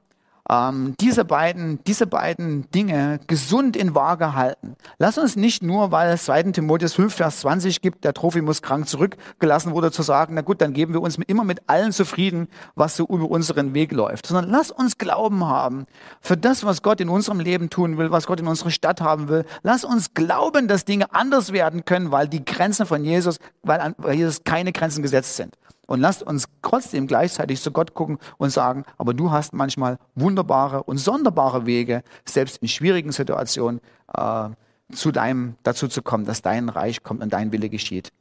ähm, 0.51 0.95
diese, 1.01 1.25
beiden, 1.25 1.83
diese 1.85 2.07
beiden 2.07 2.71
Dinge 2.71 3.21
gesund 3.27 3.77
in 3.77 3.95
Waage 3.95 4.35
halten. 4.35 4.77
Lass 4.99 5.19
uns 5.19 5.37
nicht 5.37 5.63
nur, 5.63 5.91
weil 5.91 6.11
es 6.11 6.25
2. 6.25 6.45
Timotheus 6.53 6.95
5, 6.95 7.15
Vers 7.15 7.41
20 7.41 7.81
gibt, 7.81 8.05
der 8.05 8.15
Trophimus 8.15 8.63
krank 8.63 8.89
zurückgelassen 8.89 9.73
wurde, 9.73 9.91
zu 9.91 10.03
sagen, 10.03 10.35
na 10.35 10.41
gut, 10.41 10.61
dann 10.61 10.73
geben 10.73 10.95
wir 10.95 11.03
uns 11.03 11.19
immer 11.27 11.45
mit 11.45 11.63
allen 11.67 11.93
zufrieden, 11.93 12.49
was 12.75 12.97
so 12.97 13.05
über 13.05 13.31
unseren 13.31 13.75
Weg 13.75 13.93
läuft. 13.93 14.27
Sondern 14.27 14.51
lass 14.51 14.71
uns 14.71 14.99
Glauben 14.99 15.45
haben 15.45 15.87
für 16.21 16.37
das, 16.37 16.65
was 16.65 16.83
Gott 16.83 17.01
in 17.01 17.09
unserem 17.09 17.41
Leben 17.41 17.71
tun 17.71 17.99
will, 17.99 18.11
was 18.11 18.27
Gott 18.27 18.41
in 18.41 18.47
unserer 18.47 18.71
Stadt 18.71 19.01
haben 19.01 19.29
will. 19.29 19.45
Lass 19.63 19.85
uns 19.85 20.15
glauben, 20.15 20.69
dass 20.69 20.85
Dinge 20.85 21.13
anders 21.13 21.53
werden 21.53 21.85
können, 21.85 22.11
weil 22.11 22.29
die 22.29 22.45
Grenzen 22.45 22.87
von 22.87 23.05
Jesus, 23.05 23.39
weil 23.63 23.81
an 23.81 23.95
Jesus 24.13 24.45
keine 24.45 24.73
Grenzen 24.73 25.03
gesetzt 25.03 25.37
sind. 25.37 25.57
Und 25.89 26.01
lasst 26.01 26.23
uns 26.23 26.49
trotzdem 26.61 27.07
gleichzeitig 27.07 27.63
zu 27.63 27.73
Gott 27.73 27.95
gucken 27.95 28.19
und 28.37 28.51
sagen, 28.51 28.85
aber 28.99 29.15
du 29.15 29.31
hast 29.31 29.55
manchmal 29.55 29.99
wunderbare 30.15 30.83
und 30.83 30.99
sonderbare 30.99 31.65
Wege, 31.65 32.03
selbst 32.27 32.59
in 32.59 32.69
schwierigen 32.69 33.11
Situationen 33.11 33.81
äh, 34.13 34.51
zu 34.93 35.13
deinem, 35.13 35.57
dazu 35.63 35.89
zu 35.89 36.03
kommen, 36.03 36.27
dass 36.27 36.43
dein 36.43 36.69
Reich 36.69 37.03
kommt 37.03 37.23
und 37.23 37.33
dein 37.33 37.53
Wille 37.53 37.71
geschieht 37.71 38.13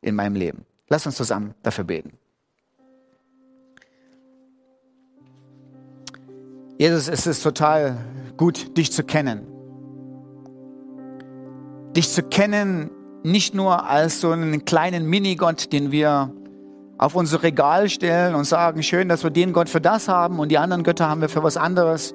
in 0.00 0.14
meinem 0.14 0.36
Leben. 0.36 0.64
Lass 0.88 1.04
uns 1.04 1.16
zusammen 1.16 1.54
dafür 1.62 1.84
beten. 1.84 2.14
Jesus, 6.78 7.08
es 7.08 7.26
ist 7.26 7.42
total 7.42 7.98
gut, 8.38 8.78
dich 8.78 8.90
zu 8.90 9.04
kennen. 9.04 9.46
Dich 11.94 12.10
zu 12.10 12.22
kennen, 12.22 12.90
nicht 13.22 13.54
nur 13.54 13.86
als 13.86 14.22
so 14.22 14.30
einen 14.30 14.64
kleinen 14.64 15.04
Minigott, 15.04 15.74
den 15.74 15.92
wir 15.92 16.32
auf 17.02 17.16
unser 17.16 17.42
Regal 17.42 17.88
stellen 17.88 18.36
und 18.36 18.44
sagen, 18.44 18.80
schön, 18.84 19.08
dass 19.08 19.24
wir 19.24 19.30
den 19.30 19.52
Gott 19.52 19.68
für 19.68 19.80
das 19.80 20.06
haben 20.06 20.38
und 20.38 20.50
die 20.50 20.58
anderen 20.58 20.84
Götter 20.84 21.08
haben 21.08 21.20
wir 21.20 21.28
für 21.28 21.42
was 21.42 21.56
anderes, 21.56 22.14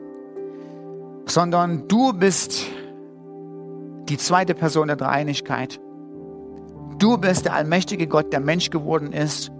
sondern 1.25 1.89
du 1.89 2.13
bist 2.13 2.67
die 4.07 4.17
zweite 4.17 4.53
Person 4.53 4.87
der 4.87 4.95
Dreieinigkeit. 4.95 5.81
Du 6.99 7.17
bist 7.17 7.43
der 7.43 7.53
allmächtige 7.53 8.07
Gott, 8.07 8.31
der 8.31 8.39
Mensch 8.39 8.69
geworden 8.69 9.11
ist. 9.11 9.51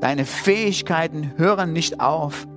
Deine 0.00 0.24
Fähigkeiten 0.24 1.34
hören 1.36 1.72
nicht 1.72 2.00
auf. 2.00 2.48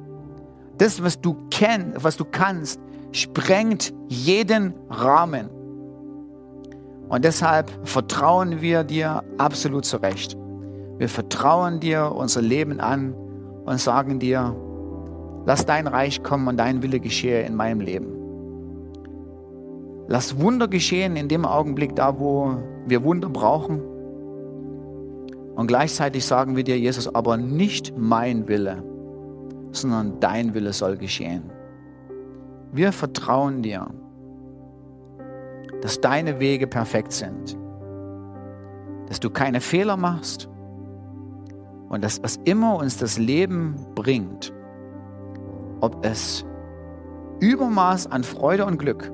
Das, 0.80 1.04
was 1.04 1.22
du 1.22 1.38
kennst, 1.52 2.04
was 2.04 2.18
du 2.18 2.26
kannst, 2.26 2.80
sprengt 3.12 3.94
jeden 4.08 4.74
Rahmen. 4.90 5.52
Und 7.08 7.24
deshalb 7.24 7.70
vertrauen 7.84 8.62
wir 8.62 8.84
dir 8.84 9.24
absolut 9.38 9.86
zurecht. 9.86 10.36
Wir 11.00 11.08
vertrauen 11.08 11.80
dir 11.80 12.14
unser 12.14 12.42
Leben 12.42 12.82
an 12.82 13.16
und 13.66 13.80
sagen 13.80 14.20
dir, 14.20 14.54
lass 15.46 15.66
dein 15.66 15.88
Reich 15.88 16.22
kommen 16.24 16.48
und 16.50 16.58
dein 16.58 16.84
Wille 16.84 17.00
geschehe 17.00 17.44
in 17.44 17.56
meinem 17.56 17.80
Leben. 17.80 18.08
Lass 20.08 20.40
Wunder 20.42 20.68
geschehen 20.68 21.16
in 21.16 21.30
dem 21.30 21.46
Augenblick 21.46 21.96
da, 21.96 22.20
wo 22.20 22.58
wir 22.86 23.04
Wunder 23.04 23.30
brauchen. 23.30 23.80
Und 25.56 25.68
gleichzeitig 25.68 26.26
sagen 26.26 26.58
wir 26.58 26.66
dir, 26.66 26.78
Jesus, 26.78 27.14
aber 27.16 27.38
nicht 27.38 27.94
mein 27.98 28.50
Wille, 28.50 28.84
sondern 29.72 30.20
dein 30.20 30.54
Wille 30.54 30.74
soll 30.74 30.98
geschehen. 30.98 31.44
Wir 32.74 32.92
vertrauen 32.92 33.62
dir. 33.62 33.88
dass 35.82 36.02
deine 36.02 36.42
Wege 36.42 36.68
perfekt 36.68 37.14
sind, 37.14 37.58
dass 39.08 39.22
du 39.22 39.30
keine 39.30 39.62
Fehler 39.62 39.96
machst 39.96 40.49
und 41.90 42.04
dass 42.04 42.22
was 42.24 42.38
immer 42.46 42.78
uns 42.78 42.98
das 42.98 43.18
Leben 43.18 43.76
bringt, 43.96 44.54
ob 45.82 46.06
es 46.06 46.46
Übermaß 47.40 48.08
an 48.08 48.24
Freude 48.24 48.66
und 48.66 48.78
Glück 48.78 49.12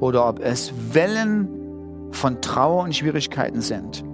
oder 0.00 0.28
ob 0.28 0.40
es 0.40 0.72
Wellen 0.92 1.48
von 2.12 2.40
Trauer 2.40 2.84
und 2.84 2.94
Schwierigkeiten 2.94 3.60
sind, 3.60 4.04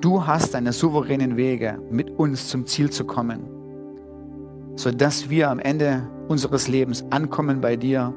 du 0.00 0.26
hast 0.26 0.54
deine 0.54 0.72
souveränen 0.72 1.36
Wege, 1.36 1.78
mit 1.90 2.10
uns 2.10 2.48
zum 2.48 2.66
Ziel 2.66 2.90
zu 2.90 3.04
kommen, 3.04 3.48
sodass 4.76 5.30
wir 5.30 5.50
am 5.50 5.58
Ende 5.58 6.08
unseres 6.28 6.68
Lebens 6.68 7.04
ankommen 7.10 7.60
bei 7.60 7.76
dir, 7.76 8.12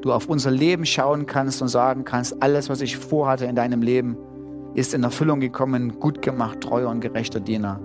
du 0.00 0.12
auf 0.12 0.28
unser 0.28 0.50
Leben 0.50 0.86
schauen 0.86 1.26
kannst 1.26 1.60
und 1.60 1.68
sagen 1.68 2.04
kannst, 2.04 2.42
alles, 2.42 2.70
was 2.70 2.80
ich 2.80 2.96
vorhatte 2.96 3.44
in 3.44 3.56
deinem 3.56 3.82
Leben, 3.82 4.16
ist 4.74 4.94
in 4.94 5.02
Erfüllung 5.02 5.40
gekommen, 5.40 5.98
gut 5.98 6.22
gemacht, 6.22 6.60
treuer 6.60 6.88
und 6.88 7.00
gerechter 7.00 7.40
Diener. 7.40 7.80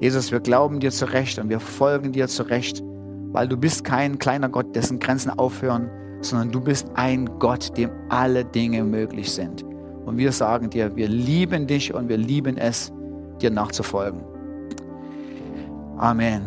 Jesus, 0.00 0.32
wir 0.32 0.40
glauben 0.40 0.80
dir 0.80 0.90
zurecht 0.90 1.38
und 1.38 1.50
wir 1.50 1.60
folgen 1.60 2.12
dir 2.12 2.26
zurecht, 2.26 2.82
weil 3.32 3.46
du 3.48 3.56
bist 3.56 3.84
kein 3.84 4.18
kleiner 4.18 4.48
Gott, 4.48 4.74
dessen 4.74 4.98
Grenzen 4.98 5.30
aufhören, 5.30 5.90
sondern 6.22 6.50
du 6.50 6.60
bist 6.60 6.88
ein 6.94 7.38
Gott, 7.38 7.76
dem 7.76 7.90
alle 8.08 8.44
Dinge 8.44 8.82
möglich 8.82 9.30
sind. 9.30 9.62
Und 10.06 10.16
wir 10.16 10.32
sagen 10.32 10.70
dir, 10.70 10.96
wir 10.96 11.08
lieben 11.08 11.66
dich 11.66 11.94
und 11.94 12.08
wir 12.08 12.16
lieben 12.16 12.56
es, 12.56 12.92
dir 13.40 13.50
nachzufolgen. 13.50 14.22
Amen. 15.98 16.46